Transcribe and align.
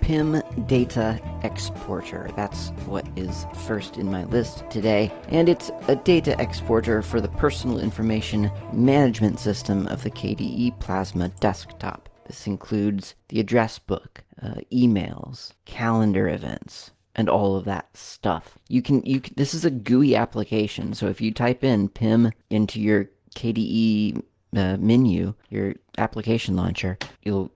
PIM 0.00 0.42
Data 0.66 1.20
Exporter. 1.42 2.30
That's 2.36 2.70
what 2.86 3.06
is 3.16 3.46
first 3.66 3.96
in 3.96 4.10
my 4.10 4.24
list 4.24 4.64
today. 4.70 5.12
And 5.28 5.48
it's 5.48 5.70
a 5.88 5.96
data 5.96 6.40
exporter 6.40 7.02
for 7.02 7.20
the 7.20 7.28
personal 7.28 7.78
information 7.78 8.50
management 8.72 9.40
system 9.40 9.86
of 9.88 10.02
the 10.02 10.10
KDE 10.10 10.78
Plasma 10.80 11.28
desktop. 11.40 12.08
This 12.26 12.46
includes 12.46 13.14
the 13.28 13.40
address 13.40 13.78
book, 13.78 14.22
uh, 14.42 14.56
emails, 14.72 15.52
calendar 15.64 16.28
events, 16.28 16.90
and 17.14 17.28
all 17.28 17.56
of 17.56 17.64
that 17.64 17.96
stuff. 17.96 18.58
You 18.68 18.82
can 18.82 19.02
you 19.04 19.20
can, 19.20 19.34
this 19.36 19.54
is 19.54 19.64
a 19.64 19.70
GUI 19.70 20.14
application, 20.14 20.94
so 20.94 21.08
if 21.08 21.20
you 21.20 21.32
type 21.32 21.64
in 21.64 21.88
PIM 21.88 22.32
into 22.50 22.80
your 22.80 23.10
KDE 23.34 24.22
uh, 24.56 24.76
menu, 24.78 25.34
your 25.50 25.74
application 25.96 26.56
launcher, 26.56 26.98
you'll 27.22 27.50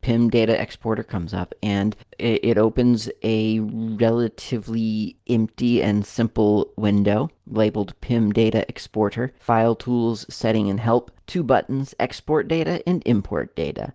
PIM 0.00 0.30
data 0.30 0.60
exporter 0.60 1.02
comes 1.02 1.34
up 1.34 1.54
and 1.62 1.96
it, 2.18 2.56
opens 2.56 3.10
a 3.22 3.60
relatively 3.60 5.16
empty 5.28 5.82
and 5.82 6.06
simple 6.06 6.72
window 6.76 7.30
labeled 7.46 7.94
PIM 8.00 8.32
data 8.32 8.64
exporter, 8.68 9.32
file 9.38 9.74
tools, 9.74 10.24
setting 10.28 10.70
and 10.70 10.80
help, 10.80 11.10
two 11.26 11.42
buttons, 11.42 11.94
export 11.98 12.48
data 12.48 12.82
and 12.88 13.02
import 13.06 13.54
data 13.56 13.92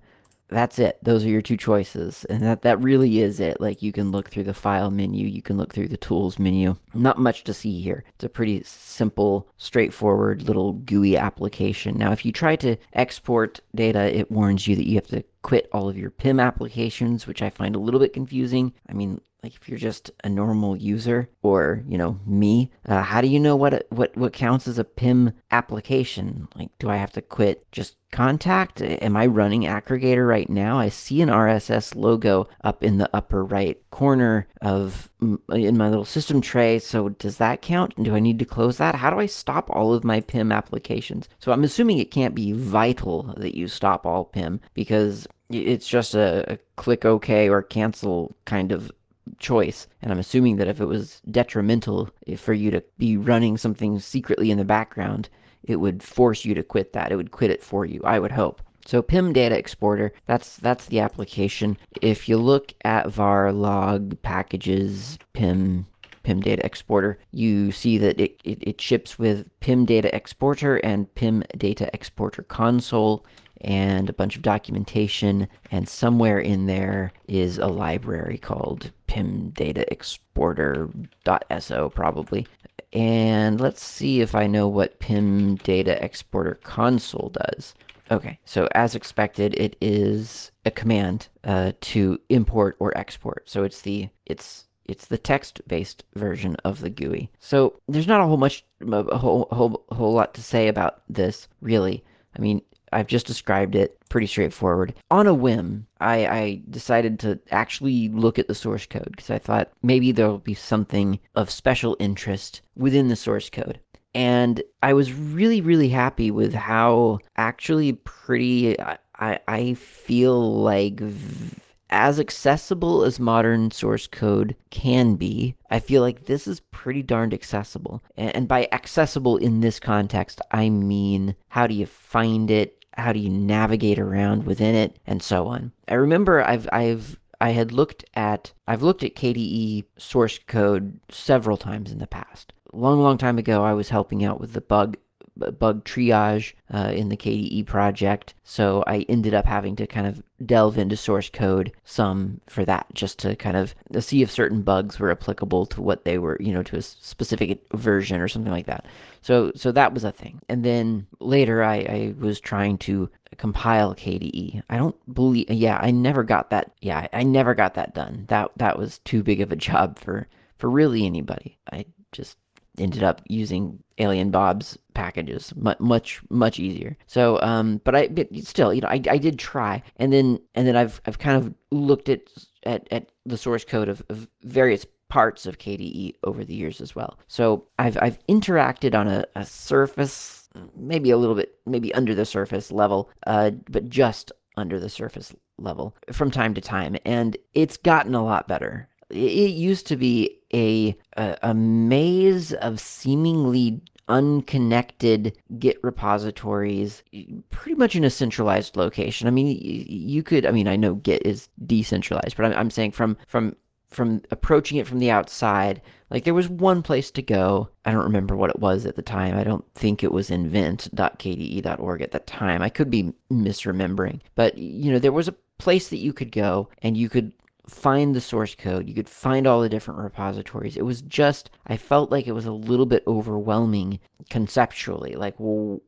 that's 0.53 0.79
it. 0.79 0.99
Those 1.01 1.25
are 1.25 1.29
your 1.29 1.41
two 1.41 1.57
choices. 1.57 2.25
And 2.25 2.41
that, 2.44 2.61
that 2.61 2.81
really 2.81 3.19
is 3.19 3.39
it. 3.39 3.59
Like 3.59 3.81
you 3.81 3.91
can 3.91 4.11
look 4.11 4.29
through 4.29 4.44
the 4.44 4.53
file 4.53 4.91
menu, 4.91 5.27
you 5.27 5.41
can 5.41 5.57
look 5.57 5.73
through 5.73 5.88
the 5.88 5.97
tools 5.97 6.39
menu. 6.39 6.75
Not 6.94 7.17
much 7.17 7.44
to 7.45 7.53
see 7.53 7.81
here. 7.81 8.03
It's 8.16 8.23
a 8.23 8.29
pretty 8.29 8.63
simple, 8.63 9.49
straightforward 9.57 10.44
little 10.44 10.73
GUI 10.73 11.17
application. 11.17 11.97
Now, 11.97 12.11
if 12.11 12.25
you 12.25 12.31
try 12.31 12.55
to 12.57 12.77
export 12.94 13.59
data, 13.73 14.16
it 14.16 14.31
warns 14.31 14.67
you 14.67 14.75
that 14.75 14.88
you 14.88 14.95
have 14.95 15.07
to 15.07 15.23
quit 15.44 15.69
all 15.72 15.88
of 15.88 15.97
your 15.97 16.09
PIM 16.09 16.39
applications, 16.39 17.27
which 17.27 17.41
I 17.41 17.49
find 17.49 17.75
a 17.75 17.80
little 17.80 17.99
bit 17.99 18.13
confusing. 18.13 18.73
I 18.89 18.94
mean, 18.94 19.22
like 19.44 19.55
if 19.55 19.67
you're 19.67 19.77
just 19.77 20.09
a 20.23 20.30
normal 20.30 20.77
user 20.77 21.30
or 21.41 21.83
you 21.88 21.97
know 21.97 22.19
me 22.25 22.72
uh, 22.88 23.02
how 23.02 23.22
do 23.22 23.27
you 23.27 23.39
know 23.39 23.55
what 23.55 23.85
what 23.89 24.16
what 24.16 24.33
counts 24.33 24.67
as 24.67 24.80
a 24.80 24.83
pim 24.83 25.33
application? 25.52 26.47
Like 26.55 26.69
do 26.80 26.89
i 26.89 26.95
have 26.95 27.11
to 27.13 27.22
quit 27.22 27.69
just 27.72 27.97
contact? 28.11 28.81
Am 28.81 29.17
i 29.17 29.25
running 29.25 29.63
aggregator 29.63 30.27
right 30.27 30.50
now? 30.50 30.80
I 30.80 30.89
see 30.89 31.22
an 31.22 31.30
rss 31.30 31.95
logo 31.95 32.47
up 32.63 32.83
in 32.83 32.97
the 32.97 33.09
upper 33.13 33.44
right 33.44 33.77
corner 33.91 34.47
of 34.61 35.09
in 35.22 35.78
my 35.78 35.89
little 35.89 36.05
system 36.05 36.39
tray. 36.41 36.80
So 36.80 37.09
does 37.09 37.38
that 37.38 37.61
count? 37.61 38.02
Do 38.02 38.16
i 38.16 38.19
need 38.19 38.39
to 38.39 38.45
close 38.45 38.78
that? 38.78 38.95
How 38.95 39.09
do 39.09 39.19
i 39.19 39.25
stop 39.25 39.69
all 39.69 39.94
of 39.94 40.03
my 40.03 40.22
pim 40.22 40.52
applications? 40.52 41.28
So 41.39 41.52
i'm 41.52 41.63
assuming 41.63 41.97
it 41.97 42.11
can't 42.11 42.35
be 42.35 42.53
vital 42.53 43.33
that 43.38 43.57
you 43.57 43.67
stop 43.67 44.05
all 44.05 44.25
pim 44.25 44.61
because 44.73 45.28
it's 45.50 45.88
just 45.88 46.16
a, 46.16 46.53
a 46.53 46.57
click 46.78 47.05
OK 47.05 47.50
or 47.50 47.61
cancel 47.61 48.35
kind 48.45 48.72
of 48.72 48.91
choice. 49.39 49.88
And 50.02 50.11
I'm 50.11 50.19
assuming 50.19 50.57
that 50.57 50.67
if 50.67 50.81
it 50.81 50.85
was 50.85 51.21
detrimental 51.29 52.09
eh, 52.27 52.35
for 52.35 52.53
you 52.53 52.71
to 52.71 52.83
be 52.97 53.17
running 53.17 53.57
something 53.57 53.99
secretly 53.99 54.52
in 54.52 54.57
the 54.57 54.66
background, 54.66 55.29
it 55.63 55.77
would 55.77 56.03
force 56.03 56.45
you 56.45 56.53
to 56.55 56.63
quit 56.63 56.93
that. 56.93 57.11
It 57.11 57.16
would 57.16 57.31
quit 57.31 57.51
it 57.51 57.63
for 57.63 57.85
you, 57.85 58.01
I 58.03 58.19
would 58.19 58.31
hope. 58.31 58.61
So 58.85 59.01
PIM 59.01 59.31
data 59.31 59.57
exporter, 59.57 60.11
that's 60.25 60.57
that's 60.57 60.88
the 60.88 61.00
application. 61.00 61.78
If 62.01 62.28
you 62.28 62.38
look 62.38 62.73
at 62.84 63.09
var 63.09 63.51
log 63.53 64.22
packages 64.23 65.17
PIM 65.31 65.88
PIM 66.23 66.41
data 66.41 66.66
exporter, 66.66 67.19
you 67.31 67.72
see 67.72 67.97
that 67.97 68.19
it, 68.19 68.40
it, 68.44 68.57
it 68.61 68.81
ships 68.81 69.19
with 69.19 69.47
PIM 69.59 69.85
data 69.85 70.13
exporter 70.13 70.78
and 70.78 71.13
PIM 71.16 71.44
data 71.57 71.90
exporter 71.94 72.44
console 72.44 73.25
and 73.62 74.09
a 74.09 74.14
bunch 74.14 74.36
of 74.36 74.41
documentation. 74.41 75.47
And 75.72 75.88
somewhere 75.88 76.40
in 76.40 76.66
there 76.66 77.12
is 77.28 77.58
a 77.58 77.68
library 77.68 78.38
called 78.38 78.91
PIM 79.08 79.50
Data 79.52 79.90
Exporter.so, 79.91 81.90
probably. 81.90 82.47
And 82.91 83.59
let's 83.59 83.84
see 83.84 84.22
if 84.22 84.36
I 84.36 84.47
know 84.47 84.68
what 84.68 85.00
PIM 85.00 85.56
Data 85.56 86.03
Exporter 86.03 86.59
console 86.64 87.30
does. 87.30 87.74
Okay, 88.12 88.38
so 88.46 88.68
as 88.75 88.96
expected, 88.96 89.56
it 89.56 89.75
is 89.81 90.52
a 90.66 90.72
command 90.72 91.30
uh, 91.44 91.72
to 91.81 92.20
import 92.30 92.75
or 92.80 92.96
export. 92.97 93.50
So 93.50 93.64
it's 93.64 93.81
the 93.81 94.09
it's 94.25 94.66
it's 94.85 95.06
the 95.06 95.18
text-based 95.18 96.03
version 96.14 96.56
of 96.66 96.81
the 96.81 96.90
GUI. 96.90 97.31
So 97.40 97.80
there's 97.88 98.08
not 98.08 98.22
a 98.22 98.25
whole 98.25 98.38
much 98.38 98.66
a 98.81 99.18
whole 99.18 99.47
whole 99.52 99.85
whole 99.90 100.14
lot 100.14 100.34
to 100.35 100.44
say 100.44 100.68
about 100.68 101.02
this, 101.09 101.47
really. 101.62 102.03
I 102.38 102.41
mean, 102.41 102.62
I've 102.93 103.07
just 103.07 103.27
described 103.27 103.75
it 103.75 103.97
pretty 104.09 104.27
straightforward. 104.27 104.93
On 105.11 105.27
a 105.27 105.33
whim, 105.33 105.87
I, 105.99 106.25
I 106.25 106.61
decided 106.69 107.19
to 107.19 107.39
actually 107.51 108.09
look 108.09 108.37
at 108.37 108.47
the 108.47 108.55
source 108.55 108.85
code 108.85 109.09
because 109.11 109.29
I 109.29 109.39
thought 109.39 109.71
maybe 109.81 110.11
there'll 110.11 110.39
be 110.39 110.53
something 110.53 111.19
of 111.35 111.49
special 111.49 111.97
interest 111.99 112.61
within 112.75 113.07
the 113.07 113.15
source 113.15 113.49
code. 113.49 113.79
And 114.15 114.61
I 114.83 114.93
was 114.93 115.11
really, 115.11 115.61
really 115.61 115.89
happy 115.89 116.29
with 116.29 116.53
how 116.53 117.19
actually 117.35 117.93
pretty 117.93 118.79
I, 118.79 119.39
I 119.47 119.73
feel 119.73 120.61
like 120.61 120.99
v- 120.99 121.57
as 121.89 122.19
accessible 122.19 123.03
as 123.03 123.19
modern 123.19 123.69
source 123.71 124.07
code 124.07 124.55
can 124.71 125.15
be, 125.15 125.55
I 125.69 125.79
feel 125.79 126.01
like 126.01 126.25
this 126.25 126.47
is 126.47 126.59
pretty 126.71 127.03
darned 127.03 127.33
accessible. 127.33 128.03
And 128.17 128.47
by 128.47 128.67
accessible 128.71 129.37
in 129.37 129.61
this 129.61 129.79
context, 129.79 130.41
I 130.51 130.69
mean 130.69 131.35
how 131.49 131.67
do 131.67 131.75
you 131.75 131.85
find 131.85 132.49
it? 132.51 132.82
How 132.97 133.13
do 133.13 133.19
you 133.19 133.29
navigate 133.29 133.99
around 133.99 134.45
within 134.45 134.75
it, 134.75 134.99
and 135.05 135.21
so 135.21 135.47
on. 135.47 135.71
I 135.87 135.95
remember 135.95 136.43
I've 136.43 136.67
I've 136.71 137.19
I 137.41 137.51
had 137.51 137.71
looked 137.71 138.05
at 138.15 138.53
I've 138.67 138.83
looked 138.83 139.03
at 139.03 139.15
KDE 139.15 139.85
source 139.97 140.39
code 140.47 140.99
several 141.09 141.57
times 141.57 141.91
in 141.91 141.99
the 141.99 142.07
past. 142.07 142.53
Long, 142.71 143.01
long 143.01 143.17
time 143.17 143.37
ago, 143.37 143.63
I 143.63 143.73
was 143.73 143.89
helping 143.89 144.23
out 144.23 144.39
with 144.39 144.53
the 144.53 144.61
bug 144.61 144.97
bug 145.35 145.83
triage 145.83 146.53
uh, 146.73 146.91
in 146.95 147.09
the 147.09 147.17
KDE 147.17 147.66
project. 147.66 148.33
So 148.44 148.83
I 148.85 149.05
ended 149.09 149.33
up 149.33 149.45
having 149.45 149.75
to 149.77 149.88
kind 149.88 150.05
of 150.05 150.21
delve 150.45 150.77
into 150.77 150.95
source 150.95 151.29
code 151.29 151.71
some 151.85 152.41
for 152.47 152.66
that, 152.66 152.88
just 152.94 153.19
to 153.19 153.35
kind 153.35 153.57
of 153.57 153.73
see 153.99 154.22
if 154.22 154.31
certain 154.31 154.61
bugs 154.61 154.99
were 154.99 155.11
applicable 155.11 155.66
to 155.67 155.81
what 155.81 156.05
they 156.05 156.17
were, 156.17 156.38
you 156.39 156.53
know, 156.53 156.63
to 156.63 156.77
a 156.77 156.81
specific 156.81 157.61
version 157.73 158.22
or 158.22 158.27
something 158.27 158.51
like 158.51 158.67
that. 158.67 158.85
So 159.22 159.51
so 159.55 159.72
that 159.72 159.93
was 159.93 160.03
a 160.03 160.11
thing. 160.11 160.41
And 160.49 160.63
then 160.63 161.07
later, 161.19 161.63
I, 161.63 161.75
I 161.77 162.13
was 162.19 162.39
trying 162.39 162.77
to 162.79 163.09
compile 163.38 163.95
KDE. 163.95 164.61
I 164.69 164.77
don't 164.77 164.95
believe. 165.13 165.49
Yeah, 165.49 165.77
I 165.81 165.91
never 165.91 166.23
got 166.23 166.49
that. 166.51 166.72
Yeah, 166.81 167.07
I 167.13 167.23
never 167.23 167.55
got 167.55 167.73
that 167.75 167.93
done. 167.95 168.25
That 168.27 168.51
that 168.57 168.77
was 168.77 168.99
too 168.99 169.23
big 169.23 169.41
of 169.41 169.51
a 169.51 169.55
job 169.69 169.99
for 169.99 170.27
for 170.57 170.69
really 170.69 171.05
anybody. 171.05 171.57
I 171.72 171.85
just 172.11 172.38
ended 172.78 173.03
up 173.03 173.22
using 173.28 173.84
Alien 173.97 174.31
Bob's 174.31 174.78
packages 174.94 175.53
much 175.56 176.22
much 176.29 176.59
easier. 176.59 176.97
So 177.07 177.41
um 177.41 177.81
but 177.84 177.95
I 177.95 178.07
but 178.07 178.28
still, 178.44 178.73
you 178.73 178.81
know, 178.81 178.88
I, 178.88 179.01
I 179.09 179.17
did 179.17 179.39
try. 179.39 179.84
And 179.97 180.11
then 180.11 180.39
and 180.56 180.67
then 180.67 180.75
I've 180.75 181.01
I've 181.06 181.19
kind 181.19 181.38
of 181.38 181.53
looked 181.72 182.09
at 182.09 182.22
at, 182.63 182.88
at 182.91 183.11
the 183.25 183.38
source 183.38 183.66
code 183.66 183.89
of, 183.89 184.03
of 184.09 184.28
various 184.44 184.85
parts 185.09 185.45
of 185.45 185.59
KDE 185.59 186.16
over 186.23 186.44
the 186.44 186.56
years 186.56 186.81
as 186.81 186.96
well. 186.96 187.20
So 187.28 187.66
I've 187.78 187.97
I've 188.02 188.20
interacted 188.28 188.96
on 188.96 189.08
a, 189.08 189.25
a 189.35 189.46
surface 189.46 190.49
maybe 190.75 191.09
a 191.11 191.17
little 191.17 191.35
bit 191.35 191.58
maybe 191.66 191.93
under 191.93 192.14
the 192.14 192.25
surface 192.25 192.72
level, 192.72 193.09
uh, 193.25 193.52
but 193.70 193.90
just 193.90 194.31
under 194.55 194.79
the 194.79 194.90
surface 194.90 195.34
level 195.58 195.96
from 196.11 196.31
time 196.31 196.53
to 196.53 196.61
time 196.61 196.96
and 197.05 197.37
it's 197.53 197.78
gotten 197.78 198.16
a 198.16 198.23
lot 198.23 198.47
better 198.47 198.87
it 199.13 199.51
used 199.51 199.87
to 199.87 199.95
be 199.95 200.39
a, 200.53 200.95
a, 201.17 201.37
a 201.41 201.53
maze 201.53 202.53
of 202.53 202.79
seemingly 202.79 203.81
unconnected 204.07 205.37
Git 205.59 205.77
repositories, 205.83 207.03
pretty 207.49 207.75
much 207.75 207.95
in 207.95 208.03
a 208.03 208.09
centralized 208.09 208.75
location. 208.75 209.27
I 209.27 209.31
mean, 209.31 209.57
you 209.59 210.23
could. 210.23 210.45
I 210.45 210.51
mean, 210.51 210.67
I 210.67 210.75
know 210.75 210.95
Git 210.95 211.25
is 211.25 211.49
decentralized, 211.65 212.35
but 212.35 212.45
I'm, 212.45 212.53
I'm 212.53 212.71
saying 212.71 212.91
from 212.91 213.17
from 213.27 213.55
from 213.87 214.21
approaching 214.31 214.79
it 214.79 214.87
from 214.87 214.99
the 214.99 215.11
outside, 215.11 215.81
like 216.09 216.23
there 216.23 216.33
was 216.33 216.49
one 216.49 216.81
place 216.81 217.11
to 217.11 217.21
go. 217.21 217.69
I 217.85 217.91
don't 217.91 218.03
remember 218.03 218.35
what 218.35 218.49
it 218.49 218.59
was 218.59 218.85
at 218.85 218.95
the 218.95 219.01
time. 219.01 219.37
I 219.37 219.43
don't 219.43 219.65
think 219.75 220.03
it 220.03 220.11
was 220.11 220.31
invent.kde.org 220.31 222.01
at 222.01 222.11
the 222.11 222.19
time. 222.19 222.61
I 222.61 222.69
could 222.69 222.89
be 222.89 223.13
misremembering, 223.31 224.21
but 224.35 224.57
you 224.57 224.91
know, 224.91 224.99
there 224.99 225.11
was 225.11 225.27
a 225.27 225.35
place 225.59 225.89
that 225.89 225.97
you 225.97 226.11
could 226.11 226.31
go 226.31 226.69
and 226.81 226.97
you 226.97 227.07
could 227.07 227.31
find 227.67 228.13
the 228.13 228.21
source 228.21 228.55
code, 228.55 228.87
you 228.89 228.93
could 228.93 229.07
find 229.07 229.47
all 229.47 229.61
the 229.61 229.69
different 229.69 230.01
repositories. 230.01 230.75
It 230.75 230.85
was 230.85 231.01
just, 231.01 231.49
I 231.65 231.77
felt 231.77 232.11
like 232.11 232.27
it 232.27 232.33
was 232.33 232.45
a 232.45 232.51
little 232.51 232.85
bit 232.85 233.03
overwhelming 233.07 233.99
conceptually. 234.29 235.15
Like, 235.15 235.35
well, 235.37 235.81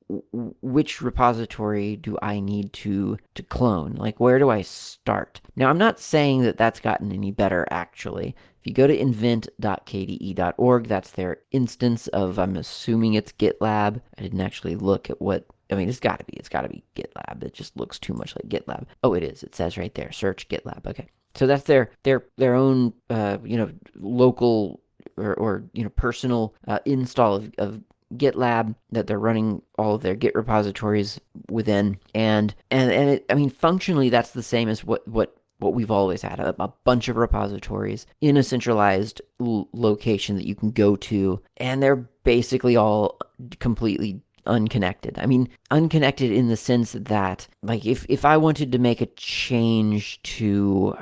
which 0.62 1.02
repository 1.02 1.98
do 1.98 2.18
I 2.22 2.40
need 2.40 2.72
to, 2.74 3.18
to 3.36 3.44
clone? 3.44 3.96
Like, 3.96 4.20
where 4.20 4.40
do 4.40 4.50
I 4.50 4.62
start? 4.62 5.42
Now, 5.56 5.70
I'm 5.70 5.78
not 5.78 6.00
saying 6.00 6.44
that 6.44 6.58
that's 6.58 6.80
gotten 6.80 7.12
any 7.12 7.32
better, 7.32 7.68
actually. 7.70 8.36
If 8.60 8.68
you 8.68 8.74
go 8.74 8.88
to 8.88 8.98
invent.kde.org, 8.98 10.88
that's 10.88 11.12
their 11.12 11.40
instance 11.52 12.08
of, 12.08 12.40
I'm 12.40 12.56
assuming 12.56 13.14
it's 13.14 13.34
GitLab. 13.34 14.02
I 14.18 14.22
didn't 14.22 14.42
actually 14.42 14.76
look 14.76 15.10
at 15.10 15.22
what 15.22 15.46
I 15.72 15.76
mean, 15.76 15.90
it's 15.90 16.00
got 16.00 16.20
to 16.20 16.26
be. 16.26 16.34
It's 16.34 16.50
got 16.50 16.62
to 16.62 16.70
be 16.70 16.84
GitLab. 16.96 17.44
It 17.44 17.54
just 17.54 17.76
looks 17.76 17.98
too 17.98 18.14
much 18.14 18.36
like 18.36 18.48
GitLab. 18.50 18.86
Oh, 19.04 19.14
it 19.14 19.24
is. 19.24 19.42
It 19.42 19.56
says 19.56 19.78
right 19.80 19.94
there. 19.96 20.12
Search 20.12 20.48
GitLab. 20.48 20.86
Okay. 20.86 21.08
So 21.36 21.48
that's 21.48 21.64
their 21.64 21.92
their 22.04 22.26
their 22.38 22.56
own 22.56 22.94
uh, 23.10 23.38
you 23.44 23.58
know 23.58 23.72
local 23.96 24.82
or, 25.18 25.34
or 25.36 25.64
you 25.74 25.84
know 25.84 25.90
personal 25.90 26.56
uh, 26.68 26.80
install 26.86 27.36
of, 27.36 27.52
of 27.58 27.82
GitLab 28.16 28.76
that 28.92 29.08
they're 29.08 29.20
running 29.20 29.62
all 29.78 29.96
of 29.96 30.02
their 30.02 30.16
Git 30.16 30.36
repositories 30.36 31.20
within, 31.50 31.98
and 32.14 32.56
and 32.72 32.92
and 32.92 33.10
it, 33.10 33.26
I 33.30 33.36
mean 33.36 33.50
functionally 33.50 34.10
that's 34.10 34.32
the 34.32 34.44
same 34.44 34.70
as 34.70 34.84
what 34.84 35.08
what 35.08 35.36
what 35.60 35.74
we've 35.74 35.92
always 35.92 36.22
had 36.22 36.40
a, 36.40 36.56
a 36.62 36.68
bunch 36.84 37.08
of 37.08 37.16
repositories 37.18 38.06
in 38.22 38.38
a 38.38 38.44
centralized 38.44 39.22
l- 39.40 39.70
location 39.74 40.36
that 40.36 40.48
you 40.48 40.56
can 40.56 40.72
go 40.72 40.96
to, 40.98 41.42
and 41.58 41.82
they're 41.82 42.08
basically 42.24 42.76
all 42.76 43.18
completely 43.60 44.22
unconnected. 44.46 45.18
I 45.18 45.26
mean, 45.26 45.50
unconnected 45.72 46.32
in 46.32 46.48
the 46.48 46.58
sense 46.58 46.92
that, 46.94 47.48
like, 47.62 47.86
if, 47.86 48.06
if 48.10 48.26
I 48.26 48.38
wanted 48.38 48.72
to 48.72 48.80
make 48.80 49.02
a 49.02 49.08
change 49.08 50.22
to, 50.24 50.96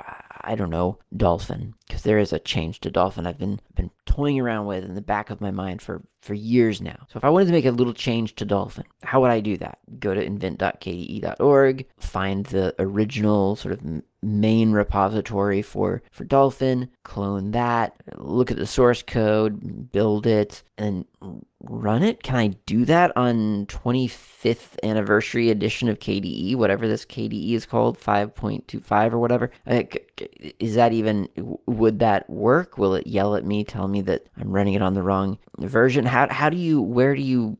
I 0.43 0.55
don't 0.55 0.69
know, 0.69 0.99
Dolphin, 1.15 1.73
because 1.93 2.01
there 2.01 2.17
is 2.17 2.33
a 2.33 2.39
change 2.39 2.79
to 2.79 2.89
Dolphin 2.89 3.27
I've 3.27 3.37
been 3.37 3.59
been 3.75 3.91
toying 4.07 4.39
around 4.39 4.65
with 4.65 4.83
in 4.83 4.95
the 4.95 5.01
back 5.01 5.29
of 5.29 5.41
my 5.41 5.51
mind 5.51 5.79
for, 5.79 6.01
for 6.21 6.33
years 6.33 6.81
now. 6.81 7.05
So 7.11 7.17
if 7.17 7.23
I 7.23 7.29
wanted 7.29 7.45
to 7.45 7.51
make 7.51 7.65
a 7.65 7.71
little 7.71 7.93
change 7.93 8.33
to 8.35 8.45
Dolphin, 8.45 8.85
how 9.03 9.21
would 9.21 9.29
I 9.29 9.41
do 9.41 9.57
that? 9.57 9.77
Go 9.99 10.15
to 10.15 10.23
invent.kde.org, 10.23 11.85
find 11.97 12.45
the 12.47 12.73
original 12.79 13.55
sort 13.55 13.73
of 13.73 14.01
main 14.23 14.71
repository 14.71 15.61
for, 15.61 16.01
for 16.11 16.23
Dolphin, 16.23 16.89
clone 17.03 17.51
that, 17.51 17.95
look 18.15 18.51
at 18.51 18.57
the 18.57 18.65
source 18.65 19.03
code, 19.03 19.91
build 19.91 20.25
it, 20.25 20.63
and 20.77 21.05
run 21.61 22.03
it? 22.03 22.23
Can 22.23 22.35
I 22.35 22.47
do 22.65 22.85
that 22.85 23.15
on 23.15 23.65
25th 23.67 24.77
anniversary 24.83 25.49
edition 25.49 25.89
of 25.89 25.99
KDE, 25.99 26.55
whatever 26.55 26.87
this 26.87 27.05
KDE 27.05 27.51
is 27.51 27.65
called, 27.65 27.99
5.25 27.99 29.13
or 29.13 29.19
whatever? 29.19 29.51
Is 30.59 30.75
that 30.75 30.93
even, 30.93 31.27
would 31.83 31.99
that 31.99 32.29
work? 32.29 32.77
Will 32.77 32.95
it 32.95 33.05
yell 33.05 33.35
at 33.35 33.45
me, 33.45 33.65
tell 33.65 33.89
me 33.89 34.01
that 34.03 34.25
I'm 34.37 34.51
running 34.51 34.73
it 34.73 34.81
on 34.81 34.93
the 34.93 35.03
wrong 35.03 35.37
version? 35.59 36.05
How, 36.05 36.27
how 36.31 36.49
do 36.49 36.57
you, 36.57 36.81
where 36.81 37.13
do 37.13 37.21
you 37.21 37.57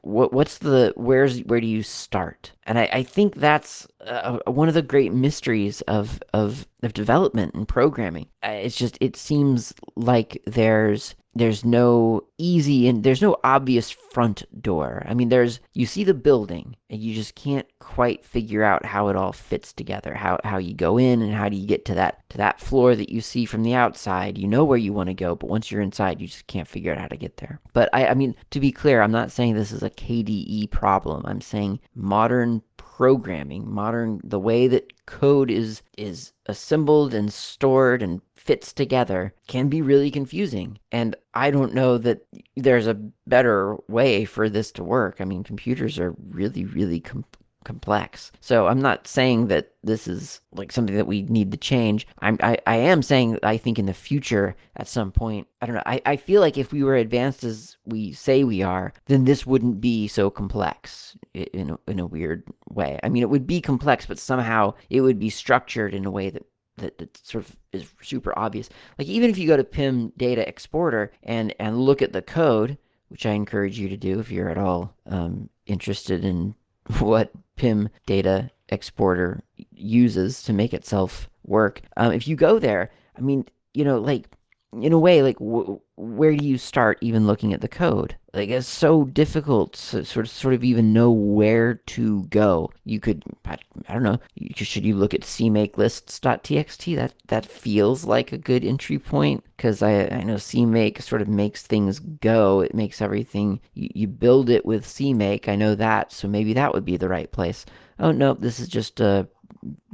what 0.00 0.32
what's 0.32 0.58
the 0.58 0.92
where's 0.96 1.40
where 1.40 1.60
do 1.60 1.66
you 1.66 1.82
start 1.82 2.52
and 2.64 2.78
i, 2.78 2.88
I 2.90 3.02
think 3.02 3.34
that's 3.34 3.86
uh, 4.06 4.38
one 4.46 4.68
of 4.68 4.74
the 4.74 4.80
great 4.80 5.12
mysteries 5.12 5.82
of 5.82 6.18
of 6.32 6.66
of 6.82 6.94
development 6.94 7.54
and 7.54 7.68
programming 7.68 8.26
uh, 8.42 8.52
it's 8.52 8.76
just 8.76 8.96
it 9.02 9.16
seems 9.16 9.74
like 9.94 10.42
there's 10.46 11.14
there's 11.38 11.64
no 11.64 12.24
easy 12.38 12.88
and 12.88 13.04
there's 13.04 13.22
no 13.22 13.36
obvious 13.44 13.90
front 13.90 14.44
door. 14.62 15.04
I 15.06 15.14
mean, 15.14 15.28
there's 15.28 15.60
you 15.74 15.86
see 15.86 16.04
the 16.04 16.14
building 16.14 16.76
and 16.88 17.00
you 17.00 17.14
just 17.14 17.34
can't 17.34 17.66
quite 17.78 18.24
figure 18.24 18.62
out 18.62 18.84
how 18.84 19.08
it 19.08 19.16
all 19.16 19.32
fits 19.32 19.72
together. 19.72 20.14
How 20.14 20.38
how 20.44 20.58
you 20.58 20.74
go 20.74 20.98
in 20.98 21.22
and 21.22 21.34
how 21.34 21.48
do 21.48 21.56
you 21.56 21.66
get 21.66 21.84
to 21.86 21.94
that 21.94 22.28
to 22.30 22.38
that 22.38 22.60
floor 22.60 22.94
that 22.96 23.10
you 23.10 23.20
see 23.20 23.44
from 23.44 23.62
the 23.62 23.74
outside. 23.74 24.38
You 24.38 24.48
know 24.48 24.64
where 24.64 24.78
you 24.78 24.92
want 24.92 25.08
to 25.08 25.14
go, 25.14 25.34
but 25.34 25.50
once 25.50 25.70
you're 25.70 25.82
inside, 25.82 26.20
you 26.20 26.26
just 26.26 26.46
can't 26.46 26.68
figure 26.68 26.92
out 26.92 26.98
how 26.98 27.08
to 27.08 27.16
get 27.16 27.36
there. 27.38 27.60
But 27.72 27.88
I 27.92 28.08
I 28.08 28.14
mean, 28.14 28.34
to 28.50 28.60
be 28.60 28.72
clear, 28.72 29.02
I'm 29.02 29.12
not 29.12 29.30
saying 29.30 29.54
this 29.54 29.72
is 29.72 29.82
a 29.82 29.90
KDE 29.90 30.70
problem. 30.70 31.22
I'm 31.26 31.40
saying 31.40 31.80
modern 31.94 32.62
programming, 32.76 33.70
modern 33.70 34.20
the 34.24 34.40
way 34.40 34.68
that 34.68 35.04
code 35.06 35.50
is 35.50 35.82
is 35.98 36.32
assembled 36.46 37.12
and 37.12 37.32
stored 37.32 38.02
and 38.02 38.20
fits 38.46 38.72
together 38.72 39.34
can 39.48 39.68
be 39.68 39.82
really 39.82 40.10
confusing. 40.10 40.78
And 40.92 41.16
I 41.34 41.50
don't 41.50 41.74
know 41.74 41.98
that 41.98 42.24
there's 42.56 42.86
a 42.86 43.00
better 43.26 43.76
way 43.88 44.24
for 44.24 44.48
this 44.48 44.70
to 44.72 44.84
work. 44.84 45.16
I 45.20 45.24
mean, 45.24 45.42
computers 45.42 45.98
are 45.98 46.14
really, 46.30 46.64
really 46.64 47.00
com- 47.00 47.24
complex. 47.64 48.30
So 48.40 48.68
I'm 48.68 48.80
not 48.80 49.08
saying 49.08 49.48
that 49.48 49.72
this 49.82 50.06
is 50.06 50.40
like 50.52 50.70
something 50.70 50.94
that 50.94 51.08
we 51.08 51.22
need 51.22 51.50
to 51.50 51.58
change. 51.58 52.06
I'm, 52.20 52.38
I, 52.40 52.56
I 52.64 52.76
am 52.76 53.02
saying 53.02 53.40
I 53.42 53.56
think 53.56 53.80
in 53.80 53.86
the 53.86 53.92
future 53.92 54.54
at 54.76 54.86
some 54.86 55.10
point, 55.10 55.48
I 55.60 55.66
don't 55.66 55.74
know, 55.74 55.82
I, 55.84 56.00
I 56.06 56.16
feel 56.16 56.40
like 56.40 56.56
if 56.56 56.72
we 56.72 56.84
were 56.84 56.94
advanced 56.94 57.42
as 57.42 57.76
we 57.84 58.12
say 58.12 58.44
we 58.44 58.62
are, 58.62 58.92
then 59.06 59.24
this 59.24 59.44
wouldn't 59.44 59.80
be 59.80 60.06
so 60.06 60.30
complex 60.30 61.16
in 61.34 61.70
a, 61.70 61.90
in 61.90 61.98
a 61.98 62.06
weird 62.06 62.44
way. 62.70 63.00
I 63.02 63.08
mean, 63.08 63.24
it 63.24 63.30
would 63.30 63.48
be 63.48 63.60
complex, 63.60 64.06
but 64.06 64.20
somehow 64.20 64.74
it 64.88 65.00
would 65.00 65.18
be 65.18 65.30
structured 65.30 65.92
in 65.92 66.06
a 66.06 66.10
way 66.10 66.30
that 66.30 66.46
that, 66.78 66.98
that 66.98 67.16
sort 67.26 67.44
of 67.44 67.56
is 67.72 67.86
super 68.02 68.36
obvious. 68.38 68.68
Like 68.98 69.08
even 69.08 69.30
if 69.30 69.38
you 69.38 69.46
go 69.46 69.56
to 69.56 69.64
PIM 69.64 70.12
Data 70.16 70.46
Exporter 70.46 71.12
and 71.22 71.54
and 71.58 71.78
look 71.78 72.02
at 72.02 72.12
the 72.12 72.22
code, 72.22 72.78
which 73.08 73.26
I 73.26 73.32
encourage 73.32 73.78
you 73.78 73.88
to 73.88 73.96
do 73.96 74.18
if 74.20 74.30
you're 74.30 74.48
at 74.50 74.58
all 74.58 74.94
um, 75.06 75.48
interested 75.66 76.24
in 76.24 76.54
what 76.98 77.30
PIM 77.56 77.88
data 78.06 78.50
exporter 78.68 79.42
uses 79.72 80.42
to 80.42 80.52
make 80.52 80.74
itself 80.74 81.28
work. 81.44 81.82
Um, 81.96 82.12
if 82.12 82.28
you 82.28 82.36
go 82.36 82.58
there, 82.58 82.90
I 83.16 83.20
mean, 83.20 83.46
you 83.74 83.84
know, 83.84 83.98
like 83.98 84.28
in 84.72 84.92
a 84.92 84.98
way, 84.98 85.22
like 85.22 85.38
w- 85.38 85.80
where 85.96 86.34
do 86.36 86.44
you 86.44 86.58
start 86.58 86.98
even 87.00 87.26
looking 87.26 87.52
at 87.52 87.60
the 87.60 87.68
code? 87.68 88.16
Like 88.34 88.50
it's 88.50 88.66
so 88.66 89.04
difficult 89.04 89.72
to 89.74 90.04
sort 90.04 90.26
of 90.26 90.30
sort 90.30 90.54
of 90.54 90.62
even 90.64 90.92
know 90.92 91.10
where 91.10 91.74
to 91.74 92.24
go. 92.24 92.70
You 92.84 93.00
could, 93.00 93.22
I, 93.46 93.56
I 93.88 93.94
don't 93.94 94.02
know, 94.02 94.18
you, 94.34 94.50
should 94.64 94.84
you 94.84 94.94
look 94.96 95.14
at 95.14 95.22
cmakelists.txt? 95.22 96.96
That 96.96 97.14
that 97.28 97.46
feels 97.46 98.04
like 98.04 98.32
a 98.32 98.38
good 98.38 98.64
entry 98.64 98.98
point 98.98 99.44
because 99.56 99.82
I 99.82 100.08
I 100.08 100.22
know 100.22 100.34
CMake 100.34 101.00
sort 101.00 101.22
of 101.22 101.28
makes 101.28 101.62
things 101.62 101.98
go. 101.98 102.60
It 102.60 102.74
makes 102.74 103.00
everything 103.00 103.60
you, 103.74 103.88
you 103.94 104.08
build 104.08 104.50
it 104.50 104.66
with 104.66 104.84
CMake. 104.84 105.48
I 105.48 105.56
know 105.56 105.74
that, 105.74 106.12
so 106.12 106.28
maybe 106.28 106.52
that 106.54 106.74
would 106.74 106.84
be 106.84 106.96
the 106.96 107.08
right 107.08 107.30
place. 107.30 107.64
Oh 107.98 108.12
no, 108.12 108.34
this 108.34 108.60
is 108.60 108.68
just 108.68 109.00
a 109.00 109.28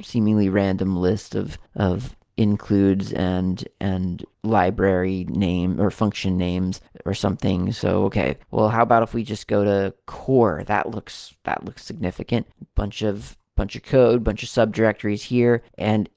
seemingly 0.02 0.48
random 0.48 0.96
list 0.96 1.34
of 1.34 1.58
of 1.74 2.16
includes 2.42 3.12
and 3.12 3.66
and 3.80 4.24
library 4.42 5.24
name 5.28 5.80
or 5.80 5.90
function 5.90 6.36
names 6.36 6.80
or 7.04 7.14
something 7.14 7.72
so 7.72 8.04
okay 8.04 8.36
well 8.50 8.68
how 8.68 8.82
about 8.82 9.02
if 9.02 9.14
we 9.14 9.22
just 9.22 9.46
go 9.46 9.64
to 9.64 9.94
core 10.06 10.62
that 10.66 10.90
looks 10.90 11.34
that 11.44 11.64
looks 11.64 11.84
significant 11.84 12.46
bunch 12.74 13.02
of 13.02 13.36
bunch 13.56 13.76
of 13.76 13.82
code 13.82 14.24
bunch 14.24 14.42
of 14.42 14.48
subdirectories 14.48 15.22
here 15.22 15.62
and 15.78 16.08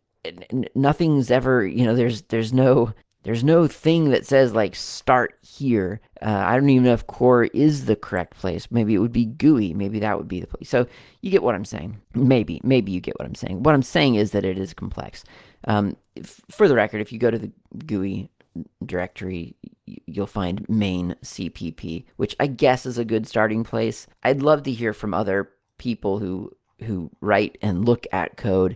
nothing's 0.74 1.30
ever 1.30 1.66
you 1.66 1.86
know 1.86 1.96
there's 1.96 2.24
there's 2.24 2.52
no 2.52 2.94
there's 3.26 3.44
no 3.44 3.66
thing 3.66 4.12
that 4.12 4.24
says 4.24 4.54
like 4.54 4.76
start 4.76 5.36
here. 5.42 6.00
Uh, 6.22 6.44
I 6.46 6.56
don't 6.56 6.70
even 6.70 6.84
know 6.84 6.94
if 6.94 7.08
core 7.08 7.46
is 7.46 7.86
the 7.86 7.96
correct 7.96 8.38
place. 8.38 8.70
Maybe 8.70 8.94
it 8.94 9.00
would 9.00 9.12
be 9.12 9.26
GUI. 9.26 9.74
Maybe 9.74 10.00
that 10.00 10.16
would 10.20 10.28
be 10.28 10.40
the 10.40 10.48
place. 10.48 10.70
So 10.70 10.86
you 11.22 11.32
get 11.32 11.42
what 11.42 11.56
I'm 11.56 11.66
saying. 11.66 12.00
Maybe, 12.14 12.62
maybe 12.64 12.92
you 12.92 13.02
get 13.02 13.18
what 13.18 13.26
I'm 13.26 13.34
saying. 13.34 13.64
What 13.64 13.74
I'm 13.74 13.82
saying 13.82 14.14
is 14.14 14.30
that 14.32 14.46
it 14.46 14.60
is 14.60 14.76
complex. 14.76 15.24
Um, 15.66 15.98
f- 16.18 16.42
for 16.50 16.68
the 16.68 16.76
record, 16.76 17.02
if 17.02 17.12
you 17.12 17.20
go 17.20 17.32
to 17.32 17.38
the 17.38 17.52
GUI 17.86 18.30
directory, 18.86 19.56
you'll 19.86 20.28
find 20.28 20.68
main 20.70 21.16
CPP, 21.24 22.06
which 22.16 22.36
I 22.40 22.48
guess 22.48 22.86
is 22.86 22.98
a 22.98 23.06
good 23.06 23.28
starting 23.28 23.64
place. 23.64 24.08
I'd 24.24 24.42
love 24.42 24.64
to 24.64 24.72
hear 24.72 24.94
from 24.94 25.14
other 25.14 25.52
people 25.78 26.20
who 26.20 26.52
who 26.84 27.10
write 27.22 27.58
and 27.62 27.86
look 27.86 28.06
at 28.12 28.36
code 28.36 28.76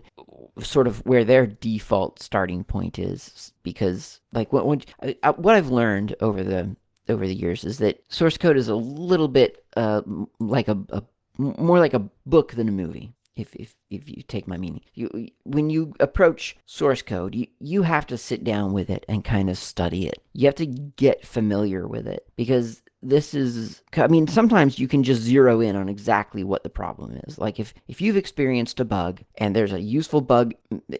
sort 0.58 0.86
of 0.86 1.04
where 1.04 1.24
their 1.24 1.46
default 1.46 2.18
starting 2.20 2.64
point 2.64 2.98
is 2.98 3.52
because 3.62 4.20
like 4.32 4.52
what 4.52 4.66
what, 4.66 4.86
uh, 5.22 5.32
what 5.34 5.54
I've 5.54 5.68
learned 5.68 6.16
over 6.20 6.42
the 6.42 6.74
over 7.08 7.26
the 7.26 7.34
years 7.34 7.64
is 7.64 7.78
that 7.78 8.02
source 8.08 8.38
code 8.38 8.56
is 8.56 8.68
a 8.68 8.74
little 8.74 9.28
bit 9.28 9.64
uh, 9.76 10.02
like 10.38 10.68
a, 10.68 10.78
a 10.90 11.02
more 11.36 11.78
like 11.78 11.94
a 11.94 12.08
book 12.26 12.52
than 12.52 12.68
a 12.68 12.72
movie 12.72 13.12
if, 13.40 13.54
if, 13.56 13.74
if 13.90 14.08
you 14.08 14.22
take 14.22 14.46
my 14.46 14.56
meaning. 14.56 14.82
You, 14.94 15.28
when 15.44 15.70
you 15.70 15.94
approach 16.00 16.56
source 16.66 17.02
code, 17.02 17.34
you, 17.34 17.46
you 17.58 17.82
have 17.82 18.06
to 18.08 18.18
sit 18.18 18.44
down 18.44 18.72
with 18.72 18.90
it 18.90 19.04
and 19.08 19.24
kind 19.24 19.50
of 19.50 19.58
study 19.58 20.06
it. 20.06 20.22
You 20.32 20.46
have 20.46 20.56
to 20.56 20.66
get 20.66 21.26
familiar 21.26 21.86
with 21.86 22.06
it 22.06 22.26
because 22.36 22.82
this 23.02 23.32
is 23.32 23.82
i 23.96 24.06
mean 24.06 24.26
sometimes 24.26 24.78
you 24.78 24.86
can 24.86 25.02
just 25.02 25.22
zero 25.22 25.60
in 25.60 25.74
on 25.74 25.88
exactly 25.88 26.44
what 26.44 26.62
the 26.62 26.68
problem 26.68 27.18
is 27.26 27.38
like 27.38 27.58
if 27.58 27.72
if 27.88 28.00
you've 28.00 28.16
experienced 28.16 28.78
a 28.78 28.84
bug 28.84 29.20
and 29.38 29.56
there's 29.56 29.72
a 29.72 29.80
useful 29.80 30.20
bug 30.20 30.52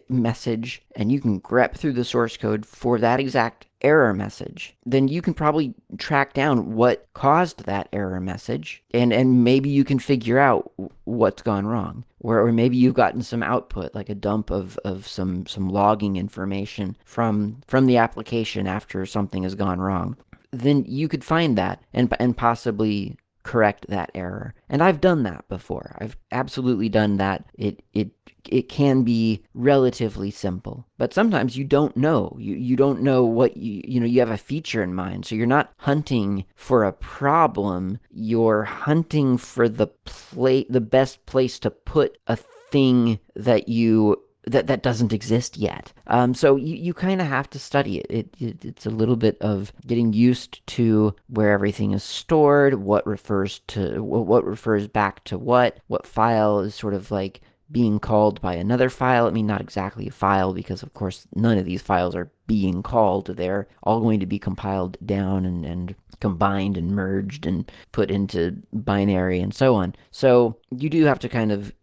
message 0.09 0.81
and 0.95 1.11
you 1.11 1.21
can 1.21 1.39
grep 1.39 1.75
through 1.77 1.93
the 1.93 2.03
source 2.03 2.37
code 2.37 2.65
for 2.65 2.97
that 2.97 3.19
exact 3.19 3.67
error 3.81 4.13
message, 4.13 4.75
then 4.85 5.07
you 5.07 5.21
can 5.21 5.33
probably 5.33 5.73
track 5.97 6.33
down 6.33 6.75
what 6.75 7.07
caused 7.13 7.65
that 7.65 7.89
error 7.93 8.19
message 8.19 8.83
and, 8.93 9.11
and 9.13 9.43
maybe 9.43 9.69
you 9.69 9.83
can 9.83 9.99
figure 9.99 10.39
out 10.39 10.71
what's 11.05 11.41
gone 11.41 11.65
wrong. 11.65 12.03
Or, 12.19 12.39
or 12.39 12.51
maybe 12.51 12.77
you've 12.77 12.93
gotten 12.93 13.23
some 13.23 13.41
output, 13.41 13.95
like 13.95 14.09
a 14.09 14.15
dump 14.15 14.51
of, 14.51 14.77
of 14.85 15.07
some, 15.07 15.47
some 15.47 15.69
logging 15.69 16.17
information 16.17 16.95
from 17.03 17.61
from 17.67 17.87
the 17.87 17.97
application 17.97 18.67
after 18.67 19.05
something 19.07 19.41
has 19.41 19.55
gone 19.55 19.79
wrong. 19.79 20.17
Then 20.51 20.85
you 20.87 21.07
could 21.07 21.23
find 21.23 21.57
that 21.57 21.81
and 21.93 22.13
and 22.19 22.37
possibly 22.37 23.17
correct 23.43 23.87
that 23.89 24.11
error. 24.13 24.53
And 24.69 24.83
I've 24.83 25.01
done 25.01 25.23
that 25.23 25.47
before. 25.49 25.95
I've 25.99 26.17
absolutely 26.31 26.89
done 26.89 27.17
that. 27.17 27.45
It 27.55 27.83
it 27.93 28.11
it 28.49 28.69
can 28.69 29.03
be 29.03 29.43
relatively 29.53 30.31
simple. 30.31 30.87
But 30.97 31.13
sometimes 31.13 31.57
you 31.57 31.63
don't 31.63 31.95
know. 31.95 32.35
You 32.39 32.55
you 32.55 32.75
don't 32.75 33.01
know 33.01 33.23
what 33.25 33.57
you 33.57 33.81
you 33.85 33.99
know, 33.99 34.05
you 34.05 34.19
have 34.19 34.31
a 34.31 34.37
feature 34.37 34.83
in 34.83 34.93
mind. 34.93 35.25
So 35.25 35.35
you're 35.35 35.47
not 35.47 35.73
hunting 35.77 36.45
for 36.55 36.83
a 36.83 36.93
problem, 36.93 37.99
you're 38.09 38.63
hunting 38.63 39.37
for 39.37 39.67
the 39.67 39.87
play 39.87 40.65
the 40.69 40.81
best 40.81 41.25
place 41.25 41.59
to 41.59 41.71
put 41.71 42.17
a 42.27 42.35
thing 42.35 43.19
that 43.35 43.67
you 43.67 44.21
that 44.47 44.67
that 44.67 44.83
doesn't 44.83 45.13
exist 45.13 45.57
yet. 45.57 45.93
Um, 46.07 46.33
so 46.33 46.55
you, 46.55 46.75
you 46.75 46.93
kind 46.93 47.21
of 47.21 47.27
have 47.27 47.49
to 47.51 47.59
study 47.59 47.99
it. 47.99 48.07
It, 48.09 48.35
it. 48.39 48.65
It's 48.65 48.85
a 48.85 48.89
little 48.89 49.15
bit 49.15 49.37
of 49.41 49.71
getting 49.85 50.13
used 50.13 50.65
to 50.67 51.15
where 51.27 51.51
everything 51.51 51.91
is 51.91 52.03
stored, 52.03 52.75
what 52.75 53.05
refers 53.05 53.59
to 53.67 54.03
what 54.03 54.43
refers 54.45 54.87
back 54.87 55.23
to 55.25 55.37
what, 55.37 55.79
what 55.87 56.07
file 56.07 56.59
is 56.59 56.73
sort 56.75 56.93
of 56.93 57.11
like 57.11 57.41
being 57.71 57.99
called 57.99 58.41
by 58.41 58.55
another 58.55 58.89
file. 58.89 59.27
I 59.27 59.31
mean, 59.31 59.47
not 59.47 59.61
exactly 59.61 60.07
a 60.07 60.11
file 60.11 60.53
because, 60.53 60.83
of 60.83 60.93
course, 60.93 61.27
none 61.35 61.57
of 61.57 61.65
these 61.65 61.81
files 61.81 62.15
are 62.15 62.31
being 62.47 62.83
called. 62.83 63.27
They're 63.27 63.67
all 63.83 64.01
going 64.01 64.19
to 64.19 64.25
be 64.25 64.39
compiled 64.39 64.97
down 65.05 65.45
and, 65.45 65.65
and 65.65 65.95
combined 66.19 66.77
and 66.77 66.91
merged 66.91 67.45
and 67.45 67.71
put 67.91 68.11
into 68.11 68.57
binary 68.73 69.39
and 69.39 69.53
so 69.53 69.75
on. 69.75 69.95
So 70.11 70.57
you 70.77 70.89
do 70.89 71.05
have 71.05 71.19
to 71.19 71.29
kind 71.29 71.51
of 71.51 71.73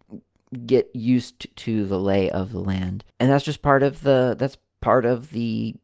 get 0.65 0.89
used 0.93 1.55
to 1.57 1.85
the 1.85 1.99
lay 1.99 2.29
of 2.29 2.51
the 2.51 2.59
land. 2.59 3.03
And 3.19 3.29
that's 3.29 3.45
just 3.45 3.61
part 3.61 3.83
of 3.83 4.01
the 4.01 4.35
that's 4.37 4.57
part 4.81 5.05
of 5.05 5.31
the 5.31 5.75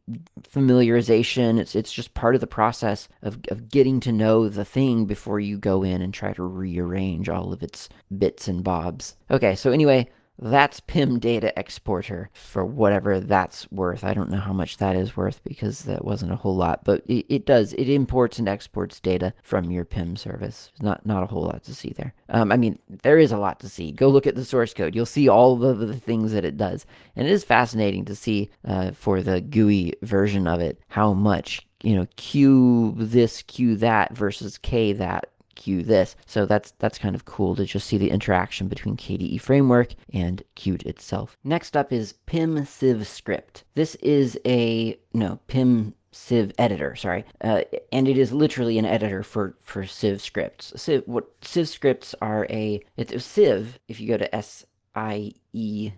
familiarization. 0.42 1.60
It's 1.60 1.76
it's 1.76 1.92
just 1.92 2.14
part 2.14 2.36
of 2.36 2.42
the 2.42 2.48
process 2.48 3.08
of, 3.22 3.40
of 3.50 3.70
getting 3.70 4.00
to 4.02 4.12
know 4.12 4.50
the 4.50 4.66
thing 4.66 5.06
before 5.06 5.40
you 5.40 5.58
go 5.58 5.84
in 5.84 6.02
and 6.02 6.14
try 6.14 6.34
to 6.34 6.44
rearrange 6.44 7.30
all 7.30 7.54
of 7.54 7.64
its 7.64 7.90
bits 8.18 8.48
and 8.48 8.64
bobs. 8.64 9.16
Okay, 9.30 9.56
so 9.56 9.72
anyway, 9.72 10.10
that's 10.38 10.82
PIM 10.82 11.20
data 11.20 11.58
exporter 11.58 12.30
for 12.34 12.66
whatever 12.66 13.20
that's 13.20 13.72
worth. 13.72 14.04
I 14.04 14.14
don't 14.14 14.30
know 14.30 14.40
how 14.40 14.54
much 14.54 14.78
that 14.78 14.96
is 14.96 15.16
worth 15.16 15.44
because 15.44 15.84
that 15.84 16.04
wasn't 16.04 16.34
a 16.34 16.38
whole 16.38 16.56
lot, 16.56 16.84
but 16.84 17.04
it, 17.08 17.26
it 17.30 17.46
does. 17.46 17.74
It 17.74 17.90
imports 17.90 18.38
and 18.38 18.50
exports 18.50 19.00
data 19.00 19.34
from 19.44 19.72
your 19.72 19.86
PIM 19.86 20.18
service. 20.18 20.72
Not 20.82 21.06
not 21.06 21.24
a 21.24 21.28
whole 21.28 21.44
lot 21.44 21.64
to 21.64 21.76
see 21.76 21.94
there. 21.96 22.14
Um, 22.30 22.52
I 22.52 22.58
mean, 22.58 22.80
there 23.04 23.18
is 23.18 23.32
a 23.32 23.38
lot 23.38 23.60
to 23.62 23.70
see. 23.70 23.92
Go 23.92 24.10
look 24.10 24.28
at 24.28 24.36
the 24.36 24.46
source 24.46 24.74
code. 24.74 24.96
You'll 24.96 25.06
see 25.06 25.30
all 25.30 25.64
of 25.64 25.80
the 25.80 25.96
things 25.96 26.34
that 26.34 26.46
it 26.46 26.58
does, 26.58 26.86
and 27.16 27.28
it 27.28 27.32
is 27.32 27.44
fascinating 27.44 28.06
to 28.06 28.16
see 28.16 28.50
uh, 28.66 28.92
for 28.92 29.22
the 29.22 29.42
GUI 29.42 29.94
version 30.02 30.48
of 30.48 30.60
it 30.60 30.80
how 30.90 31.14
much 31.14 31.66
you 31.84 31.96
know 31.96 32.08
Q 32.18 32.94
this, 32.98 33.42
Q 33.44 33.78
that 33.78 34.14
versus 34.14 34.58
K 34.58 34.92
that 34.94 35.30
Qt 35.56 35.86
this. 35.86 36.16
So 36.26 36.46
that's 36.46 36.72
that's 36.80 36.98
kind 36.98 37.16
of 37.16 37.26
cool 37.26 37.56
to 37.56 37.66
just 37.66 37.88
see 37.88 37.98
the 37.98 38.12
interaction 38.12 38.68
between 38.68 38.98
KDE 38.98 39.40
framework 39.42 39.94
and 40.14 40.44
Qt 40.56 40.86
itself. 40.86 41.38
Next 41.44 41.76
up 41.76 41.92
is 41.92 42.14
pim 42.26 42.66
sieve 42.66 43.08
script. 43.08 43.64
This 43.74 43.96
is 43.96 44.40
a 44.46 44.98
no 45.14 45.40
pim 45.48 45.96
sieve 46.16 46.54
editor 46.58 46.96
sorry 46.96 47.26
uh, 47.42 47.62
and 47.92 48.08
it 48.08 48.18
is 48.18 48.32
literally 48.32 48.80
an 48.80 48.86
editor 48.86 49.22
for 49.22 49.58
for 49.62 49.86
sieve 49.86 50.22
scripts 50.22 50.72
sieve 50.82 51.04
what 51.06 51.26
sieve 51.42 51.68
scripts 51.68 52.16
are 52.22 52.48
a 52.50 52.80
it's 52.96 53.12
a 53.12 53.20
sieve 53.20 53.78
if 53.90 54.00
you 54.00 54.08
go 54.08 54.16
to 54.16 54.34
s 54.34 54.66
I-E-V-E 54.96 55.92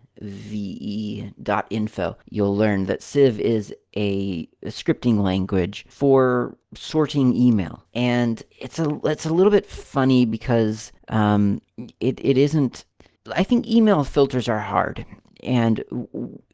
dot 1.41 1.67
info, 1.69 2.17
you'll 2.29 2.55
learn 2.55 2.85
that 2.87 3.03
Sieve 3.03 3.39
is 3.39 3.73
a, 3.95 4.49
a, 4.63 4.67
scripting 4.67 5.19
language 5.21 5.85
for 5.89 6.57
sorting 6.75 7.35
email. 7.35 7.83
And 7.93 8.41
it's 8.59 8.79
a, 8.79 8.99
it's 9.05 9.25
a 9.25 9.33
little 9.33 9.51
bit 9.51 9.65
funny 9.65 10.25
because 10.25 10.91
um, 11.09 11.61
it, 11.99 12.19
it 12.23 12.37
isn't, 12.37 12.85
I 13.33 13.43
think 13.43 13.67
email 13.67 14.03
filters 14.03 14.49
are 14.49 14.59
hard. 14.59 15.05
And 15.43 15.83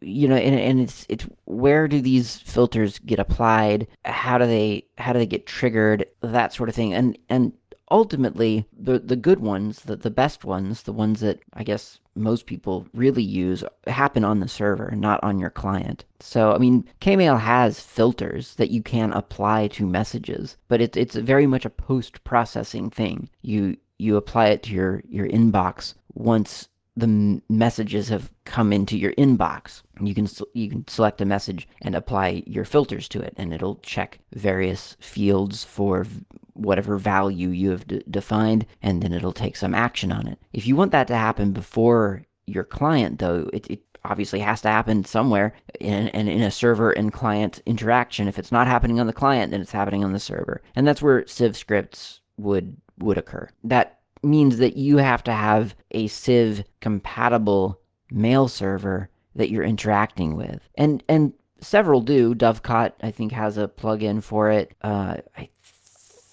you 0.01 0.27
know, 0.27 0.35
and, 0.35 0.59
and 0.59 0.81
it's 0.81 1.05
it's 1.07 1.25
where 1.45 1.87
do 1.87 2.01
these 2.01 2.39
filters 2.39 2.99
get 2.99 3.17
applied? 3.17 3.87
How 4.03 4.37
do 4.37 4.45
they 4.45 4.85
how 4.97 5.13
do 5.13 5.19
they 5.19 5.25
get 5.25 5.45
triggered? 5.45 6.05
That 6.19 6.51
sort 6.51 6.67
of 6.67 6.75
thing. 6.75 6.93
And 6.93 7.17
and 7.29 7.53
ultimately 7.93 8.65
the 8.77 8.99
the 8.99 9.15
good 9.15 9.39
ones 9.39 9.81
the, 9.81 9.95
the 9.95 10.09
best 10.09 10.43
ones 10.43 10.83
the 10.83 10.91
ones 10.91 11.19
that 11.19 11.39
i 11.53 11.63
guess 11.63 11.99
most 12.15 12.45
people 12.45 12.85
really 12.93 13.23
use 13.23 13.63
happen 13.87 14.23
on 14.23 14.39
the 14.39 14.47
server 14.47 14.93
not 14.95 15.23
on 15.23 15.39
your 15.39 15.49
client 15.49 16.05
so 16.19 16.53
i 16.53 16.57
mean 16.57 16.87
kmail 17.01 17.39
has 17.39 17.79
filters 17.79 18.55
that 18.55 18.71
you 18.71 18.81
can 18.81 19.11
apply 19.13 19.67
to 19.67 19.85
messages 19.85 20.57
but 20.67 20.81
it's 20.81 20.97
it's 20.97 21.15
very 21.15 21.47
much 21.47 21.65
a 21.65 21.69
post 21.69 22.23
processing 22.23 22.89
thing 22.89 23.29
you 23.41 23.75
you 23.97 24.15
apply 24.15 24.47
it 24.47 24.63
to 24.63 24.73
your 24.73 25.01
your 25.09 25.27
inbox 25.27 25.93
once 26.13 26.67
the 26.95 27.41
messages 27.49 28.09
have 28.09 28.31
come 28.45 28.71
into 28.71 28.97
your 28.97 29.13
inbox. 29.13 29.81
You 29.99 30.13
can 30.13 30.27
you 30.53 30.69
can 30.69 30.87
select 30.87 31.21
a 31.21 31.25
message 31.25 31.67
and 31.81 31.95
apply 31.95 32.43
your 32.45 32.65
filters 32.65 33.07
to 33.09 33.21
it, 33.21 33.33
and 33.37 33.53
it'll 33.53 33.77
check 33.77 34.19
various 34.33 34.95
fields 34.99 35.63
for 35.63 36.05
whatever 36.53 36.97
value 36.97 37.49
you 37.49 37.71
have 37.71 37.85
defined, 38.09 38.65
and 38.81 39.01
then 39.01 39.13
it'll 39.13 39.33
take 39.33 39.55
some 39.55 39.73
action 39.73 40.11
on 40.11 40.27
it. 40.27 40.39
If 40.53 40.67
you 40.67 40.75
want 40.75 40.91
that 40.91 41.07
to 41.07 41.15
happen 41.15 41.51
before 41.51 42.23
your 42.45 42.63
client, 42.63 43.19
though, 43.19 43.49
it, 43.53 43.69
it 43.69 43.81
obviously 44.05 44.39
has 44.39 44.61
to 44.61 44.69
happen 44.69 45.05
somewhere 45.05 45.53
in, 45.79 46.09
in, 46.09 46.27
in, 46.27 46.41
a 46.41 46.51
server 46.51 46.91
and 46.91 47.13
client 47.13 47.61
interaction. 47.65 48.27
If 48.27 48.37
it's 48.37 48.51
not 48.51 48.67
happening 48.67 48.99
on 48.99 49.07
the 49.07 49.13
client, 49.13 49.51
then 49.51 49.61
it's 49.61 49.71
happening 49.71 50.03
on 50.03 50.13
the 50.13 50.19
server. 50.19 50.61
And 50.75 50.87
that's 50.87 51.01
where 51.01 51.25
Sieve 51.27 51.55
scripts 51.55 52.21
would 52.37 52.75
would 52.99 53.17
occur. 53.17 53.49
That 53.63 53.99
means 54.21 54.57
that 54.57 54.77
you 54.77 54.97
have 54.97 55.23
to 55.23 55.33
have 55.33 55.75
a 55.91 56.07
Sieve 56.07 56.63
compatible 56.81 57.79
mail 58.11 58.47
server 58.47 59.09
that 59.35 59.49
you're 59.49 59.63
interacting 59.63 60.35
with. 60.35 60.59
And 60.75 61.03
and 61.07 61.33
several 61.63 62.01
do. 62.01 62.35
Dovecot, 62.35 62.93
I 63.01 63.11
think, 63.11 63.31
has 63.31 63.57
a 63.57 63.67
plugin 63.67 64.21
for 64.21 64.51
it. 64.51 64.73
Uh, 64.81 65.17
I 65.37 65.47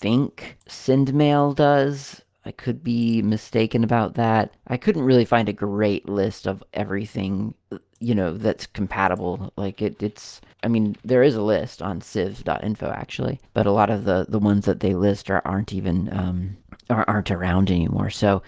think 0.01 0.57
SendMail 0.69 1.55
does. 1.55 2.23
I 2.45 2.53
could 2.53 2.83
be 2.83 3.21
mistaken 3.21 3.85
about 3.85 4.15
that. 4.15 4.55
I 4.67 4.79
couldn't 4.79 5.03
really 5.03 5.27
find 5.27 5.49
a 5.49 5.53
great 5.53 6.09
list 6.09 6.47
of 6.47 6.65
everything, 6.73 7.55
you 7.99 8.15
know, 8.15 8.37
that's 8.37 8.67
compatible. 8.67 9.53
Like 9.57 9.83
it, 9.83 10.03
it's. 10.03 10.41
I 10.63 10.69
mean, 10.69 10.97
there 11.05 11.23
is 11.23 11.37
a 11.37 11.43
list 11.43 11.83
on 11.83 12.01
sieve.info 12.01 12.91
actually, 12.91 13.41
but 13.53 13.67
a 13.67 13.73
lot 13.73 13.91
of 13.91 14.05
the 14.05 14.27
the 14.29 14.39
ones 14.39 14.65
that 14.65 14.81
they 14.81 14.95
list 14.95 15.31
are 15.31 15.43
aren't 15.45 15.73
even 15.73 16.09
um, 16.13 16.57
aren't 16.91 17.31
around 17.31 17.71
anymore. 17.71 18.11
So, 18.11 18.43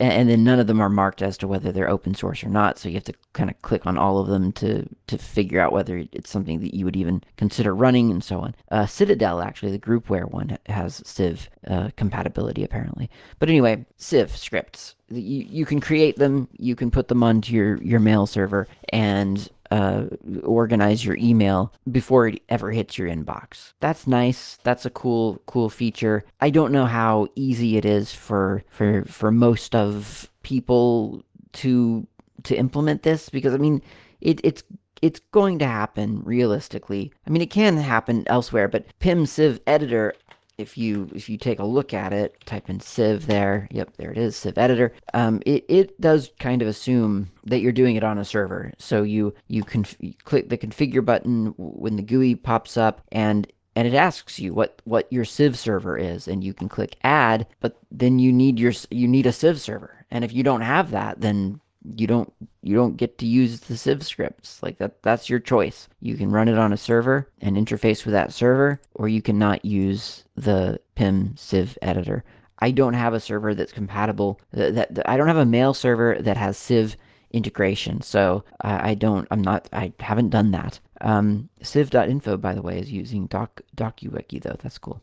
and 0.00 0.28
then 0.28 0.44
none 0.44 0.58
of 0.58 0.66
them 0.66 0.80
are 0.80 0.88
marked 0.88 1.22
as 1.22 1.38
to 1.38 1.48
whether 1.48 1.72
they're 1.72 1.88
open 1.88 2.14
source 2.14 2.42
or 2.44 2.48
not. 2.48 2.78
So 2.78 2.88
you 2.88 2.94
have 2.94 3.04
to 3.04 3.14
kind 3.32 3.50
of 3.50 3.60
click 3.62 3.86
on 3.86 3.98
all 3.98 4.18
of 4.18 4.28
them 4.28 4.52
to 4.52 4.88
to 5.06 5.18
figure 5.18 5.60
out 5.60 5.72
whether 5.72 6.04
it's 6.12 6.30
something 6.30 6.60
that 6.60 6.74
you 6.74 6.84
would 6.84 6.96
even 6.96 7.22
consider 7.36 7.74
running 7.74 8.10
and 8.10 8.22
so 8.22 8.40
on. 8.40 8.54
Uh, 8.70 8.86
Citadel, 8.86 9.40
actually, 9.40 9.72
the 9.72 9.78
groupware 9.78 10.30
one 10.30 10.58
has 10.66 11.02
Sieve 11.04 11.48
uh, 11.66 11.90
compatibility 11.96 12.64
apparently. 12.64 13.10
But 13.38 13.48
anyway, 13.48 13.84
Sieve 13.96 14.36
scripts. 14.36 14.94
You, 15.10 15.44
you 15.48 15.66
can 15.66 15.80
create 15.80 16.16
them, 16.16 16.48
you 16.56 16.74
can 16.74 16.90
put 16.90 17.08
them 17.08 17.22
onto 17.22 17.52
your, 17.52 17.76
your 17.82 18.00
mail 18.00 18.26
server, 18.26 18.66
and 18.88 19.48
uh, 19.74 20.04
organize 20.44 21.04
your 21.04 21.16
email 21.18 21.72
before 21.90 22.28
it 22.28 22.40
ever 22.48 22.70
hits 22.70 22.96
your 22.96 23.08
inbox. 23.08 23.72
That's 23.80 24.06
nice. 24.06 24.58
That's 24.62 24.86
a 24.86 24.90
cool 24.90 25.42
cool 25.46 25.68
feature. 25.68 26.24
I 26.40 26.50
don't 26.50 26.70
know 26.70 26.86
how 26.86 27.26
easy 27.34 27.76
it 27.76 27.84
is 27.84 28.14
for 28.14 28.62
for 28.68 29.04
for 29.06 29.32
most 29.32 29.74
of 29.74 30.30
people 30.42 31.24
to 31.54 32.06
to 32.44 32.54
implement 32.56 33.02
this 33.02 33.28
because 33.28 33.52
I 33.52 33.56
mean 33.56 33.82
it, 34.20 34.40
it's 34.44 34.62
it's 35.02 35.20
going 35.32 35.58
to 35.58 35.66
happen 35.66 36.22
realistically. 36.24 37.12
I 37.26 37.30
mean, 37.30 37.42
it 37.42 37.50
can 37.50 37.76
happen 37.76 38.22
elsewhere, 38.26 38.68
but 38.68 38.86
Pim 39.00 39.26
Sieve 39.26 39.60
Editor 39.66 40.14
if 40.58 40.78
you 40.78 41.10
if 41.14 41.28
you 41.28 41.36
take 41.36 41.58
a 41.58 41.64
look 41.64 41.92
at 41.92 42.12
it, 42.12 42.36
type 42.46 42.70
in 42.70 42.80
Sieve 42.80 43.26
there. 43.26 43.68
Yep, 43.70 43.96
there 43.96 44.10
it 44.10 44.18
is, 44.18 44.36
Sieve 44.36 44.58
Editor. 44.58 44.92
Um, 45.12 45.42
it 45.44 45.64
it 45.68 46.00
does 46.00 46.30
kind 46.38 46.62
of 46.62 46.68
assume 46.68 47.30
that 47.44 47.60
you're 47.60 47.72
doing 47.72 47.96
it 47.96 48.04
on 48.04 48.18
a 48.18 48.24
server. 48.24 48.72
So 48.78 49.02
you 49.02 49.34
you 49.48 49.64
can 49.64 49.84
click 50.24 50.48
the 50.48 50.58
configure 50.58 51.04
button 51.04 51.54
when 51.56 51.96
the 51.96 52.02
GUI 52.02 52.34
pops 52.36 52.76
up, 52.76 53.02
and 53.10 53.50
and 53.76 53.88
it 53.88 53.94
asks 53.94 54.38
you 54.38 54.54
what 54.54 54.80
what 54.84 55.12
your 55.12 55.24
Sieve 55.24 55.58
server 55.58 55.98
is, 55.98 56.28
and 56.28 56.44
you 56.44 56.54
can 56.54 56.68
click 56.68 56.96
Add. 57.02 57.46
But 57.60 57.78
then 57.90 58.18
you 58.18 58.32
need 58.32 58.58
your 58.58 58.72
you 58.90 59.08
need 59.08 59.26
a 59.26 59.32
Sieve 59.32 59.60
server, 59.60 60.06
and 60.10 60.24
if 60.24 60.32
you 60.32 60.42
don't 60.42 60.62
have 60.62 60.92
that, 60.92 61.20
then 61.20 61.60
you 61.96 62.06
don't 62.06 62.32
you 62.64 62.74
don't 62.74 62.96
get 62.96 63.18
to 63.18 63.26
use 63.26 63.60
the 63.60 63.76
sieve 63.76 64.04
scripts. 64.04 64.62
Like 64.62 64.78
that 64.78 65.02
that's 65.02 65.28
your 65.28 65.38
choice. 65.38 65.88
You 66.00 66.16
can 66.16 66.30
run 66.30 66.48
it 66.48 66.58
on 66.58 66.72
a 66.72 66.78
server 66.78 67.28
and 67.40 67.56
interface 67.56 68.04
with 68.04 68.12
that 68.12 68.32
server 68.32 68.80
or 68.94 69.06
you 69.06 69.20
cannot 69.20 69.64
use 69.64 70.24
the 70.34 70.80
pim 70.94 71.36
sieve 71.36 71.76
editor. 71.82 72.24
I 72.60 72.70
don't 72.70 72.94
have 72.94 73.12
a 73.12 73.20
server 73.20 73.54
that's 73.54 73.72
compatible 73.72 74.40
that, 74.52 74.94
that 74.94 75.08
i 75.08 75.16
don't 75.16 75.26
have 75.26 75.36
a 75.36 75.44
mail 75.44 75.74
server 75.74 76.16
that 76.20 76.38
has 76.38 76.56
sieve 76.56 76.96
integration. 77.32 78.00
So 78.00 78.44
I, 78.62 78.90
I 78.90 78.94
don't 78.94 79.28
i'm 79.30 79.42
not 79.42 79.68
i 79.72 79.92
haven't 80.00 80.30
done 80.30 80.50
that. 80.52 80.80
Um, 81.02 81.50
sieve.info 81.60 82.38
by 82.38 82.54
the 82.54 82.62
way 82.62 82.78
is 82.78 82.90
using 82.90 83.26
doc 83.26 83.60
DokuWiki 83.76 84.42
though. 84.42 84.56
That's 84.62 84.78
cool 84.78 85.02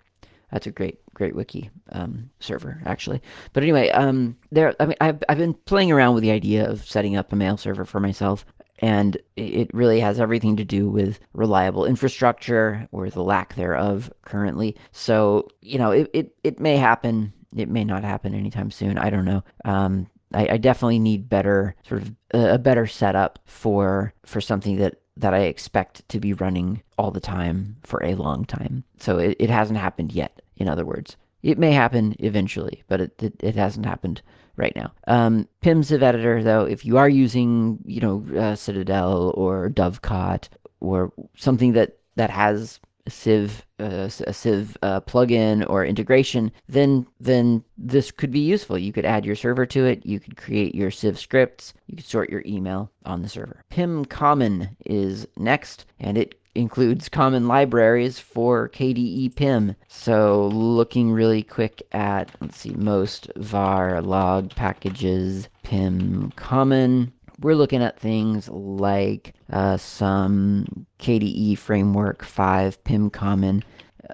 that's 0.51 0.67
a 0.67 0.71
great, 0.71 0.99
great 1.13 1.35
wiki 1.35 1.69
um, 1.91 2.29
server, 2.39 2.81
actually. 2.85 3.21
But 3.53 3.63
anyway, 3.63 3.89
um, 3.89 4.37
there. 4.51 4.75
I 4.79 4.85
mean, 4.85 4.97
I've 5.01 5.23
I've 5.29 5.37
been 5.37 5.53
playing 5.53 5.91
around 5.91 6.15
with 6.15 6.23
the 6.23 6.31
idea 6.31 6.69
of 6.69 6.85
setting 6.85 7.15
up 7.15 7.31
a 7.31 7.35
mail 7.35 7.57
server 7.57 7.85
for 7.85 7.99
myself, 7.99 8.45
and 8.79 9.17
it 9.35 9.73
really 9.73 9.99
has 9.99 10.19
everything 10.19 10.57
to 10.57 10.65
do 10.65 10.89
with 10.89 11.19
reliable 11.33 11.85
infrastructure 11.85 12.87
or 12.91 13.09
the 13.09 13.23
lack 13.23 13.55
thereof 13.55 14.11
currently. 14.23 14.75
So 14.91 15.47
you 15.61 15.77
know, 15.77 15.91
it 15.91 16.09
it, 16.13 16.35
it 16.43 16.59
may 16.59 16.77
happen. 16.77 17.33
It 17.55 17.69
may 17.69 17.83
not 17.83 18.03
happen 18.03 18.33
anytime 18.33 18.71
soon. 18.71 18.97
I 18.97 19.09
don't 19.09 19.25
know. 19.25 19.43
Um, 19.65 20.07
I, 20.33 20.47
I 20.51 20.57
definitely 20.57 20.99
need 20.99 21.29
better 21.29 21.75
sort 21.87 22.01
of 22.01 22.15
a 22.31 22.59
better 22.59 22.87
setup 22.87 23.39
for 23.45 24.13
for 24.25 24.41
something 24.41 24.77
that 24.77 24.95
that 25.17 25.33
I 25.33 25.41
expect 25.41 26.07
to 26.09 26.19
be 26.19 26.33
running 26.33 26.81
all 26.97 27.11
the 27.11 27.19
time 27.19 27.77
for 27.83 28.03
a 28.03 28.15
long 28.15 28.45
time. 28.45 28.83
So 28.97 29.17
it, 29.17 29.37
it 29.39 29.49
hasn't 29.49 29.79
happened 29.79 30.13
yet, 30.13 30.41
in 30.57 30.67
other 30.67 30.85
words. 30.85 31.17
It 31.43 31.57
may 31.57 31.71
happen 31.71 32.15
eventually, 32.19 32.83
but 32.87 33.01
it, 33.01 33.23
it, 33.23 33.33
it 33.39 33.55
hasn't 33.55 33.85
happened 33.85 34.21
right 34.57 34.75
now. 34.75 34.93
Um, 35.07 35.47
PIM 35.61 35.83
Sieve 35.83 36.03
Editor, 36.03 36.43
though, 36.43 36.65
if 36.65 36.85
you 36.85 36.97
are 36.97 37.09
using, 37.09 37.79
you 37.85 37.99
know, 37.99 38.25
uh, 38.37 38.55
Citadel 38.55 39.33
or 39.35 39.69
Dovecot 39.69 40.49
or 40.79 41.11
something 41.35 41.73
that, 41.73 41.97
that 42.15 42.29
has 42.29 42.79
Sieve 43.07 43.65
uh, 43.79 44.09
a 44.27 44.33
Sieve 44.33 44.77
uh, 44.81 45.01
plugin 45.01 45.67
or 45.69 45.85
integration, 45.85 46.51
then 46.67 47.07
then 47.19 47.63
this 47.77 48.11
could 48.11 48.31
be 48.31 48.39
useful. 48.39 48.77
You 48.77 48.93
could 48.93 49.05
add 49.05 49.25
your 49.25 49.35
server 49.35 49.65
to 49.67 49.85
it. 49.85 50.05
You 50.05 50.19
could 50.19 50.37
create 50.37 50.75
your 50.75 50.91
Sieve 50.91 51.19
scripts. 51.19 51.73
You 51.87 51.97
could 51.97 52.05
sort 52.05 52.29
your 52.29 52.43
email 52.45 52.91
on 53.05 53.21
the 53.21 53.29
server. 53.29 53.63
Pim 53.69 54.05
Common 54.05 54.77
is 54.85 55.27
next, 55.37 55.85
and 55.99 56.17
it 56.17 56.35
includes 56.55 57.09
common 57.09 57.47
libraries 57.47 58.19
for 58.19 58.69
KDE 58.69 59.35
PIM. 59.35 59.75
So 59.87 60.47
looking 60.47 61.11
really 61.11 61.43
quick 61.43 61.81
at 61.91 62.31
let's 62.41 62.57
see 62.59 62.71
most 62.71 63.31
var 63.37 64.01
log 64.01 64.53
packages 64.55 65.47
pim 65.63 66.31
common 66.35 67.13
we're 67.41 67.55
looking 67.55 67.81
at 67.83 67.99
things 67.99 68.49
like 68.49 69.33
uh, 69.51 69.77
some 69.77 70.85
KDE 70.99 71.57
Framework 71.57 72.23
5 72.23 72.83
PIM 72.83 73.09
Common 73.09 73.63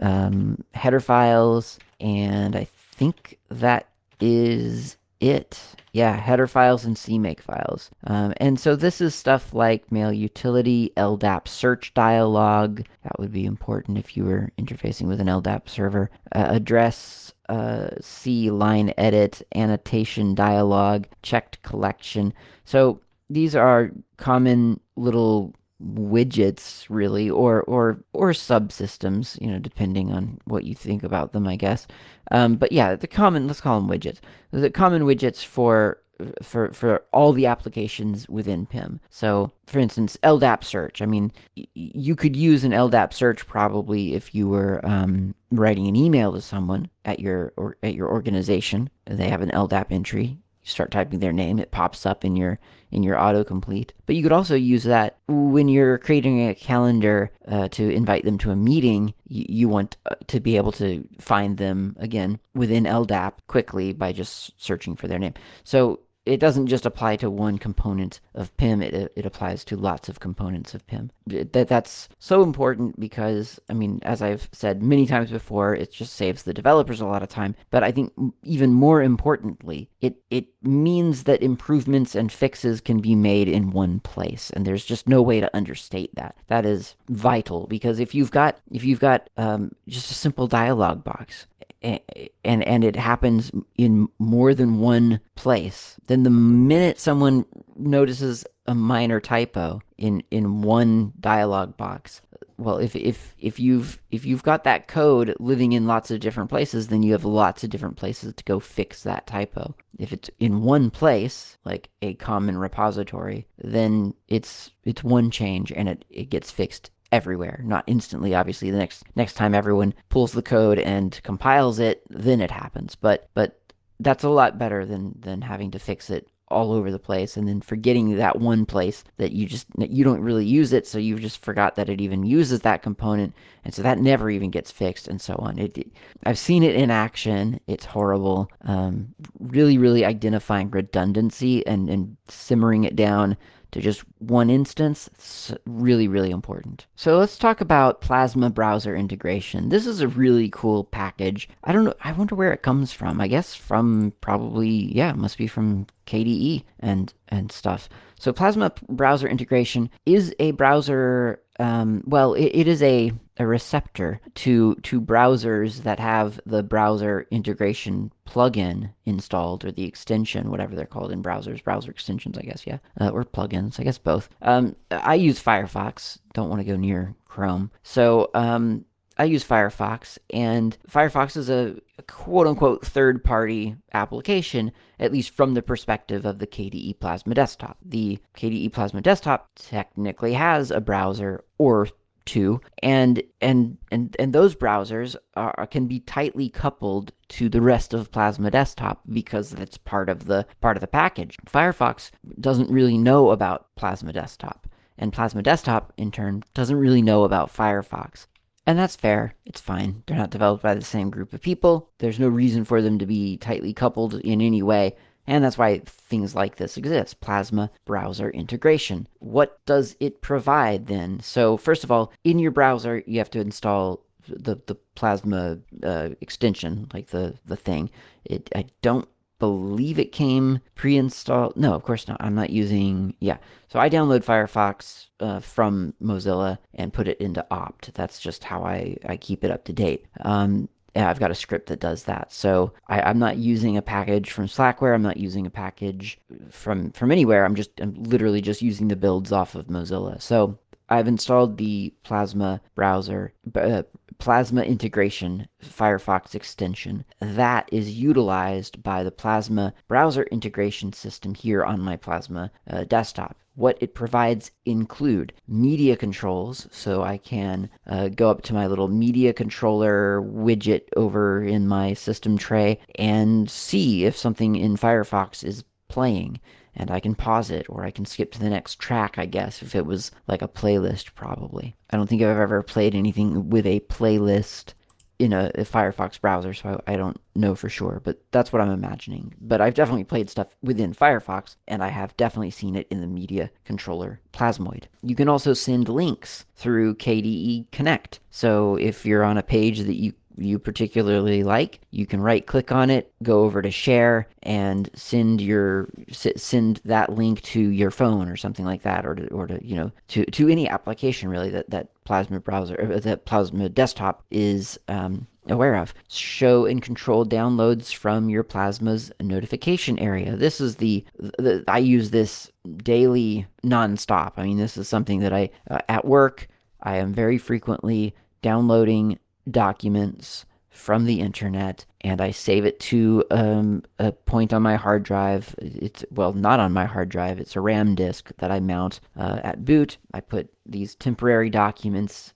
um, 0.01 0.63
header 0.74 1.00
files, 1.00 1.79
and 2.00 2.55
I 2.55 2.65
think 2.65 3.38
that 3.50 3.88
is 4.19 4.98
it. 5.19 5.60
Yeah, 5.93 6.15
header 6.15 6.48
files 6.48 6.86
and 6.86 6.96
CMake 6.96 7.39
files. 7.39 7.89
Um, 8.05 8.34
and 8.38 8.60
so 8.60 8.75
this 8.75 9.01
is 9.01 9.15
stuff 9.15 9.53
like 9.53 9.91
mail 9.91 10.13
utility, 10.13 10.93
LDAP 10.96 11.48
search 11.48 11.93
dialog. 11.93 12.81
That 13.03 13.19
would 13.19 13.31
be 13.31 13.46
important 13.46 13.98
if 13.98 14.15
you 14.15 14.25
were 14.25 14.51
interfacing 14.60 15.07
with 15.07 15.19
an 15.19 15.27
LDAP 15.27 15.69
server. 15.69 16.12
Uh, 16.36 16.48
address 16.50 17.34
uh, 17.50 17.89
C 18.00 18.51
line 18.51 18.93
edit, 18.98 19.41
annotation 19.55 20.36
dialog, 20.36 21.05
checked 21.24 21.63
collection. 21.63 22.34
So 22.65 23.00
these 23.29 23.55
are 23.55 23.91
common 24.17 24.79
little 24.96 25.53
widgets 25.84 26.88
really 26.89 27.29
or 27.29 27.62
or 27.63 28.03
or 28.13 28.31
subsystems 28.31 29.39
you 29.39 29.48
know 29.48 29.60
depending 29.60 30.12
on 30.12 30.39
what 30.46 30.63
you 30.63 30.74
think 30.74 31.03
about 31.03 31.34
them 31.34 31.48
i 31.48 31.55
guess. 31.55 31.88
Um, 32.31 32.55
but 32.55 32.72
yeah 32.72 32.96
the 32.96 33.07
common 33.07 33.48
let's 33.48 33.62
call 33.62 33.79
them 33.79 33.89
widgets. 33.89 34.19
The 34.51 34.69
common 34.69 35.03
widgets 35.03 35.46
for 35.46 36.00
for 36.41 36.72
for 36.74 37.03
all 37.13 37.31
the 37.31 37.46
applications 37.46 38.27
within 38.27 38.65
pim. 38.65 39.00
So 39.10 39.51
for 39.67 39.77
instance 39.79 40.17
ldap 40.24 40.63
search. 40.63 41.01
I 41.01 41.05
mean 41.05 41.31
you 41.55 42.15
could 42.15 42.36
use 42.36 42.63
an 42.63 42.72
ldap 42.72 43.13
search 43.13 43.46
probably 43.46 44.15
if 44.15 44.34
you 44.34 44.50
were 44.50 44.84
um, 44.84 45.36
writing 45.51 45.88
an 45.88 45.96
email 45.96 46.34
to 46.34 46.41
someone 46.41 46.89
at 47.05 47.19
your 47.19 47.53
or 47.55 47.77
at 47.84 47.93
your 47.93 48.10
organization. 48.10 48.89
They 49.05 49.29
have 49.29 49.42
an 49.42 49.51
ldap 49.51 49.92
entry 49.92 50.40
start 50.68 50.92
typing 50.92 51.20
their 51.20 51.34
name, 51.34 51.60
it 51.60 51.72
pops 51.72 52.06
up 52.06 52.25
in 52.25 52.36
your 52.36 52.60
in 52.92 53.03
your 53.03 53.18
autocomplete. 53.18 53.90
But 54.06 54.16
you 54.16 54.24
could 54.24 54.32
also 54.32 54.56
use 54.56 54.84
that 54.84 55.18
when 55.27 55.68
you're 55.68 55.98
creating 55.98 56.48
a 56.48 56.56
calendar 56.56 57.32
uh, 57.48 57.68
to 57.70 57.90
invite 57.90 58.24
them 58.24 58.38
to 58.40 58.51
a 58.51 58.56
meeting. 58.56 59.14
You, 59.27 59.46
you 59.50 59.70
want 59.70 59.98
uh, 60.10 60.16
to 60.27 60.40
be 60.40 60.56
able 60.56 60.72
to 60.74 61.08
find 61.20 61.58
them 61.58 61.96
again 62.00 62.40
within 62.53 62.86
LDAP 62.86 63.34
quickly 63.48 63.92
by 63.94 64.14
just 64.14 64.53
searching 64.58 64.96
for 64.96 65.08
their 65.08 65.20
name. 65.20 65.34
So 65.64 66.00
it 66.27 66.40
doesn't 66.40 66.68
just 66.68 66.85
apply 66.85 67.16
to 67.18 67.29
one 67.29 67.57
component 67.57 68.20
of 68.35 68.55
PIM, 68.57 68.81
it, 68.81 69.11
it 69.16 69.25
applies 69.25 69.63
to 69.66 69.77
lots 69.77 70.09
of 70.09 70.20
components 70.20 70.74
of 70.74 70.85
PIM. 70.87 71.11
That, 71.25 71.68
that's 71.68 72.09
so 72.20 72.44
important 72.44 73.00
because, 73.00 73.59
I 73.70 73.74
mean, 73.74 74.00
as 74.03 74.22
I've 74.22 74.50
said 74.51 74.83
many 74.83 75.05
times 75.07 75.31
before, 75.31 75.74
it 75.74 75.92
just 75.92 76.13
saves 76.13 76.44
the 76.44 76.53
developers 76.53 77.01
a 77.01 77.05
lot 77.05 77.24
of 77.24 77.29
time. 77.29 77.55
But 77.70 77.83
I 77.83 77.92
think 77.92 78.11
even 78.44 78.74
more 78.74 79.01
importantly, 79.01 79.90
it, 80.01 80.18
it 80.29 80.48
means 80.61 81.24
that 81.24 81.42
improvements 81.42 82.13
and 82.13 82.31
fixes 82.31 82.81
can 82.81 83.00
be 83.00 83.16
made 83.16 83.48
in 83.48 83.72
one 83.72 84.00
place. 84.01 84.50
And 84.51 84.66
there's 84.66 84.85
just 84.85 85.07
no 85.07 85.22
way 85.22 85.40
to 85.40 85.55
understate 85.55 86.13
that. 86.16 86.35
That 86.48 86.66
is 86.66 86.96
vital 87.09 87.68
because 87.68 88.00
if 88.00 88.13
you've 88.13 88.31
got, 88.31 88.59
if 88.72 88.83
you've 88.83 89.00
got 89.00 89.29
um, 89.37 89.72
just 89.87 90.11
a 90.11 90.16
simple 90.16 90.48
dialog 90.48 91.03
box, 91.03 91.48
and 91.81 92.63
and 92.63 92.83
it 92.83 92.96
happens 92.96 93.51
in 93.77 94.09
more 94.20 94.53
than 94.53 94.79
one 94.79 95.20
place, 95.35 95.98
then 96.07 96.24
the 96.24 96.29
minute 96.29 97.00
someone 97.00 97.46
notices 97.75 98.46
a 98.66 98.75
minor 98.75 99.20
typo 99.20 99.81
in 99.98 100.24
in 100.31 100.61
one 100.61 101.13
dialog 101.20 101.77
box, 101.77 102.22
well, 102.57 102.77
if 102.77 102.96
if 102.96 103.35
if 103.37 103.59
you've 103.59 104.01
if 104.09 104.25
you've 104.25 104.44
got 104.44 104.63
that 104.63 104.87
code 104.87 105.35
living 105.40 105.74
in 105.74 105.85
lots 105.85 106.09
of 106.09 106.20
different 106.20 106.50
places, 106.50 106.87
then 106.87 107.03
you 107.03 107.11
have 107.11 107.24
lots 107.25 107.63
of 107.63 107.70
different 107.70 107.98
places 107.98 108.33
to 108.33 108.44
go 108.44 108.59
fix 108.59 109.03
that 109.03 109.27
typo. 109.27 109.75
If 110.00 110.11
it's 110.11 110.29
in 110.40 110.63
one 110.63 110.90
place, 110.90 111.57
like 111.66 111.90
a 112.01 112.16
common 112.16 112.57
repository, 112.57 113.48
then 113.59 114.16
it's 114.27 114.72
it's 114.83 115.03
one 115.03 115.29
change 115.29 115.72
and 115.72 115.87
it, 115.87 116.05
it 116.09 116.29
gets 116.29 116.50
fixed 116.50 116.90
everywhere 117.11 117.61
not 117.63 117.83
instantly 117.87 118.35
obviously. 118.35 118.72
The 118.72 118.77
next 118.77 119.03
next 119.15 119.33
time 119.33 119.55
everyone 119.55 119.93
pulls 120.09 120.31
the 120.31 120.41
code 120.41 120.79
and 120.79 121.20
compiles 121.24 121.79
it 121.79 122.03
then 122.09 122.41
it 122.41 122.51
happens. 122.51 122.96
But 122.96 123.29
but 123.33 123.59
that's 124.00 124.24
a 124.24 124.29
lot 124.29 124.57
better 124.57 124.85
than 124.85 125.15
than 125.20 125.41
having 125.41 125.72
to 125.72 125.79
fix 125.79 126.09
it 126.09 126.27
all 126.50 126.72
over 126.72 126.91
the 126.91 127.00
place 127.00 127.35
and 127.35 127.48
then 127.48 127.59
forgetting 127.59 128.15
that 128.15 128.39
one 128.39 128.65
place 128.65 129.03
that 129.17 129.33
you 129.33 129.46
just 129.46 129.67
you 129.77 130.03
don't 130.03 130.22
really 130.22 130.46
use 130.46 130.72
it. 130.72 130.87
So 130.87 130.98
you've 130.98 131.20
just 131.20 131.41
forgot 131.41 131.75
that 131.75 131.89
it 131.89 132.00
even 132.00 132.25
uses 132.25 132.61
that 132.61 132.81
component. 132.81 133.33
And 133.65 133.74
so 133.74 133.81
that 133.81 134.00
never 134.00 134.29
even 134.29 134.50
gets 134.50 134.72
fixed 134.72 135.09
and 135.09 135.20
so 135.20 135.35
on. 135.35 135.59
It, 135.59 135.77
it 135.77 135.91
i've 136.25 136.39
seen 136.39 136.63
it 136.63 136.75
in 136.75 136.89
action. 136.89 137.59
It's 137.67 137.85
horrible. 137.85 138.50
Um, 138.61 139.13
really 139.39 139.77
really 139.77 140.05
identifying 140.05 140.70
redundancy 140.70 141.65
and 141.67 141.89
and 141.89 142.15
simmering 142.29 142.85
it 142.85 142.96
down 142.96 143.35
to 143.77 143.83
just 143.83 144.01
one 144.18 144.50
instance, 144.50 145.07
it's 145.13 145.53
really, 145.68 146.07
really 146.07 146.31
important. 146.31 146.87
So 146.96 147.20
let's 147.20 147.37
talk 147.37 147.61
about 147.61 148.01
Plasma 148.01 148.50
Browser 148.50 148.96
integration. 148.96 149.70
This 149.70 149.85
is 149.85 150.01
a 150.01 150.07
really 150.07 150.50
cool 150.50 150.85
package. 150.85 151.48
I 151.63 151.74
don't 151.74 151.85
know, 151.85 151.94
I 152.03 152.11
wonder 152.13 152.33
where 152.33 152.51
it 152.51 152.63
comes 152.63 152.92
from. 152.92 153.22
I 153.22 153.27
guess 153.27 153.53
from 153.53 154.13
probably, 154.20 154.96
yeah, 154.96 155.11
it 155.11 155.18
must 155.18 155.37
be 155.37 155.46
from 155.46 155.85
KDE 156.07 156.63
and, 156.79 157.13
and 157.29 157.51
stuff. 157.51 157.87
So 158.20 158.33
Plasma 158.33 158.74
Browser 158.90 159.27
integration 159.27 159.92
is 160.07 160.33
a 160.40 160.51
browser 160.51 161.40
um, 161.59 162.03
well, 162.05 162.33
it, 162.33 162.51
it 162.53 162.68
is 162.68 162.81
a, 162.81 163.11
a 163.40 163.48
receptor 163.48 164.20
to 164.36 164.76
to 164.76 165.02
browsers 165.02 165.84
that 165.84 166.00
have 166.00 166.40
the 166.46 166.64
browser 166.64 167.28
integration 167.32 168.12
plugin 168.26 168.92
installed 169.06 169.66
or 169.66 169.72
the 169.72 169.86
extension, 169.86 170.52
whatever 170.52 170.76
they're 170.76 170.86
called 170.86 171.12
in 171.12 171.24
browsers, 171.24 171.64
browser 171.64 171.92
extensions, 171.92 172.38
I 172.38 172.42
guess, 172.42 172.66
yeah, 172.66 172.80
uh, 173.00 173.10
or 173.10 173.24
plugins, 173.24 173.80
I 173.80 173.84
guess 173.84 173.98
both. 173.98 174.30
Um, 174.42 174.76
I 174.92 175.16
use 175.16 175.42
Firefox. 175.42 176.20
Don't 176.34 176.50
want 176.50 176.62
to 176.62 176.68
go 176.68 176.76
near 176.76 177.16
Chrome, 177.26 177.72
so 177.84 178.30
um, 178.34 178.86
I 179.18 179.24
use 179.26 179.44
Firefox, 179.44 180.18
and 180.32 180.78
Firefox 180.90 181.36
is 181.36 181.50
a, 181.50 181.76
quote 182.08 182.46
unquote 182.46 182.86
third 182.86 183.24
party 183.24 183.76
application, 183.94 184.72
at 185.00 185.12
least 185.12 185.32
from 185.32 185.56
the 185.56 185.64
perspective 185.64 186.26
of 186.26 186.38
the 186.38 186.48
KDE 186.48 187.00
Plasma 187.00 187.34
Desktop. 187.34 187.78
The 187.84 188.20
KDE 188.38 188.72
Plasma 188.72 189.02
Desktop 189.02 189.50
technically 189.56 190.34
has 190.34 190.70
a 190.70 190.80
browser 190.80 191.44
or 191.58 191.88
too, 192.27 192.61
and 192.83 193.24
and 193.42 193.77
and 193.92 194.16
and 194.20 194.33
those 194.33 194.55
browsers 194.55 195.16
are, 195.35 195.66
can 195.68 195.87
be 195.87 196.01
tightly 196.01 196.50
coupled 196.50 197.11
to 197.29 197.50
the 197.50 197.61
rest 197.61 197.94
of 197.94 198.11
Plasma 198.11 198.51
Desktop 198.51 199.01
because 199.09 199.50
that's 199.50 199.77
part 199.77 200.09
of 200.09 200.25
the 200.25 200.46
part 200.61 200.77
of 200.77 200.81
the 200.81 200.87
package. 200.87 201.37
Firefox 201.48 202.11
doesn't 202.40 202.70
really 202.70 202.98
know 202.98 203.31
about 203.31 203.74
Plasma 203.75 204.13
Desktop, 204.13 204.68
and 204.98 205.13
Plasma 205.13 205.42
Desktop 205.42 205.94
in 205.98 206.11
turn 206.11 206.44
doesn't 206.53 206.77
really 206.77 207.01
know 207.01 207.24
about 207.24 207.51
Firefox. 207.51 208.27
And 208.68 208.77
that's 208.77 208.98
fair. 208.98 209.33
It's 209.46 209.61
fine. 209.61 210.03
They're 210.05 210.18
not 210.18 210.29
developed 210.29 210.61
by 210.61 210.75
the 210.75 210.81
same 210.81 211.09
group 211.09 211.31
of 211.31 211.42
people. 211.42 211.90
There's 212.00 212.20
no 212.20 212.27
reason 212.27 212.66
for 212.66 212.81
them 212.81 213.00
to 213.00 213.05
be 213.05 213.37
tightly 213.37 213.74
coupled 213.74 214.16
in 214.16 214.42
any 214.42 214.61
way. 214.61 214.98
And 215.27 215.44
that's 215.44 215.57
why 215.57 215.79
things 215.85 216.33
like 216.33 216.55
this 216.55 216.77
exist 216.77 217.20
Plasma 217.20 217.70
browser 217.85 218.29
integration. 218.29 219.07
What 219.20 219.63
does 219.66 219.96
it 220.00 220.22
provide 220.22 220.87
then? 220.87 221.20
So, 221.20 221.57
first 221.57 221.83
of 221.83 221.92
all, 221.92 222.11
in 222.24 222.40
your 222.40 222.51
browser, 222.51 223.03
you 223.05 223.18
have 223.20 223.31
to 223.31 223.42
install 223.42 224.05
the, 224.27 224.59
the 224.66 224.75
Plasma 224.96 225.59
uh, 225.83 226.09
extension, 226.22 226.87
like 226.94 227.07
the, 227.07 227.35
the 227.46 227.55
thing. 227.55 227.90
It, 228.25 228.50
I 228.55 228.66
don't 228.81 229.07
believe 229.40 230.00
it 230.00 230.11
came 230.11 230.59
pre-installed. 230.75 231.55
No, 231.55 231.74
of 231.74 231.83
course 231.83 232.07
not. 232.07 232.18
I'm 232.20 232.35
not 232.35 232.50
using. 232.50 233.16
Yeah. 233.20 233.37
So 233.68 233.79
I 233.79 233.90
download 233.90 234.24
Firefox 234.24 235.07
uh, 235.20 235.40
from 235.40 235.94
Mozilla 236.01 236.57
and 236.74 236.94
put 236.94 237.07
it 237.07 237.20
into 237.20 237.46
opt. 237.51 237.94
That's 237.94 238.20
just 238.20 238.44
how 238.46 238.63
I, 238.63 238.98
I 239.05 239.18
keep 239.18 239.44
it 239.44 239.51
up 239.51 239.66
to 239.66 239.74
date. 239.74 240.05
Um, 240.22 240.70
I've 241.05 241.20
got 241.20 241.31
a 241.31 241.36
script 241.36 241.68
that 241.68 241.79
does 241.79 242.03
that. 242.03 242.31
So 242.31 242.74
I, 242.88 243.10
am 243.10 243.20
not 243.20 243.38
using 243.38 243.77
a 243.77 243.81
package 243.81 244.31
from 244.31 244.48
Slackware. 244.48 244.94
I'm 244.94 245.01
not 245.01 245.18
using 245.18 245.46
a 245.46 245.51
package 245.51 246.20
from 246.50 246.92
from 246.92 247.12
anywhere. 247.12 247.46
I'm 247.46 247.55
just 247.55 247.72
I'm 247.79 247.94
literally 247.96 248.42
just 248.42 248.62
using 248.62 248.88
the 248.88 248.96
builds 248.96 249.31
off 249.31 249.55
of 249.55 249.68
Mozilla. 249.68 250.22
So 250.22 250.57
I've 250.90 251.07
installed 251.07 251.57
the 251.57 251.94
Plasma 252.03 252.62
browser, 252.75 253.33
uh, 253.55 253.83
Plasma 254.20 254.64
integration 254.64 255.48
Firefox 255.64 256.36
extension. 256.36 257.06
That 257.20 257.70
is 257.72 258.00
utilized 258.00 258.84
by 258.84 259.03
the 259.03 259.12
Plasma 259.12 259.74
browser 259.88 260.24
integration 260.24 260.94
system 260.94 261.34
here 261.34 261.64
on 261.64 261.80
my 261.80 261.98
Plasma 261.98 262.51
uh, 262.70 262.84
desktop. 262.84 263.38
What 263.56 263.77
it 263.82 263.96
provides 263.96 264.51
include 264.66 265.34
media 265.48 265.96
controls, 265.96 266.68
so 266.72 267.01
I 267.01 267.18
can 267.18 267.70
uh, 267.88 268.10
go 268.10 268.30
up 268.30 268.44
to 268.44 268.53
my 268.53 268.68
little 268.68 268.88
media 268.88 269.34
controller 269.34 270.22
widget 270.22 270.84
over 270.96 271.44
in 271.44 271.68
my 271.68 271.94
system 271.94 272.38
tray 272.38 272.80
and 272.96 273.50
see 273.50 274.06
if 274.06 274.16
something 274.16 274.56
in 274.56 274.77
Firefox 274.77 275.44
is 275.44 275.64
playing 275.88 276.40
and 276.77 276.90
I 276.90 277.00
can 277.00 277.16
pause 277.16 277.51
it 277.51 277.66
or 277.68 277.83
I 277.83 277.92
can 277.92 278.05
skip 278.05 278.31
to 278.33 278.40
the 278.40 278.50
next 278.50 278.79
track, 278.79 279.18
I 279.18 279.25
guess, 279.25 279.61
if 279.61 279.75
it 279.75 279.85
was 279.85 280.11
like 280.27 280.42
a 280.42 280.48
playlist, 280.48 281.13
probably. 281.16 281.75
I 281.90 281.98
don't 281.98 282.07
think 282.07 282.22
I've 282.22 282.37
ever 282.37 282.63
played 282.63 282.96
anything 282.96 283.50
with 283.50 283.66
a 283.66 283.81
playlist 283.81 284.74
in 285.20 285.33
a, 285.33 285.51
a, 285.55 285.63
Firefox 285.63 286.22
browser, 286.22 286.53
so 286.53 286.79
I, 286.85 286.94
I, 286.94 286.96
don't 286.96 287.20
know 287.35 287.55
for 287.55 287.70
sure, 287.70 288.01
but 288.03 288.22
that's 288.31 288.53
what 288.53 288.61
I'm 288.61 288.70
imagining. 288.70 289.33
But 289.42 289.61
I've 289.61 289.74
definitely 289.74 290.03
played 290.03 290.29
stuff 290.29 290.55
within 290.61 290.94
Firefox, 290.94 291.55
and 291.68 291.83
I 291.83 291.87
have 291.87 292.16
definitely 292.18 292.51
seen 292.51 292.75
it 292.75 292.87
in 292.92 293.01
the 293.01 293.07
media 293.07 293.50
controller 293.66 294.22
Plasmoid. 294.31 294.83
You 295.01 295.16
can 295.16 295.27
also 295.27 295.53
send 295.53 295.90
links 295.90 296.46
through 296.55 296.96
KDE 296.96 297.72
Connect. 297.72 298.20
So 298.29 298.75
if 298.75 299.07
you're 299.07 299.24
on 299.24 299.40
a 299.40 299.44
page 299.44 299.79
that 299.79 299.96
you 299.96 300.13
you 300.38 300.60
particularly 300.60 301.44
like, 301.44 301.80
you 301.92 302.06
can 302.06 302.22
right 302.22 302.46
click 302.46 302.72
on 302.72 302.90
it, 302.90 303.12
go 303.24 303.44
over 303.44 303.62
to 303.62 303.72
share 303.72 304.28
and 304.44 304.90
send 304.94 305.42
your 305.42 305.90
send 306.12 306.82
that 306.86 307.14
link 307.14 307.42
to 307.42 307.60
your 307.60 307.92
phone 307.92 308.30
or 308.30 308.38
something 308.38 308.66
like 308.66 308.84
that 308.84 309.06
or 309.06 309.16
to, 309.16 309.28
or 309.30 309.48
to 309.48 309.60
you 309.66 309.76
know 309.76 309.92
to 310.10 310.26
to 310.26 310.48
any 310.48 310.70
application 310.70 311.30
really 311.30 311.50
that 311.50 311.70
that 311.70 311.90
Plasma 312.04 312.40
browser 312.40 312.94
uh, 312.94 313.00
that 313.00 313.26
Plasma 313.26 313.70
desktop 313.70 314.24
is 314.32 314.80
um, 314.88 315.28
aware 315.50 315.76
of. 315.76 315.94
Show 316.08 316.66
and 316.66 316.82
control 316.82 317.26
downloads 317.26 317.94
from 317.94 318.30
your 318.30 318.44
Plasma's 318.44 319.12
notification 319.22 320.00
area. 320.00 320.36
This 320.36 320.62
is 320.62 320.78
the, 320.78 321.04
the 321.18 321.64
I 321.68 321.80
use 321.80 322.12
this 322.12 322.52
daily 322.78 323.48
nonstop. 323.64 324.34
I 324.38 324.44
mean, 324.44 324.58
this 324.58 324.78
is 324.78 324.88
something 324.88 325.20
that 325.20 325.34
I 325.34 325.50
uh, 325.70 325.80
at 325.90 326.06
work 326.06 326.48
I 326.82 326.98
am 326.98 327.14
very 327.14 327.38
frequently 327.38 328.16
downloading 328.42 329.20
documents 329.51 330.46
from 330.70 331.05
the 331.05 331.20
internet 331.20 331.86
and 332.01 332.22
I 332.22 332.31
save 332.31 332.64
it 332.66 332.79
to 332.81 333.25
um, 333.31 333.83
a 333.98 334.12
point 334.12 334.53
on 334.53 334.62
my 334.62 334.75
hard 334.75 335.03
drive. 335.03 335.55
It's, 335.57 336.05
well, 336.12 336.33
not 336.33 336.60
on 336.60 336.72
my 336.72 336.86
hard 336.86 337.10
drive, 337.10 337.40
it's 337.40 337.55
a 337.55 337.62
RAM 337.62 337.96
disk 337.96 338.31
that 338.38 338.51
I 338.51 338.60
mount 338.60 339.00
uh, 339.18 339.40
at 339.44 339.66
boot. 339.66 339.98
I 340.14 340.22
put 340.22 340.53
these 340.66 340.96
temporary 340.96 341.50
documents 341.50 342.33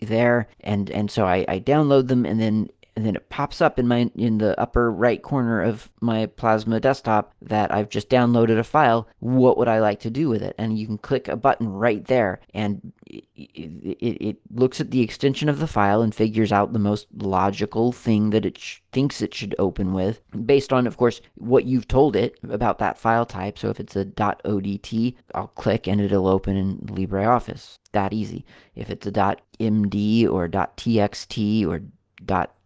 there 0.00 0.48
and 0.60 0.90
and 0.90 1.10
so 1.10 1.24
I, 1.24 1.44
I 1.48 1.60
download 1.60 2.08
them 2.08 2.24
and 2.26 2.40
then 2.40 2.68
and 2.96 3.04
then 3.04 3.16
it 3.16 3.28
pops 3.28 3.60
up 3.60 3.78
in 3.78 3.88
my 3.88 4.10
in 4.14 4.38
the 4.38 4.58
upper 4.60 4.90
right 4.90 5.20
corner 5.22 5.60
of 5.62 5.90
my 6.00 6.26
Plasma 6.26 6.80
desktop 6.80 7.34
that 7.42 7.72
I've 7.72 7.88
just 7.88 8.08
downloaded 8.08 8.58
a 8.58 8.64
file. 8.64 9.08
What 9.18 9.58
would 9.58 9.68
I 9.68 9.80
like 9.80 10.00
to 10.00 10.10
do 10.10 10.28
with 10.28 10.42
it? 10.42 10.54
And 10.58 10.78
you 10.78 10.86
can 10.86 10.98
click 10.98 11.28
a 11.28 11.36
button 11.36 11.68
right 11.68 12.04
there, 12.04 12.40
and 12.52 12.92
it, 13.06 13.24
it, 13.34 14.22
it 14.22 14.36
looks 14.50 14.80
at 14.80 14.90
the 14.90 15.00
extension 15.00 15.48
of 15.48 15.58
the 15.58 15.66
file 15.66 16.02
and 16.02 16.14
figures 16.14 16.52
out 16.52 16.72
the 16.72 16.78
most 16.78 17.08
logical 17.16 17.92
thing 17.92 18.30
that 18.30 18.46
it 18.46 18.58
sh- 18.58 18.80
thinks 18.92 19.20
it 19.20 19.34
should 19.34 19.54
open 19.58 19.92
with, 19.92 20.20
based 20.46 20.72
on, 20.72 20.86
of 20.86 20.96
course, 20.96 21.20
what 21.34 21.64
you've 21.64 21.88
told 21.88 22.14
it 22.14 22.38
about 22.48 22.78
that 22.78 22.98
file 22.98 23.26
type. 23.26 23.58
So 23.58 23.70
if 23.70 23.80
it's 23.80 23.96
a 23.96 24.06
.odt, 24.18 25.14
I'll 25.34 25.48
click 25.48 25.88
and 25.88 26.00
it'll 26.00 26.28
open 26.28 26.56
in 26.56 26.78
LibreOffice. 26.78 27.78
That 27.92 28.12
easy. 28.12 28.44
If 28.74 28.90
it's 28.90 29.06
a 29.06 29.12
.md 29.12 30.28
or 30.28 30.48
.txt 30.48 31.66
or 31.66 31.82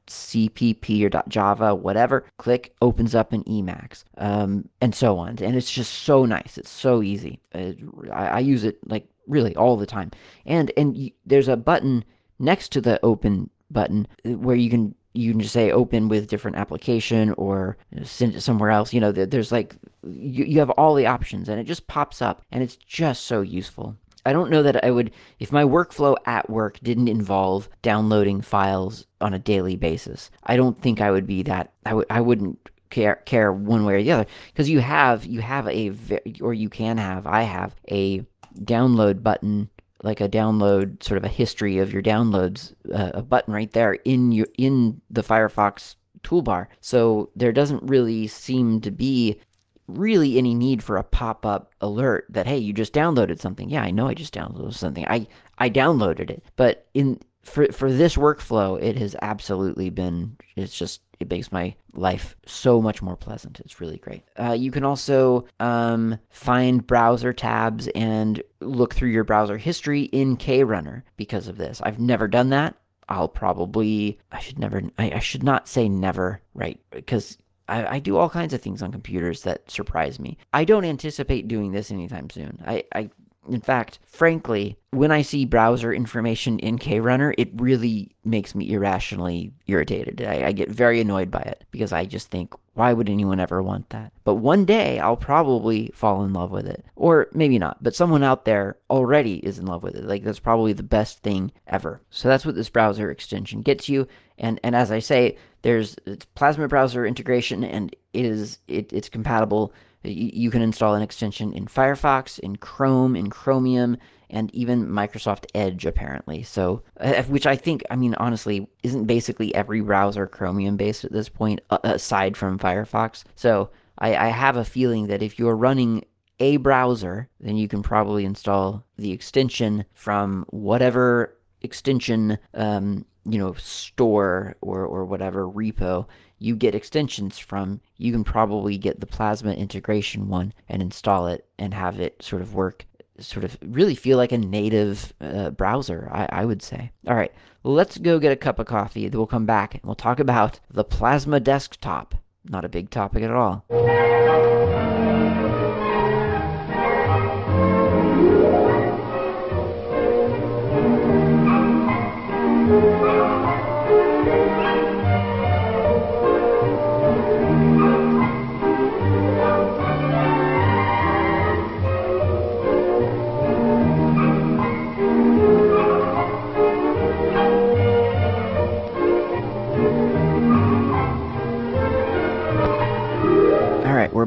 .cpp 0.08 1.04
or 1.04 1.22
.java, 1.28 1.74
whatever, 1.74 2.24
click, 2.38 2.74
opens 2.82 3.14
up 3.14 3.32
an 3.32 3.44
Emacs, 3.44 4.04
um, 4.16 4.68
and 4.80 4.94
so 4.94 5.18
on. 5.18 5.38
And 5.40 5.56
it's 5.56 5.70
just 5.70 5.92
so 5.92 6.24
nice. 6.24 6.58
It's 6.58 6.70
so 6.70 7.02
easy. 7.02 7.40
Uh, 7.54 7.72
I, 8.12 8.26
I, 8.26 8.38
use 8.40 8.64
it 8.64 8.78
like 8.88 9.08
really 9.26 9.54
all 9.56 9.76
the 9.76 9.86
time. 9.86 10.10
And 10.46 10.72
and 10.76 11.10
there's 11.26 11.48
a 11.48 11.56
button 11.56 12.04
next 12.38 12.70
to 12.72 12.80
the 12.80 12.98
open 13.02 13.50
button 13.70 14.06
uh, 14.24 14.30
where 14.38 14.56
you 14.56 14.70
can 14.70 14.94
you 15.14 15.32
can 15.32 15.40
just 15.40 15.52
say 15.52 15.70
open 15.70 16.08
with 16.08 16.28
different 16.28 16.56
application 16.56 17.32
or 17.32 17.76
send 18.04 18.34
it 18.34 18.40
somewhere 18.40 18.70
else. 18.70 18.92
You 18.92 19.00
know, 19.00 19.12
there's 19.12 19.50
like 19.50 19.74
you, 20.04 20.44
you 20.44 20.58
have 20.60 20.70
all 20.70 20.94
the 20.94 21.06
options 21.06 21.48
and 21.48 21.60
it 21.60 21.64
just 21.64 21.86
pops 21.86 22.22
up 22.22 22.42
and 22.52 22.62
it's 22.62 22.76
just 22.76 23.24
so 23.24 23.40
useful. 23.40 23.96
I 24.26 24.32
don't 24.32 24.50
know 24.50 24.62
that 24.62 24.84
I 24.84 24.90
would, 24.90 25.12
if 25.38 25.52
my 25.52 25.64
workflow 25.64 26.16
at 26.26 26.50
work 26.50 26.78
didn't 26.82 27.08
involve 27.08 27.68
downloading 27.82 28.40
files 28.40 29.06
on 29.20 29.34
a 29.34 29.38
daily 29.38 29.76
basis, 29.76 30.30
I 30.44 30.56
don't 30.56 30.80
think 30.80 31.00
I 31.00 31.10
would 31.10 31.26
be 31.26 31.42
that, 31.44 31.72
I 31.86 31.90
w- 31.90 32.06
I 32.10 32.20
wouldn't 32.20 32.58
care 32.90 33.16
care 33.26 33.52
one 33.52 33.84
way 33.84 33.94
or 33.94 34.02
the 34.02 34.12
other. 34.12 34.26
Because 34.48 34.68
you 34.70 34.80
have 34.80 35.26
you 35.26 35.40
have 35.40 35.68
a 35.68 35.92
or 36.40 36.54
you 36.54 36.68
can 36.68 36.98
have 36.98 37.26
I 37.26 37.42
have 37.42 37.74
a 37.90 38.24
download 38.60 39.22
button 39.22 39.68
like 40.02 40.20
a 40.20 40.28
download 40.28 41.02
sort 41.02 41.18
of 41.18 41.24
a 41.24 41.28
history 41.28 41.78
of 41.78 41.92
your 41.92 42.02
downloads 42.02 42.72
uh, 42.94 43.10
a 43.14 43.22
button 43.22 43.52
right 43.52 43.72
there 43.72 43.94
in 43.94 44.32
your 44.32 44.46
in 44.56 45.00
the 45.10 45.22
Firefox 45.22 45.96
toolbar. 46.22 46.66
So 46.80 47.30
there 47.36 47.52
doesn't 47.52 47.82
really 47.84 48.26
seem 48.26 48.80
to 48.82 48.90
be 48.90 49.40
really 49.88 50.38
any 50.38 50.54
need 50.54 50.82
for 50.82 50.96
a 50.96 51.02
pop-up 51.02 51.72
alert 51.80 52.26
that 52.28 52.46
hey 52.46 52.58
you 52.58 52.72
just 52.72 52.92
downloaded 52.92 53.40
something. 53.40 53.68
Yeah 53.68 53.82
i 53.82 53.90
know 53.90 54.06
i 54.06 54.14
just 54.14 54.34
downloaded 54.34 54.74
something. 54.74 55.06
I 55.08 55.26
i 55.58 55.68
downloaded 55.68 56.30
it. 56.30 56.44
But 56.56 56.86
in 56.94 57.20
for 57.42 57.66
for 57.72 57.90
this 57.90 58.16
workflow 58.16 58.80
it 58.80 58.96
has 58.98 59.16
absolutely 59.22 59.90
been 59.90 60.36
it's 60.56 60.76
just 60.76 61.00
it 61.20 61.30
makes 61.30 61.50
my 61.50 61.74
life 61.94 62.36
so 62.46 62.80
much 62.80 63.02
more 63.02 63.16
pleasant. 63.16 63.60
It's 63.60 63.80
really 63.80 63.98
great. 63.98 64.22
Uh, 64.38 64.52
you 64.52 64.70
can 64.70 64.84
also 64.84 65.46
um, 65.58 66.18
find 66.30 66.86
browser 66.86 67.32
tabs 67.32 67.88
and 67.88 68.40
look 68.60 68.94
through 68.94 69.10
your 69.10 69.24
browser 69.24 69.56
history 69.56 70.02
in 70.02 70.36
krunner 70.36 71.02
because 71.16 71.48
of 71.48 71.56
this. 71.56 71.80
I've 71.82 71.98
never 71.98 72.28
done 72.28 72.50
that. 72.50 72.76
I'll 73.08 73.28
probably 73.28 74.18
I 74.30 74.38
should 74.40 74.58
never 74.58 74.82
I, 74.98 75.12
I 75.12 75.18
should 75.18 75.42
not 75.42 75.66
say 75.66 75.88
never, 75.88 76.40
right? 76.54 76.78
Because 76.90 77.38
I, 77.68 77.96
I, 77.96 77.98
do 77.98 78.16
all 78.16 78.30
kinds 78.30 78.54
of 78.54 78.62
things 78.62 78.82
on 78.82 78.92
computers 78.92 79.42
that 79.42 79.70
surprise 79.70 80.18
me. 80.18 80.38
I 80.54 80.64
don't 80.64 80.84
anticipate 80.84 81.48
doing 81.48 81.72
this 81.72 81.90
anytime 81.90 82.30
soon. 82.30 82.62
I, 82.66 82.84
I 82.94 83.10
in 83.48 83.60
fact, 83.60 83.98
frankly, 84.06 84.76
when 84.90 85.10
I 85.10 85.22
see 85.22 85.44
browser 85.44 85.92
information 85.92 86.58
in 86.58 86.78
KRunner, 86.78 87.34
it 87.36 87.50
really 87.54 88.12
makes 88.24 88.54
me 88.54 88.72
irrationally 88.72 89.52
irritated. 89.66 90.22
I, 90.22 90.46
I, 90.46 90.52
get 90.52 90.70
very 90.70 91.00
annoyed 91.00 91.30
by 91.30 91.40
it 91.40 91.64
because 91.70 91.92
I 91.92 92.04
just 92.04 92.30
think, 92.30 92.54
why 92.74 92.92
would 92.92 93.08
anyone 93.08 93.40
ever 93.40 93.62
want 93.62 93.90
that? 93.90 94.12
But 94.24 94.36
one 94.36 94.64
day 94.64 94.98
I'll 94.98 95.16
probably 95.16 95.90
fall 95.94 96.24
in 96.24 96.32
love 96.32 96.50
with 96.50 96.66
it. 96.66 96.84
Or 96.96 97.28
maybe 97.32 97.58
not, 97.58 97.82
but 97.82 97.94
someone 97.94 98.22
out 98.22 98.44
there 98.44 98.76
already 98.88 99.36
is 99.36 99.58
in 99.58 99.66
love 99.66 99.82
with 99.82 99.94
it. 99.94 100.04
Like, 100.04 100.24
that's 100.24 100.38
probably 100.38 100.72
the 100.72 100.82
best 100.82 101.22
thing 101.22 101.52
ever. 101.66 102.00
So 102.10 102.28
that's 102.28 102.46
what 102.46 102.54
this 102.54 102.70
browser 102.70 103.10
extension 103.10 103.62
gets 103.62 103.88
you. 103.88 104.06
And, 104.38 104.60
and 104.62 104.74
as 104.74 104.90
I 104.90 105.00
say, 105.00 105.36
there's 105.62 105.96
Plasma 106.34 106.68
browser 106.68 107.04
integration 107.04 107.64
and 107.64 107.94
it 108.12 108.24
is 108.24 108.58
it, 108.68 108.92
it's 108.92 109.08
compatible 109.08 109.72
You 110.02 110.50
can 110.50 110.62
install 110.62 110.94
an 110.94 111.02
extension 111.02 111.52
in 111.52 111.66
Firefox, 111.66 112.38
in 112.38 112.56
Chrome, 112.56 113.16
in 113.16 113.30
Chromium, 113.30 113.96
and 114.30 114.54
even 114.54 114.86
Microsoft 114.86 115.46
Edge, 115.54 115.86
apparently. 115.86 116.42
So, 116.42 116.82
uh, 117.00 117.22
which 117.24 117.46
I 117.46 117.56
think, 117.56 117.82
I 117.90 117.96
mean, 117.96 118.14
honestly, 118.14 118.68
isn't 118.82 119.06
basically 119.06 119.54
every 119.54 119.80
browser 119.80 120.26
Chromium 120.26 120.76
based 120.76 121.04
at 121.04 121.12
this 121.12 121.28
point, 121.28 121.60
uh, 121.70 121.78
aside 121.82 122.36
from 122.36 122.58
Firefox. 122.58 123.24
So, 123.34 123.70
I, 123.98 124.14
I 124.14 124.28
have 124.28 124.56
a 124.56 124.64
feeling 124.64 125.08
that 125.08 125.22
if 125.22 125.38
you're 125.38 125.56
running 125.56 126.04
a 126.40 126.58
browser, 126.58 127.28
then 127.40 127.56
you 127.56 127.66
can 127.66 127.82
probably 127.82 128.24
install 128.24 128.84
the 128.96 129.10
extension 129.10 129.84
from 129.92 130.44
whatever 130.50 131.36
extension, 131.62 132.38
um, 132.54 133.04
you 133.24 133.38
know, 133.38 133.54
store 133.54 134.54
or, 134.60 134.84
or 134.84 135.04
whatever 135.04 135.48
repo 135.48 136.06
you 136.38 136.56
get 136.56 136.74
extensions 136.74 137.38
from. 137.38 137.80
You 137.96 138.12
can 138.12 138.24
probably 138.24 138.78
get 138.78 139.00
the 139.00 139.06
Plasma 139.06 139.52
integration 139.52 140.28
one 140.28 140.52
and 140.68 140.82
install 140.82 141.26
it 141.26 141.46
and 141.58 141.74
have 141.74 142.00
it 142.00 142.22
sort 142.22 142.42
of 142.42 142.54
work 142.54 142.86
sort 143.20 143.44
of 143.44 143.58
really 143.62 143.94
feel 143.94 144.16
like 144.16 144.32
a 144.32 144.38
native 144.38 145.12
uh, 145.20 145.50
browser, 145.50 146.08
I, 146.12 146.28
I, 146.30 146.44
would 146.44 146.62
say. 146.62 146.92
All 147.08 147.16
right, 147.16 147.32
let's 147.64 147.98
go 147.98 148.18
get 148.18 148.32
a 148.32 148.36
cup 148.36 148.58
of 148.58 148.66
coffee. 148.66 149.08
We'll 149.08 149.26
come 149.26 149.46
back 149.46 149.74
and 149.74 149.82
we'll 149.82 149.96
talk 149.96 150.20
about 150.20 150.60
the 150.70 150.84
Plasma 150.84 151.40
desktop. 151.40 152.14
Not 152.44 152.64
a 152.64 152.68
big 152.68 152.90
topic 152.90 153.24
at 153.24 153.32
all. 153.32 153.64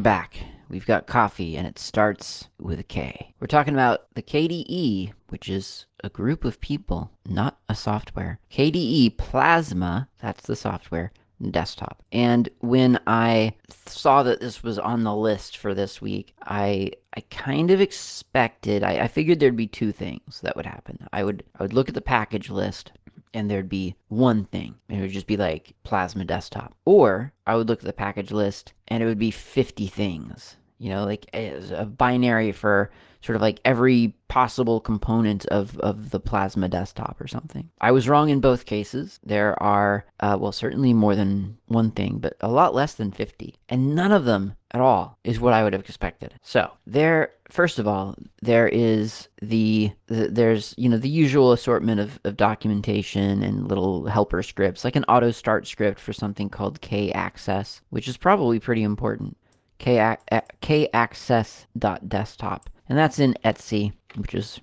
Back. 0.02 0.38
We've 0.70 0.86
got 0.86 1.06
coffee, 1.06 1.58
and 1.58 1.68
it 1.68 1.78
starts 1.78 2.48
with 2.58 2.80
a 2.80 2.84
K. 2.84 3.34
We're 3.40 3.48
talking 3.48 3.74
about 3.74 4.06
the 4.14 4.22
KDE, 4.22 5.12
which 5.28 5.50
is 5.50 5.86
a 6.04 6.10
group 6.10 6.46
of 6.46 6.62
people, 6.62 7.12
not 7.28 7.60
a 7.68 7.76
software. 7.76 8.40
KDE 8.50 9.18
Plasma, 9.18 10.08
that's 10.22 10.46
the 10.46 10.56
software, 10.56 11.12
desktop. 11.50 12.04
And 12.12 12.48
when 12.60 13.00
I 13.06 13.54
saw 13.86 14.24
that 14.24 14.40
this 14.40 14.64
was 14.64 14.80
on 14.80 15.04
the 15.04 15.16
list 15.16 15.58
for 15.58 15.74
this 15.74 16.02
week, 16.02 16.36
I 16.44 16.92
I 17.16 17.22
kind 17.30 17.72
of 17.72 17.82
expected 17.82 18.84
I, 18.84 19.00
I 19.02 19.08
figured 19.08 19.40
there'd 19.40 19.56
be 19.56 19.68
two 19.68 19.92
things 19.92 20.40
that 20.42 20.56
would 20.56 20.66
happen. 20.66 21.08
I 21.12 21.24
would 21.24 21.44
I 21.60 21.64
would 21.64 21.74
look 21.74 21.90
at 21.90 21.96
the 21.96 22.02
package 22.02 22.50
list 22.50 22.92
and 23.34 23.50
there'd 23.50 23.70
be 23.70 23.96
one 24.08 24.46
thing. 24.46 24.76
It 24.89 25.00
would 25.00 25.12
just 25.12 25.28
be 25.28 25.38
like 25.38 25.74
Plasma 25.84 26.26
Desktop. 26.26 26.76
Or 26.86 27.34
I 27.46 27.56
would 27.56 27.67
look 27.70 27.80
at 27.80 27.86
the 27.86 27.94
package 27.94 28.32
list 28.32 28.74
and 28.88 29.02
it 29.02 29.06
would 29.06 29.20
be 29.20 29.32
50 29.32 29.88
things. 29.88 30.58
You 30.82 30.89
know, 30.89 31.06
like 31.06 31.30
a 31.34 31.86
binary 31.86 32.52
for 32.52 32.91
sort 33.22 33.36
of 33.36 33.41
like 33.41 33.62
every 33.63 34.15
possible 34.28 34.80
component 34.80 35.46
of, 35.48 35.78
of 35.80 36.10
the 36.10 36.20
Plasma 36.20 36.67
desktop 36.67 37.20
or 37.20 37.28
something. 37.28 37.70
I 37.80 37.91
was 37.91 38.10
wrong 38.10 38.30
in 38.30 38.39
both 38.39 38.65
cases. 38.65 39.20
There 39.24 39.62
are, 39.62 40.06
uh, 40.20 40.38
well, 40.39 40.52
certainly 40.52 40.94
more 40.94 41.15
than 41.15 41.58
one 41.67 41.91
thing, 41.91 42.17
but 42.20 42.36
a 42.41 42.50
lot 42.50 42.74
less 42.74 42.94
than 42.94 43.12
50. 43.12 43.56
And 43.70 43.94
none 43.94 44.12
of 44.12 44.26
them 44.26 44.56
at 44.72 44.82
all 44.82 45.20
is 45.24 45.39
what 45.39 45.54
I 45.54 45.63
would 45.63 45.74
have 45.74 45.82
expected. 45.82 46.34
So 46.41 46.72
there, 46.88 47.34
first 47.50 47.78
of 47.78 47.88
all, 47.88 48.15
there 48.41 48.67
is 48.67 49.28
the, 49.41 49.91
the 50.08 50.28
there's, 50.28 50.74
you 50.78 50.89
know, 50.89 50.98
the 50.98 51.10
usual 51.10 51.52
assortment 51.52 52.00
of, 52.00 52.20
of 52.24 52.38
documentation 52.38 53.44
and 53.44 53.67
little 53.67 54.08
helper 54.08 54.41
scripts, 54.41 54.84
like 54.84 54.96
an 54.96 55.06
auto 55.06 55.32
start 55.32 55.67
script 55.67 56.00
for 56.00 56.13
something 56.13 56.50
called 56.50 56.82
K-Access, 56.82 57.82
which 57.89 58.08
is 58.08 58.17
probably 58.17 58.60
pretty 58.60 58.84
important. 58.84 59.38
K-Access.desktop 59.82 62.70
and 62.91 62.98
that's 62.98 63.20
in 63.20 63.36
Etsy, 63.46 63.94
which 64.17 64.36
is 64.36 64.60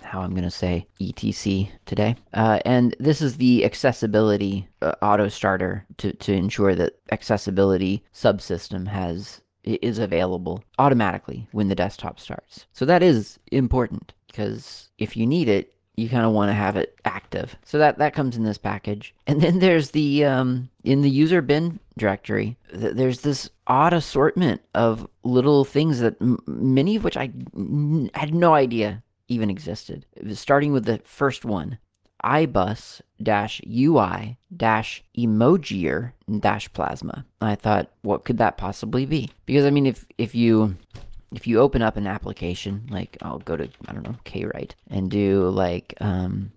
how 0.00 0.22
I'm 0.22 0.30
going 0.30 0.44
to 0.44 0.50
say 0.50 0.86
ETC 0.98 1.68
today. 1.84 2.16
Uh, 2.32 2.60
and 2.64 2.96
this 2.98 3.20
is 3.20 3.36
the 3.36 3.66
accessibility 3.66 4.66
uh, 4.80 4.94
auto 5.02 5.28
starter 5.28 5.84
to, 5.98 6.14
to 6.14 6.32
ensure 6.32 6.74
that 6.74 6.94
accessibility 7.12 8.02
subsystem 8.14 8.88
has 8.88 9.42
is 9.62 9.98
available 9.98 10.64
automatically 10.78 11.48
when 11.52 11.68
the 11.68 11.74
desktop 11.74 12.18
starts. 12.18 12.64
So 12.72 12.86
that 12.86 13.02
is 13.02 13.38
important 13.52 14.14
because 14.26 14.88
if 14.98 15.18
you 15.18 15.26
need 15.26 15.50
it, 15.50 15.73
you 15.96 16.08
kind 16.08 16.24
of 16.26 16.32
want 16.32 16.48
to 16.50 16.54
have 16.54 16.76
it 16.76 16.98
active. 17.04 17.56
So 17.64 17.78
that, 17.78 17.98
that 17.98 18.14
comes 18.14 18.36
in 18.36 18.44
this 18.44 18.58
package. 18.58 19.14
And 19.26 19.40
then 19.40 19.58
there's 19.58 19.90
the, 19.90 20.24
um, 20.24 20.68
in 20.84 21.02
the 21.02 21.10
user 21.10 21.40
bin 21.42 21.80
directory, 21.96 22.56
th- 22.70 22.94
there's 22.94 23.20
this 23.22 23.48
odd 23.66 23.92
assortment 23.92 24.60
of 24.74 25.08
little 25.22 25.64
things 25.64 26.00
that 26.00 26.20
m- 26.20 26.38
many 26.46 26.96
of 26.96 27.04
which 27.04 27.16
I 27.16 27.32
n- 27.56 28.10
had 28.14 28.34
no 28.34 28.54
idea 28.54 29.02
even 29.28 29.50
existed. 29.50 30.04
Starting 30.34 30.72
with 30.72 30.84
the 30.84 31.00
first 31.04 31.44
one, 31.44 31.78
ibus 32.22 33.00
dash 33.22 33.60
ui 33.66 34.36
dash 34.56 35.02
emojier 35.16 36.12
dash 36.40 36.72
plasma. 36.72 37.24
I 37.40 37.54
thought, 37.54 37.90
what 38.02 38.24
could 38.24 38.38
that 38.38 38.56
possibly 38.56 39.06
be? 39.06 39.30
Because 39.46 39.64
I 39.64 39.70
mean, 39.70 39.86
if 39.86 40.06
if 40.18 40.34
you 40.34 40.76
if 41.36 41.46
you 41.46 41.60
open 41.60 41.82
up 41.82 41.96
an 41.96 42.06
application, 42.06 42.86
like 42.90 43.16
I'll 43.22 43.38
go 43.38 43.56
to, 43.56 43.68
I 43.86 43.92
don't 43.92 44.04
know, 44.04 44.16
Kwrite 44.24 44.72
and 44.88 45.10
do 45.10 45.48
like 45.48 45.94
um, 46.00 46.52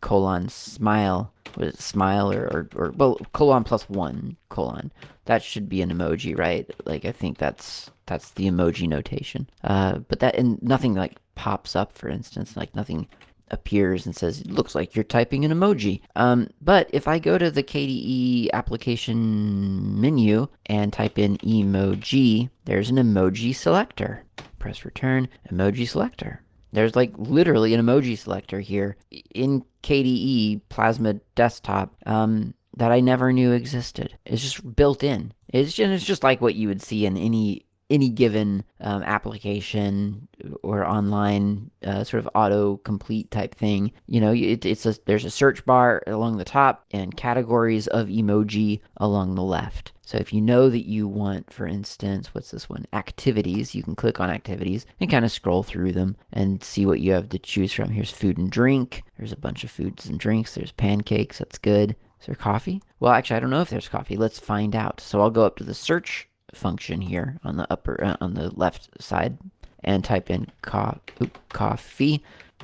colon 0.00 0.48
smile, 0.48 1.32
what 1.54 1.68
is 1.68 1.74
it, 1.74 1.80
smile 1.80 2.32
or, 2.32 2.44
or, 2.46 2.68
or, 2.74 2.90
well, 2.96 3.18
colon 3.32 3.64
plus 3.64 3.88
one 3.88 4.36
colon. 4.48 4.92
That 5.26 5.42
should 5.42 5.68
be 5.68 5.82
an 5.82 5.90
emoji, 5.90 6.36
right? 6.36 6.68
Like 6.84 7.04
I 7.04 7.12
think 7.12 7.38
that's, 7.38 7.90
that's 8.06 8.30
the 8.32 8.46
emoji 8.46 8.88
notation. 8.88 9.48
Uh, 9.62 9.98
but 9.98 10.20
that, 10.20 10.34
and 10.34 10.62
nothing 10.62 10.94
like 10.94 11.16
pops 11.34 11.74
up, 11.76 11.92
for 11.92 12.08
instance, 12.08 12.56
like 12.56 12.74
nothing 12.74 13.06
appears 13.50 14.06
and 14.06 14.14
says, 14.14 14.40
it 14.40 14.50
looks 14.50 14.74
like 14.74 14.94
you're 14.94 15.04
typing 15.04 15.44
an 15.44 15.52
emoji. 15.52 16.00
Um, 16.16 16.48
but 16.60 16.88
if 16.92 17.06
I 17.08 17.18
go 17.18 17.38
to 17.38 17.50
the 17.50 17.62
KDE 17.62 18.50
application 18.52 20.00
menu 20.00 20.48
and 20.66 20.92
type 20.92 21.18
in 21.18 21.38
emoji, 21.38 22.50
there's 22.64 22.90
an 22.90 22.96
emoji 22.96 23.54
selector. 23.54 24.24
Press 24.58 24.84
return, 24.84 25.28
emoji 25.52 25.88
selector. 25.88 26.40
There's 26.72 26.96
like 26.96 27.12
literally 27.16 27.74
an 27.74 27.84
emoji 27.84 28.18
selector 28.18 28.60
here 28.60 28.96
in 29.34 29.64
KDE 29.82 30.62
Plasma 30.70 31.14
Desktop 31.36 31.94
um, 32.06 32.54
that 32.76 32.90
I 32.90 33.00
never 33.00 33.32
knew 33.32 33.52
existed. 33.52 34.18
It's 34.24 34.42
just 34.42 34.74
built 34.74 35.04
in. 35.04 35.32
It's 35.48 35.72
just, 35.72 35.92
it's 35.92 36.04
just 36.04 36.24
like 36.24 36.40
what 36.40 36.56
you 36.56 36.66
would 36.66 36.82
see 36.82 37.06
in 37.06 37.16
any 37.16 37.64
any 37.90 38.08
given 38.08 38.64
um, 38.80 39.02
application 39.02 40.26
or 40.62 40.86
online 40.86 41.70
uh, 41.84 42.02
sort 42.04 42.24
of 42.24 42.30
auto 42.34 42.78
complete 42.78 43.30
type 43.30 43.54
thing 43.54 43.92
you 44.06 44.20
know 44.20 44.32
it, 44.32 44.64
it's 44.64 44.86
a 44.86 44.96
there's 45.06 45.24
a 45.24 45.30
search 45.30 45.64
bar 45.64 46.02
along 46.06 46.36
the 46.36 46.44
top 46.44 46.84
and 46.92 47.16
categories 47.16 47.86
of 47.88 48.08
emoji 48.08 48.80
along 48.98 49.34
the 49.34 49.42
left. 49.42 49.92
So 50.02 50.18
if 50.18 50.32
you 50.32 50.40
know 50.40 50.68
that 50.68 50.86
you 50.86 51.08
want 51.08 51.52
for 51.52 51.66
instance 51.66 52.34
what's 52.34 52.50
this 52.50 52.68
one? 52.68 52.86
Activities 52.92 53.74
you 53.74 53.82
can 53.82 53.96
click 53.96 54.20
on 54.20 54.30
activities 54.30 54.86
and 55.00 55.10
kind 55.10 55.24
of 55.24 55.32
scroll 55.32 55.62
through 55.62 55.92
them 55.92 56.16
and 56.32 56.62
see 56.62 56.86
what 56.86 57.00
you 57.00 57.12
have 57.12 57.28
to 57.30 57.38
choose 57.38 57.72
from. 57.72 57.90
Here's 57.90 58.10
food 58.10 58.38
and 58.38 58.50
drink. 58.50 59.02
There's 59.18 59.32
a 59.32 59.36
bunch 59.36 59.64
of 59.64 59.70
foods 59.70 60.06
and 60.06 60.18
drinks. 60.18 60.54
There's 60.54 60.72
pancakes. 60.72 61.38
That's 61.38 61.58
good. 61.58 61.96
Is 62.20 62.26
there 62.26 62.34
coffee? 62.34 62.82
Well 63.00 63.12
actually 63.12 63.36
i 63.36 63.40
don't 63.40 63.50
know 63.50 63.62
if 63.62 63.70
there's 63.70 63.88
coffee. 63.88 64.16
Let's 64.16 64.38
find 64.38 64.76
out. 64.76 65.00
So 65.00 65.20
i'll 65.20 65.30
go 65.30 65.44
up 65.44 65.56
to 65.56 65.64
the 65.64 65.74
search 65.74 66.28
function 66.56 67.00
here 67.00 67.38
on 67.44 67.56
the 67.56 67.66
upper 67.70 68.02
uh, 68.02 68.16
on 68.20 68.34
the 68.34 68.50
left 68.50 68.90
side 69.02 69.38
and 69.82 70.04
type 70.04 70.30
in 70.30 70.50
co- 70.62 70.98
oop, 71.22 71.38
coffee. 71.50 72.22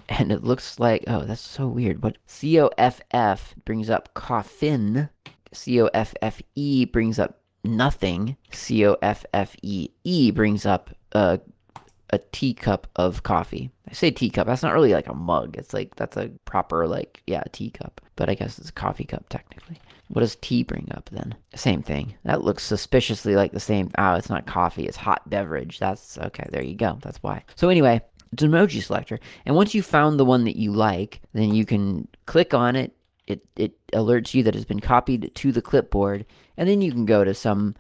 And 0.09 0.33
it 0.33 0.43
looks 0.43 0.79
like 0.79 1.05
oh 1.07 1.25
that's 1.25 1.41
so 1.41 1.69
weird. 1.69 2.01
But 2.01 2.17
coff 2.27 3.55
brings 3.65 3.91
up 3.91 4.15
coffin. 4.15 5.09
C-o-f-f-e 5.53 6.85
brings 6.87 7.19
up 7.19 7.41
nothing. 7.65 8.37
C-o-f-f-e-e 8.53 10.31
brings 10.31 10.65
up 10.65 10.91
uh, 11.13 11.39
a 12.11 12.19
teacup 12.31 12.87
of 12.95 13.25
coffee. 13.25 13.71
I 13.89 13.93
say 13.93 14.13
teacup. 14.13 14.47
That's 14.47 14.63
not 14.63 14.75
really 14.75 14.93
like 14.93 15.09
a 15.09 15.15
mug. 15.15 15.57
It's 15.57 15.75
like 15.75 15.97
that's 15.97 16.17
a 16.17 16.31
proper 16.45 16.87
like 16.87 17.23
yeah 17.27 17.43
teacup. 17.53 18.01
But 18.17 18.29
i 18.29 18.35
guess 18.35 18.59
it's 18.59 18.69
a 18.69 18.73
coffee 18.73 19.05
cup 19.05 19.29
technically 19.29 19.81
what 20.11 20.21
does 20.21 20.37
tea 20.41 20.65
bring 20.65 20.89
up 20.93 21.09
then? 21.13 21.37
Same 21.55 21.83
thing. 21.83 22.15
That 22.25 22.43
looks 22.43 22.65
suspiciously 22.65 23.37
like 23.37 23.53
the 23.53 23.61
same. 23.61 23.91
Oh, 23.97 24.15
it's 24.15 24.29
not 24.29 24.47
coffee, 24.47 24.87
it's 24.87 24.97
hot 24.97 25.29
beverage. 25.31 25.79
That's 25.79 26.19
okay, 26.19 26.47
there 26.51 26.65
you 26.65 26.75
go. 26.75 26.99
That's 27.01 27.23
why. 27.23 27.45
So, 27.55 27.69
anyway, 27.69 28.01
it's 28.33 28.43
an 28.43 28.51
emoji 28.51 28.83
selector. 28.83 29.21
And 29.47 29.55
once 29.55 29.73
you 29.73 29.83
found 29.83 30.19
the 30.19 30.25
one 30.25 30.45
that 30.45 30.57
you 30.57 30.73
like, 30.73 31.21
then 31.33 31.55
you 31.55 31.65
can 31.65 32.09
click 32.27 32.55
on 32.55 32.75
it. 32.75 32.93
it, 33.29 33.47
it 33.55 33.87
alerts 33.93 34.35
you 34.35 34.43
that 34.43 34.57
it's 34.57 34.65
been 34.65 34.81
copied 34.81 35.31
to 35.35 35.53
the 35.53 35.63
clipboard, 35.63 36.27
and 36.57 36.69
then 36.69 36.83
you 36.83 36.91
can 36.91 37.07
go 37.07 37.25
to 37.25 37.33
some 37.33 37.77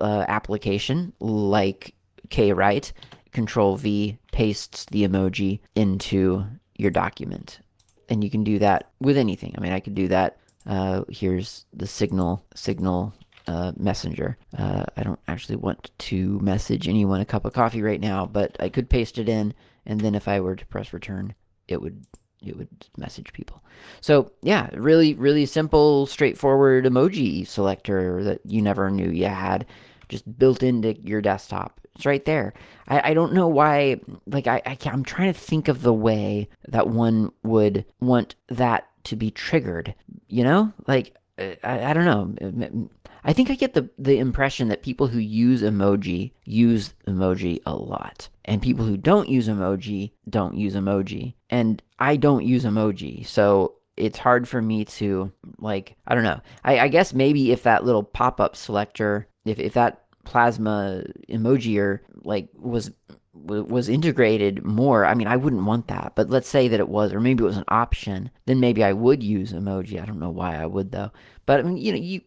uh, 0.00 0.24
application 0.28 1.12
like 1.20 1.94
KWrite, 2.28 2.92
Control 3.32 3.76
V 3.76 4.18
pastes 4.32 4.84
the 4.86 5.06
emoji 5.08 5.60
into 5.74 6.44
your 6.76 6.90
document. 6.90 7.60
And 8.08 8.22
you 8.22 8.30
can 8.30 8.44
do 8.44 8.58
that 8.58 8.90
with 9.00 9.16
anything. 9.16 9.54
I 9.56 9.60
mean, 9.60 9.72
I 9.72 9.80
could 9.80 9.94
do 9.94 10.08
that. 10.08 10.38
Uh, 10.66 11.04
here's 11.08 11.66
the 11.72 11.86
Signal 11.86 12.44
Signal 12.54 13.14
uh, 13.46 13.72
Messenger. 13.76 14.36
Uh, 14.56 14.84
I 14.96 15.02
don't 15.02 15.20
actually 15.26 15.56
want 15.56 15.90
to 15.98 16.38
message 16.40 16.88
anyone 16.88 17.20
a 17.20 17.24
cup 17.24 17.44
of 17.44 17.52
coffee 17.52 17.82
right 17.82 18.00
now, 18.00 18.26
but 18.26 18.56
I 18.60 18.68
could 18.68 18.90
paste 18.90 19.18
it 19.18 19.28
in, 19.28 19.54
and 19.86 20.00
then 20.00 20.14
if 20.14 20.28
I 20.28 20.40
were 20.40 20.56
to 20.56 20.66
press 20.66 20.92
return, 20.92 21.34
it 21.68 21.80
would 21.80 22.04
it 22.42 22.56
would 22.56 22.68
message 22.96 23.32
people. 23.32 23.62
So 24.00 24.32
yeah, 24.42 24.70
really, 24.72 25.14
really 25.14 25.46
simple, 25.46 26.06
straightforward 26.06 26.84
emoji 26.84 27.46
selector 27.46 28.24
that 28.24 28.40
you 28.44 28.62
never 28.62 28.90
knew 28.90 29.10
you 29.10 29.26
had, 29.26 29.66
just 30.08 30.38
built 30.38 30.62
into 30.62 30.98
your 31.00 31.20
desktop. 31.20 31.80
It's 31.96 32.06
right 32.06 32.24
there. 32.24 32.54
I, 32.88 33.10
I 33.10 33.14
don't 33.14 33.32
know 33.32 33.48
why. 33.48 34.00
Like 34.26 34.46
I, 34.46 34.62
I 34.64 34.78
I'm 34.86 35.04
trying 35.04 35.32
to 35.32 35.38
think 35.38 35.68
of 35.68 35.82
the 35.82 35.92
way 35.92 36.48
that 36.68 36.88
one 36.88 37.32
would 37.42 37.84
want 38.00 38.36
that 38.48 38.89
to 39.04 39.16
be 39.16 39.30
triggered. 39.30 39.94
You 40.28 40.44
know, 40.44 40.72
like 40.86 41.14
uh, 41.38 41.54
I, 41.62 41.86
I 41.86 41.92
don't 41.92 42.04
know. 42.04 42.88
I 43.22 43.32
think 43.32 43.50
I 43.50 43.54
get 43.54 43.74
the, 43.74 43.90
the 43.98 44.18
impression 44.18 44.68
that 44.68 44.82
people 44.82 45.06
who 45.06 45.18
use 45.18 45.62
emoji 45.62 46.32
use 46.44 46.94
emoji 47.06 47.60
a 47.66 47.74
lot. 47.74 48.28
And 48.44 48.62
people 48.62 48.84
who 48.84 48.96
don't 48.96 49.28
use 49.28 49.48
emoji 49.48 50.12
don't 50.28 50.56
use 50.56 50.74
emoji. 50.74 51.34
And 51.50 51.82
I 51.98 52.16
don't 52.16 52.44
use 52.44 52.64
emoji. 52.64 53.26
So 53.26 53.74
it's 53.96 54.18
hard 54.18 54.48
for 54.48 54.62
me 54.62 54.86
to, 54.86 55.30
like, 55.58 55.96
I 56.06 56.14
don't 56.14 56.24
know. 56.24 56.40
I, 56.64 56.80
I 56.80 56.88
guess 56.88 57.12
maybe 57.12 57.52
if 57.52 57.64
that 57.64 57.84
little 57.84 58.02
pop 58.02 58.40
up 58.40 58.56
selector, 58.56 59.28
if, 59.44 59.58
if 59.58 59.74
that 59.74 60.04
plasma 60.24 61.02
emoji 61.28 61.78
or 61.78 62.02
like 62.22 62.48
was 62.54 62.90
was 63.32 63.88
integrated 63.88 64.64
more, 64.64 65.06
I 65.06 65.14
mean, 65.14 65.26
I 65.26 65.36
wouldn't 65.36 65.64
want 65.64 65.88
that. 65.88 66.12
But 66.16 66.30
let's 66.30 66.48
say 66.48 66.68
that 66.68 66.80
it 66.80 66.88
was, 66.88 67.12
or 67.12 67.20
maybe 67.20 67.42
it 67.42 67.46
was 67.46 67.56
an 67.56 67.64
option, 67.68 68.30
then 68.46 68.60
maybe 68.60 68.82
I 68.82 68.92
would 68.92 69.22
use 69.22 69.52
emoji. 69.52 70.00
I 70.00 70.04
don't 70.04 70.18
know 70.18 70.30
why 70.30 70.60
I 70.60 70.66
would 70.66 70.92
though. 70.92 71.12
But 71.46 71.60
I 71.60 71.62
mean, 71.62 71.76
you 71.76 71.92
know, 71.92 71.98
you 71.98 72.22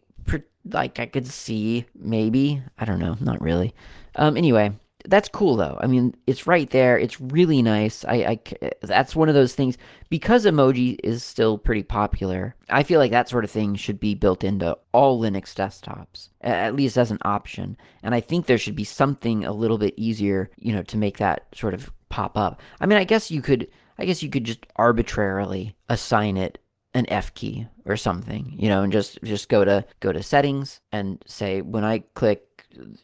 like 0.64 0.98
I 0.98 1.06
could 1.06 1.26
see 1.26 1.86
maybe. 1.94 2.62
I 2.78 2.84
don't 2.84 2.98
know, 2.98 3.16
not 3.20 3.40
really. 3.40 3.74
Um, 4.16 4.36
anyway, 4.36 4.72
that's 5.06 5.28
cool 5.28 5.56
though. 5.56 5.78
I 5.80 5.86
mean, 5.86 6.14
it's 6.26 6.46
right 6.46 6.68
there. 6.70 6.98
It's 6.98 7.20
really 7.20 7.62
nice. 7.62 8.04
I, 8.04 8.14
I 8.14 8.40
that's 8.82 9.14
one 9.14 9.28
of 9.28 9.34
those 9.34 9.54
things 9.54 9.76
because 10.08 10.46
emoji 10.46 10.96
is 11.04 11.22
still 11.22 11.58
pretty 11.58 11.82
popular. 11.82 12.54
I 12.70 12.82
feel 12.82 13.00
like 13.00 13.10
that 13.10 13.28
sort 13.28 13.44
of 13.44 13.50
thing 13.50 13.74
should 13.74 14.00
be 14.00 14.14
built 14.14 14.44
into 14.44 14.76
all 14.92 15.20
Linux 15.20 15.54
desktops, 15.54 16.30
at 16.40 16.74
least 16.74 16.96
as 16.96 17.10
an 17.10 17.18
option. 17.22 17.76
And 18.02 18.14
I 18.14 18.20
think 18.20 18.46
there 18.46 18.58
should 18.58 18.76
be 18.76 18.84
something 18.84 19.44
a 19.44 19.52
little 19.52 19.78
bit 19.78 19.94
easier, 19.96 20.50
you 20.58 20.72
know, 20.72 20.82
to 20.84 20.96
make 20.96 21.18
that 21.18 21.46
sort 21.54 21.74
of 21.74 21.92
pop 22.08 22.38
up. 22.38 22.60
I 22.80 22.86
mean, 22.86 22.98
I 22.98 23.04
guess 23.04 23.30
you 23.30 23.42
could 23.42 23.68
I 23.98 24.04
guess 24.06 24.22
you 24.22 24.30
could 24.30 24.44
just 24.44 24.66
arbitrarily 24.76 25.76
assign 25.88 26.36
it 26.36 26.58
an 26.94 27.06
F 27.08 27.34
key 27.34 27.66
or 27.84 27.96
something, 27.96 28.54
you 28.56 28.68
know, 28.68 28.82
and 28.82 28.92
just 28.92 29.18
just 29.22 29.48
go 29.48 29.64
to 29.64 29.84
go 30.00 30.12
to 30.12 30.22
settings 30.22 30.80
and 30.92 31.22
say 31.26 31.60
when 31.60 31.84
I 31.84 32.00
click, 32.14 32.53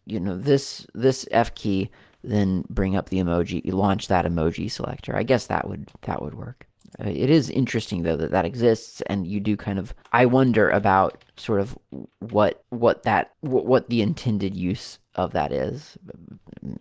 you 0.06 0.20
know, 0.20 0.36
this 0.36 0.86
this 0.94 1.26
F 1.30 1.54
key, 1.54 1.90
then 2.22 2.64
bring 2.68 2.96
up 2.96 3.08
the 3.08 3.18
emoji, 3.18 3.62
launch 3.72 4.08
that 4.08 4.24
emoji 4.24 4.70
selector. 4.70 5.16
I 5.16 5.22
guess 5.22 5.46
that 5.46 5.68
would 5.68 5.88
that 6.02 6.22
would 6.22 6.34
work. 6.34 6.66
Uh, 6.98 7.08
it 7.08 7.30
is 7.30 7.50
interesting 7.50 8.02
though 8.02 8.16
that 8.16 8.30
that 8.32 8.44
exists, 8.44 9.00
and 9.02 9.26
you 9.26 9.40
do 9.40 9.56
kind 9.56 9.78
of. 9.78 9.94
I 10.12 10.26
wonder 10.26 10.68
about 10.70 11.24
sort 11.36 11.60
of 11.60 11.78
what 12.18 12.64
what 12.70 13.04
that 13.04 13.32
what, 13.40 13.88
the 13.88 14.02
intended 14.02 14.56
use 14.56 14.98
of 15.14 15.32
that 15.32 15.52
is. 15.52 15.96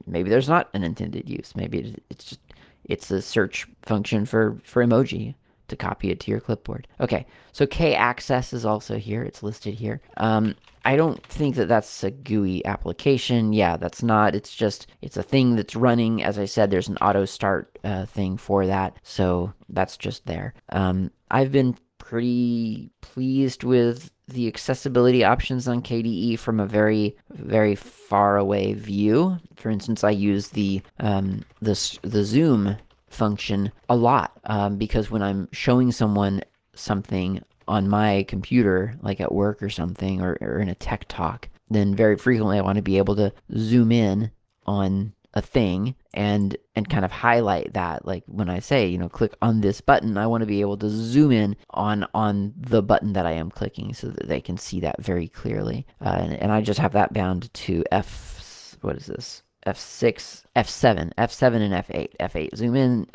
Maybe 0.06 0.30
there's 0.30 0.50
not 0.50 0.70
an 0.74 0.84
intended 0.84 1.30
use. 1.30 1.56
Maybe 1.56 1.96
it's 2.10 2.26
just 2.26 2.42
it's 2.86 3.12
a 3.12 3.22
search 3.22 3.68
function 3.84 4.26
for 4.26 4.58
for 4.64 4.84
emoji 4.84 5.36
to 5.68 5.76
copy 5.76 6.10
it 6.10 6.20
to 6.22 6.32
your 6.32 6.40
clipboard. 6.40 6.88
Okay, 7.00 7.26
so 7.52 7.68
K-Access 7.68 8.54
is 8.54 8.66
also 8.66 8.98
here. 8.98 9.24
It's 9.24 9.44
listed 9.44 9.76
here. 9.76 10.02
Um, 10.18 10.56
I 10.90 10.96
don't 10.96 11.24
think 11.24 11.56
that 11.58 11.68
that's 11.68 12.04
a 12.04 12.10
GUI 12.10 12.66
application. 12.66 13.54
Yeah, 13.54 13.78
that's 13.78 14.02
not. 14.02 14.34
It's 14.34 14.56
just, 14.56 14.88
it's 15.04 15.18
a 15.18 15.22
thing 15.22 15.56
that's 15.56 15.76
running. 15.76 16.24
As 16.24 16.40
I 16.40 16.46
said, 16.46 16.72
there's 16.72 16.88
an 16.88 16.98
auto 16.98 17.26
start 17.26 17.78
uh, 17.84 18.08
thing 18.08 18.38
for 18.38 18.66
that. 18.66 18.98
So 19.04 19.54
that's 19.70 19.98
just 19.98 20.26
there. 20.26 20.56
Um, 20.70 21.12
I've 21.30 21.52
been 21.52 21.78
pretty 22.00 22.90
pleased 23.02 23.64
with 23.64 24.10
the 24.28 24.48
accessibility 24.48 25.24
options 25.24 25.68
on 25.68 25.84
KDE 25.84 26.40
from 26.40 26.60
a 26.60 26.66
very, 26.66 27.16
very 27.30 27.76
far 27.76 28.38
away 28.38 28.74
view. 28.74 29.38
For 29.58 29.70
instance, 29.70 30.04
I 30.04 30.10
use 30.10 30.48
the 30.48 30.82
um, 31.00 31.44
the 31.62 32.00
the 32.02 32.24
zoom 32.24 32.78
function 33.10 33.72
a 33.90 33.96
lot 33.96 34.32
um, 34.46 34.78
because 34.78 35.12
when 35.12 35.22
I'm 35.22 35.50
showing 35.52 35.92
someone 35.92 36.42
something 36.74 37.44
on 37.70 37.88
my 37.88 38.26
computer, 38.28 38.96
like 39.02 39.22
at 39.22 39.32
work 39.32 39.64
or 39.64 39.70
something, 39.70 40.22
or, 40.22 40.38
or 40.42 40.60
in 40.60 40.70
a 40.70 40.76
tech 40.76 41.06
talk, 41.08 41.48
then 41.70 41.96
very 41.96 42.18
frequently 42.18 42.58
I 42.58 42.62
want 42.62 42.76
to 42.76 42.82
be 42.82 42.98
able 42.98 43.16
to 43.16 43.32
zoom 43.56 43.92
in 43.92 44.32
on 44.66 45.14
a 45.36 45.42
thing 45.44 45.94
and 46.12 46.58
and 46.76 46.90
kind 46.90 47.06
of 47.06 47.12
highlight 47.12 47.74
that. 47.74 48.04
Like 48.04 48.24
when 48.26 48.50
i 48.50 48.58
say 48.58 48.88
you 48.88 48.98
know 48.98 49.08
click 49.08 49.36
on 49.44 49.62
this 49.62 49.80
button 49.80 50.18
i 50.18 50.26
want 50.26 50.42
to 50.42 50.48
be 50.48 50.62
able 50.62 50.76
to 50.78 50.90
zoom 50.90 51.32
in 51.32 51.56
on 51.70 52.08
on 52.16 52.52
the 52.58 52.82
button 52.82 53.14
that 53.14 53.28
i 53.28 53.34
am 53.34 53.52
clicking 53.52 53.94
so 53.94 54.08
that 54.08 54.28
they 54.28 54.42
can 54.42 54.58
see 54.58 54.80
that 54.80 55.04
very 55.04 55.28
clearly. 55.28 55.86
Uh, 56.04 56.18
and, 56.22 56.34
and 56.34 56.52
i 56.52 56.62
just 56.62 56.80
have 56.80 56.94
that 56.94 57.14
bound 57.14 57.54
to 57.54 57.84
f 57.92 58.40
what 58.82 58.96
is 58.96 59.06
this? 59.06 59.44
F6, 59.68 60.44
F7, 60.56 61.12
F7 61.18 61.56
and 61.56 61.74
F8. 61.74 62.16
F8 62.20 62.56
zoom 62.56 62.76
in, 62.76 63.06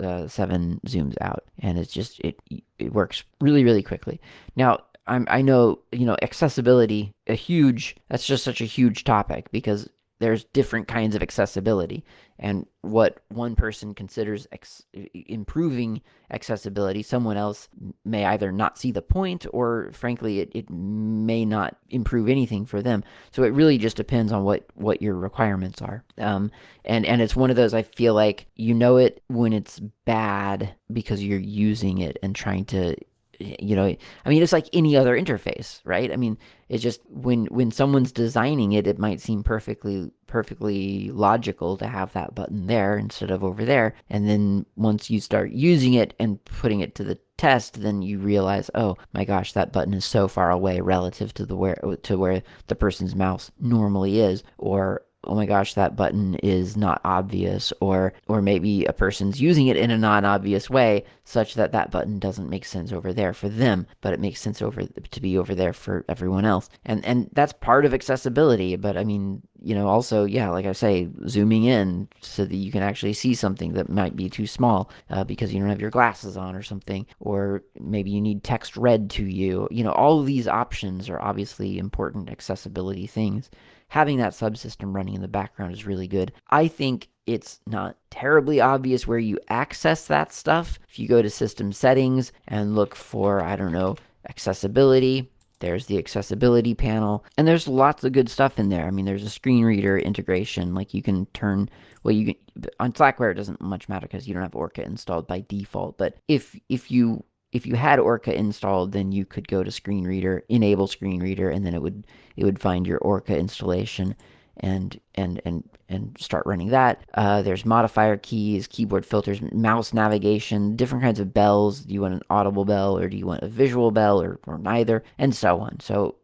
Uh, 0.00 0.24
F7 0.24 0.80
zooms 0.86 1.14
out, 1.20 1.44
and 1.58 1.78
it's 1.78 1.92
just 1.92 2.20
it 2.20 2.40
it 2.78 2.92
works 2.92 3.22
really 3.40 3.64
really 3.64 3.82
quickly. 3.82 4.20
Now 4.56 4.78
I'm 5.06 5.26
I 5.28 5.42
know 5.42 5.80
you 5.92 6.06
know 6.06 6.16
accessibility 6.22 7.12
a 7.26 7.34
huge 7.34 7.96
that's 8.08 8.26
just 8.26 8.44
such 8.44 8.60
a 8.60 8.64
huge 8.66 9.04
topic 9.04 9.50
because 9.50 9.88
there's 10.20 10.44
different 10.44 10.86
kinds 10.86 11.16
of 11.16 11.22
accessibility. 11.22 12.04
And 12.38 12.66
what 12.82 13.20
one 13.28 13.56
person 13.56 13.94
considers 13.94 14.46
ex- 14.52 14.84
improving 15.12 16.00
accessibility 16.30 17.02
someone 17.02 17.36
else 17.36 17.68
may 18.04 18.24
either 18.24 18.52
not 18.52 18.78
see 18.78 18.92
the 18.92 19.02
point 19.02 19.46
or 19.52 19.90
frankly 19.92 20.40
it, 20.40 20.50
it 20.54 20.70
may 20.70 21.44
not 21.44 21.76
improve 21.90 22.28
anything 22.28 22.64
for 22.64 22.80
them. 22.80 23.02
So 23.32 23.42
it 23.42 23.52
really 23.52 23.76
just 23.76 23.96
depends 23.96 24.30
on 24.32 24.44
what 24.44 24.64
what 24.74 25.02
your 25.02 25.16
requirements 25.16 25.82
are. 25.82 26.04
Um, 26.16 26.50
and 26.84 27.04
and 27.04 27.20
it's 27.20 27.36
one 27.36 27.50
of 27.50 27.56
those 27.56 27.74
i 27.74 27.82
feel 27.82 28.14
like 28.14 28.46
you 28.56 28.74
know 28.74 28.96
it 28.96 29.22
when 29.28 29.52
it's 29.52 29.80
bad 30.06 30.74
because 30.92 31.22
you're 31.22 31.38
using 31.38 31.98
it 31.98 32.18
and 32.22 32.34
trying 32.34 32.64
to 32.64 32.96
you 33.40 33.74
know 33.74 33.86
i 34.24 34.28
mean 34.28 34.42
it's 34.42 34.52
like 34.52 34.68
any 34.72 34.96
other 34.96 35.18
interface 35.18 35.80
right? 35.84 36.12
I 36.12 36.16
mean 36.16 36.38
it's 36.68 36.82
just 36.82 37.00
when 37.08 37.46
when 37.46 37.70
someone's 37.70 38.12
designing 38.12 38.72
it 38.72 38.86
it 38.86 38.98
might 38.98 39.20
seem 39.20 39.42
perfectly 39.42 40.10
perfectly 40.26 41.10
logical 41.10 41.76
to 41.76 41.86
have 41.86 42.12
that 42.12 42.34
button 42.34 42.66
there 42.66 42.96
instead 42.96 43.30
of 43.32 43.42
over 43.42 43.64
there. 43.64 43.94
And 44.08 44.28
then 44.28 44.64
once 44.76 45.10
you 45.10 45.20
start 45.20 45.50
using 45.50 45.94
it 45.94 46.14
and 46.20 46.42
putting 46.44 46.80
it 46.80 46.94
to 46.96 47.04
the 47.04 47.18
test 47.36 47.80
then 47.80 48.02
you 48.02 48.18
realize 48.18 48.70
oh 48.74 48.96
my 49.14 49.24
gosh 49.24 49.54
that 49.54 49.72
button 49.72 49.94
is 49.94 50.04
so 50.04 50.28
far 50.28 50.50
away 50.50 50.80
relative 50.80 51.32
to 51.32 51.46
the 51.46 51.56
where 51.56 51.80
to 52.02 52.18
where 52.18 52.42
the 52.66 52.74
person's 52.74 53.16
mouse 53.16 53.50
normally 53.58 54.20
is 54.20 54.44
or 54.58 55.02
oh 55.24 55.34
my 55.34 55.46
gosh 55.46 55.74
that 55.74 55.96
button 55.96 56.34
is 56.36 56.76
not 56.76 57.00
obvious 57.04 57.72
or 57.80 58.12
or 58.28 58.40
maybe 58.40 58.84
a 58.86 58.92
person's 58.92 59.40
using 59.40 59.66
it 59.66 59.76
in 59.76 59.90
a 59.90 59.98
non-obvious 59.98 60.70
way 60.70 61.04
such 61.24 61.54
that 61.54 61.72
that 61.72 61.90
button 61.90 62.18
doesn't 62.18 62.48
make 62.48 62.64
sense 62.64 62.92
over 62.92 63.12
there 63.12 63.32
for 63.32 63.48
them 63.48 63.86
but 64.00 64.12
it 64.12 64.20
makes 64.20 64.40
sense 64.40 64.62
over 64.62 64.82
to 64.84 65.20
be 65.20 65.36
over 65.36 65.54
there 65.54 65.72
for 65.72 66.04
everyone 66.08 66.44
else. 66.44 66.68
And 66.84 67.04
and 67.04 67.28
that's 67.32 67.52
part 67.52 67.84
of 67.84 67.94
accessibility 67.94 68.76
but 68.76 68.96
i 68.96 69.04
mean 69.04 69.42
you 69.62 69.74
know 69.74 69.88
also 69.88 70.24
yeah 70.24 70.48
like 70.50 70.64
i 70.64 70.72
say 70.72 71.08
zooming 71.28 71.64
in 71.64 72.08
so 72.20 72.44
that 72.44 72.56
you 72.56 72.72
can 72.72 72.82
actually 72.82 73.12
see 73.12 73.34
something 73.34 73.74
that 73.74 73.90
might 73.90 74.16
be 74.16 74.30
too 74.30 74.46
small 74.46 74.90
uh, 75.10 75.24
because 75.24 75.52
you 75.52 75.60
don't 75.60 75.68
have 75.68 75.80
your 75.80 75.90
glasses 75.90 76.36
on 76.36 76.54
or 76.54 76.62
something 76.62 77.06
or 77.20 77.62
maybe 77.78 78.10
you 78.10 78.20
need 78.20 78.42
text 78.42 78.76
read 78.76 79.10
to 79.10 79.24
you. 79.24 79.68
You 79.70 79.84
know 79.84 79.92
all 79.92 80.20
of 80.20 80.26
these 80.26 80.48
options 80.48 81.08
are 81.08 81.20
obviously 81.20 81.78
important 81.78 82.30
accessibility 82.30 83.06
things 83.06 83.50
having 83.90 84.18
that 84.18 84.32
subsystem 84.32 84.94
running 84.94 85.14
in 85.14 85.20
the 85.20 85.28
background 85.28 85.72
is 85.72 85.84
really 85.84 86.08
good. 86.08 86.32
I 86.48 86.68
think 86.68 87.08
it's 87.26 87.60
not 87.66 87.96
terribly 88.10 88.60
obvious 88.60 89.06
where 89.06 89.18
you 89.18 89.38
access 89.48 90.06
that 90.06 90.32
stuff. 90.32 90.78
If 90.88 90.98
you 90.98 91.06
go 91.06 91.20
to 91.20 91.28
system 91.28 91.72
settings 91.72 92.32
and 92.48 92.74
look 92.74 92.94
for, 92.94 93.42
I 93.42 93.56
don't 93.56 93.72
know, 93.72 93.96
accessibility, 94.28 95.30
there's 95.58 95.86
the 95.86 95.98
accessibility 95.98 96.74
panel, 96.74 97.24
and 97.36 97.46
there's 97.46 97.68
lots 97.68 98.02
of 98.04 98.12
good 98.12 98.30
stuff 98.30 98.58
in 98.58 98.68
there. 98.68 98.86
I 98.86 98.90
mean, 98.90 99.04
there's 99.04 99.24
a 99.24 99.30
screen 99.30 99.64
reader 99.64 99.98
integration, 99.98 100.74
like 100.74 100.94
you 100.94 101.02
can 101.02 101.26
turn, 101.26 101.68
well, 102.02 102.14
you 102.14 102.34
can, 102.34 102.64
on 102.78 102.92
Slackware, 102.92 103.32
it 103.32 103.34
doesn't 103.34 103.60
much 103.60 103.88
matter 103.88 104.06
because 104.06 104.26
you 104.26 104.34
don't 104.34 104.42
have 104.42 104.54
Orca 104.54 104.82
installed 104.82 105.26
by 105.26 105.44
default, 105.48 105.98
but 105.98 106.16
if, 106.28 106.58
if 106.68 106.90
you 106.90 107.24
if 107.52 107.66
you 107.66 107.74
had 107.74 107.98
Orca 107.98 108.36
installed, 108.36 108.92
then 108.92 109.12
you 109.12 109.24
could 109.24 109.48
go 109.48 109.62
to 109.62 109.70
screen 109.70 110.04
reader, 110.04 110.44
enable 110.48 110.86
screen 110.86 111.20
reader, 111.20 111.50
and 111.50 111.64
then 111.66 111.74
it 111.74 111.82
would 111.82 112.06
it 112.36 112.44
would 112.44 112.60
find 112.60 112.86
your 112.86 112.98
Orca 112.98 113.36
installation 113.36 114.14
and 114.58 115.00
and 115.14 115.40
and 115.44 115.68
and 115.88 116.16
start 116.18 116.46
running 116.46 116.68
that. 116.68 117.04
Uh, 117.14 117.42
there's 117.42 117.64
modifier 117.64 118.16
keys, 118.16 118.66
keyboard 118.66 119.04
filters, 119.04 119.40
mouse 119.52 119.92
navigation, 119.92 120.76
different 120.76 121.02
kinds 121.02 121.18
of 121.18 121.34
bells. 121.34 121.80
Do 121.80 121.94
you 121.94 122.02
want 122.02 122.14
an 122.14 122.22
audible 122.30 122.64
bell 122.64 122.96
or 122.96 123.08
do 123.08 123.16
you 123.16 123.26
want 123.26 123.42
a 123.42 123.48
visual 123.48 123.90
bell 123.90 124.22
or, 124.22 124.38
or 124.46 124.58
neither, 124.58 125.02
and 125.18 125.34
so 125.34 125.60
on. 125.60 125.80
So 125.80 126.16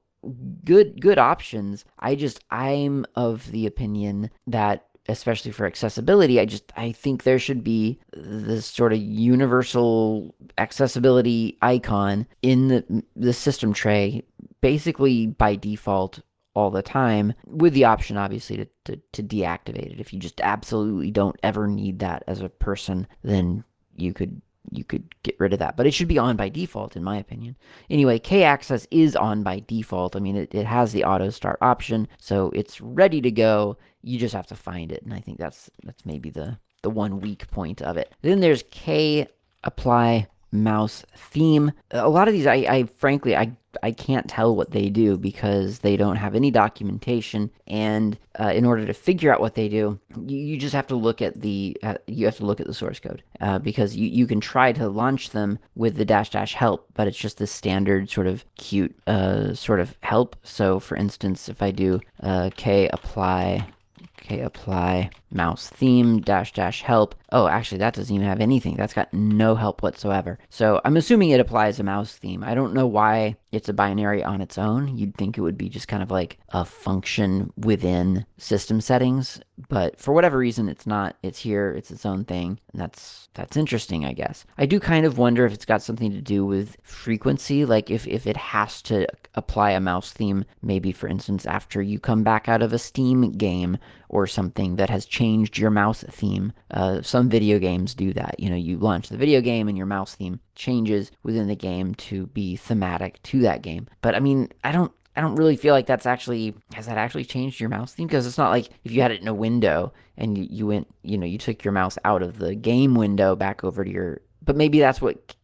good 0.65 1.01
good 1.01 1.19
options. 1.19 1.85
I 1.99 2.15
just 2.15 2.45
I'm 2.51 3.07
of 3.15 3.51
the 3.51 3.67
opinion 3.67 4.31
that 4.47 4.86
especially 5.09 5.53
for 5.53 5.67
accessibility, 5.67 6.41
I 6.41 6.45
just 6.45 6.73
I 6.77 6.93
think 6.93 7.23
there 7.23 7.39
should 7.39 7.63
be 7.63 7.99
this 8.13 8.67
sort 8.67 8.93
of 8.93 8.99
universal 8.99 10.35
accessibility 10.59 11.57
icon 11.63 12.27
in 12.43 12.69
the 12.69 13.05
the 13.15 13.33
system 13.33 13.73
tray 13.73 14.25
basically 14.61 15.27
by 15.27 15.57
default 15.57 16.21
all 16.55 16.71
the 16.71 16.83
time 16.83 17.35
with 17.47 17.75
the 17.75 17.85
option 17.85 18.17
obviously 18.17 18.57
to, 18.57 18.67
to, 18.85 19.01
to 19.13 19.23
deactivate 19.23 19.93
it. 19.93 20.01
If 20.01 20.13
you 20.13 20.19
just 20.19 20.41
absolutely 20.41 21.11
don't 21.11 21.39
ever 21.43 21.69
need 21.69 21.99
that 21.99 22.25
as 22.27 22.41
a 22.41 22.49
person 22.49 23.07
then 23.23 23.63
you 23.95 24.13
could 24.13 24.41
you 24.73 24.83
could 24.83 25.15
get 25.23 25.39
rid 25.39 25.53
of 25.53 25.61
that. 25.61 25.77
But 25.77 25.87
it 25.87 25.95
should 25.95 26.09
be 26.09 26.19
on 26.19 26.35
by 26.37 26.49
default 26.49 26.97
in 26.97 27.05
my 27.05 27.19
opinion. 27.19 27.57
Anyway 27.91 28.19
k 28.19 28.43
access 28.43 28.87
is 28.91 29.15
on 29.15 29.43
by 29.43 29.63
default. 29.67 30.17
I 30.17 30.21
mean 30.21 30.37
it, 30.37 30.55
it 30.55 30.67
has 30.67 30.93
the 30.93 31.05
auto 31.05 31.29
start 31.31 31.59
option 31.61 32.09
so 32.19 32.51
it's 32.55 32.81
ready 32.81 33.21
to 33.21 33.31
go 33.31 33.77
you 34.07 34.19
just 34.19 34.35
have 34.35 34.47
to 34.47 34.55
find 34.55 34.93
it 34.93 35.03
and 35.03 35.13
i 35.13 35.21
think 35.21 35.39
that's 35.39 35.71
that's 35.85 36.07
maybe 36.07 36.31
the 36.31 36.59
the 36.83 36.91
one 36.91 37.21
weak 37.21 37.51
point 37.51 37.83
of 37.83 37.97
it 37.97 38.13
then 38.23 38.41
there's 38.41 38.63
k 38.71 39.27
apply 39.65 40.27
mouse 40.53 41.05
theme. 41.15 41.73
A 41.91 42.09
lot 42.09 42.29
of 42.29 42.35
these, 42.35 42.47
I, 42.47 42.55
I 42.55 42.85
frankly, 42.85 43.37
I 43.37 43.53
I 43.83 43.93
can't 43.93 44.27
tell 44.27 44.57
what 44.57 44.71
they 44.71 44.89
do 44.89 45.19
because 45.19 45.81
they 45.81 45.99
don't 45.99 46.17
have 46.17 46.35
any 46.35 46.51
documentation. 46.51 47.51
And 47.67 48.19
uh, 48.41 48.53
in 48.55 48.65
order 48.65 48.87
to 48.87 48.95
figure 48.95 49.33
out 49.33 49.41
what 49.41 49.55
they 49.55 49.69
do, 49.69 50.01
you, 50.25 50.39
you 50.39 50.57
just 50.57 50.75
have 50.75 50.87
to 50.87 50.97
look 50.97 51.21
at 51.21 51.41
the 51.41 51.77
uh, 51.83 51.97
you 52.07 52.25
have 52.25 52.39
to 52.39 52.47
look 52.47 52.61
at 52.61 52.67
the 52.67 52.75
source 52.75 52.99
code 52.99 53.23
uh, 53.41 53.59
because 53.59 53.95
you, 53.95 54.09
you 54.09 54.27
can 54.27 54.41
try 54.41 54.73
to 54.73 54.89
launch 54.89 55.31
them 55.31 55.59
with 55.75 55.97
the 55.97 56.05
dash 56.05 56.31
dash 56.31 56.55
help, 56.55 56.87
but 56.95 57.07
it's 57.07 57.19
just 57.19 57.39
the 57.39 57.47
standard 57.47 58.09
sort 58.11 58.27
of 58.27 58.45
cute 58.57 58.97
uh, 59.07 59.53
sort 59.55 59.81
of 59.81 59.97
help. 60.01 60.37
So 60.43 60.81
for 60.81 60.97
instance, 60.97 61.49
if 61.49 61.61
I 61.63 61.71
do 61.71 62.01
uh, 62.23 62.51
k 62.57 62.89
apply 62.89 63.67
Okay, 64.21 64.41
apply 64.41 65.11
mouse 65.31 65.69
theme 65.69 66.21
dash 66.21 66.53
dash 66.53 66.83
help. 66.83 67.15
Oh, 67.33 67.49
actually, 67.49 67.79
that 67.79 67.95
doesn't 67.95 68.15
even 68.15 68.27
have 68.27 68.41
anything. 68.41 68.77
That's 68.77 68.93
got 68.93 69.13
no 69.13 69.55
help 69.57 69.83
whatsoever. 69.83 70.39
So 70.49 70.81
I'm 70.85 70.97
assuming 70.97 71.31
it 71.31 71.41
applies 71.41 71.81
a 71.81 71.85
mouse 71.85 72.15
theme. 72.15 72.45
I 72.45 72.55
don't 72.55 72.75
know 72.75 72.87
why 72.87 73.37
it's 73.51 73.69
a 73.69 73.73
binary 73.73 74.23
on 74.23 74.41
its 74.41 74.59
own. 74.59 74.97
You'd 74.97 75.17
think 75.17 75.37
it 75.37 75.41
would 75.41 75.59
be 75.59 75.69
just 75.69 75.89
kind 75.89 76.03
of 76.03 76.11
like 76.11 76.39
a 76.51 76.65
function 76.65 77.53
within 77.57 78.27
system 78.39 78.81
settings, 78.81 79.41
but 79.69 79.99
for 79.99 80.13
whatever 80.13 80.39
reason, 80.39 80.69
it's 80.69 80.87
not. 80.87 81.17
It's 81.23 81.39
here. 81.41 81.73
It's 81.73 81.91
its 81.91 82.07
own 82.07 82.25
thing. 82.25 82.61
And 82.73 82.81
that's 82.81 83.29
that's 83.35 83.57
interesting, 83.57 84.05
I 84.05 84.13
guess. 84.13 84.45
I 84.59 84.67
do 84.67 84.79
kind 84.79 85.07
of 85.07 85.19
wonder 85.19 85.47
if 85.47 85.53
it's 85.53 85.65
got 85.65 85.83
something 85.83 86.11
to 86.13 86.21
do 86.21 86.45
with 86.45 86.77
frequency, 86.83 87.65
like 87.65 87.91
if 87.91 88.07
if 88.07 88.27
it 88.27 88.37
has 88.37 88.83
to 88.83 89.07
apply 89.35 89.71
a 89.71 89.81
mouse 89.81 90.13
theme, 90.13 90.45
maybe 90.63 90.93
for 90.93 91.09
instance 91.09 91.47
after 91.47 91.81
you 91.83 91.99
come 91.99 92.23
back 92.23 92.49
out 92.49 92.63
of 92.63 92.73
a 92.73 92.79
Steam 92.79 93.33
game 93.33 93.79
or 94.09 94.27
something 94.27 94.77
that 94.77 94.91
has 94.91 95.05
changed 95.05 95.59
your 95.59 95.71
mouse 95.71 96.05
theme. 96.09 96.53
Uh, 96.71 97.03
some 97.17 97.31
video 97.31 97.59
games 97.59 97.95
do 97.95 98.13
that. 98.13 98.39
You 98.39 98.51
know, 98.51 98.57
you 98.57 98.77
launch 98.77 99.09
the 99.09 99.17
video 99.17 99.41
game 99.41 99.69
and 99.69 99.79
your 99.79 99.87
mouse 99.87 100.15
theme 100.15 100.39
changes 100.55 101.11
within 101.23 101.49
the 101.49 101.57
game 101.57 101.95
to 101.95 102.27
be 102.27 102.57
thematic 102.57 103.23
to 103.23 103.41
that 103.41 103.63
game. 103.63 103.89
But 104.03 104.15
I 104.15 104.21
mean, 104.21 104.51
I 104.63 104.71
don't 104.71 104.93
I 105.17 105.23
don't 105.23 105.37
really 105.37 105.57
feel 105.57 105.73
like 105.73 105.87
that's 105.87 106.05
actually 106.05 106.55
has 106.75 106.85
that 106.89 106.99
actually 106.99 107.25
changed 107.25 107.59
your 107.59 107.71
mouse 107.71 107.95
theme 107.95 108.07
because 108.07 108.27
it's 108.27 108.37
not 108.37 108.51
like 108.51 108.69
if 108.85 108.93
you 108.93 109.01
had 109.01 109.13
it 109.13 109.23
in 109.23 109.29
a 109.29 109.33
window 109.33 109.95
and 110.19 110.37
you, 110.37 110.47
you 110.51 110.67
went 110.67 110.89
you 111.03 111.17
know 111.17 111.25
you 111.25 111.39
took 111.39 111.65
your 111.65 111.73
mouse 111.73 111.97
out 112.05 112.21
of 112.21 112.39
the 112.39 112.55
game 112.55 112.95
window 112.95 113.35
back 113.35 113.65
over 113.65 113.83
to 113.83 113.91
your 113.91 114.21
but 114.45 114.55
maybe 114.55 114.79
that's 114.79 115.01
what 115.01 115.35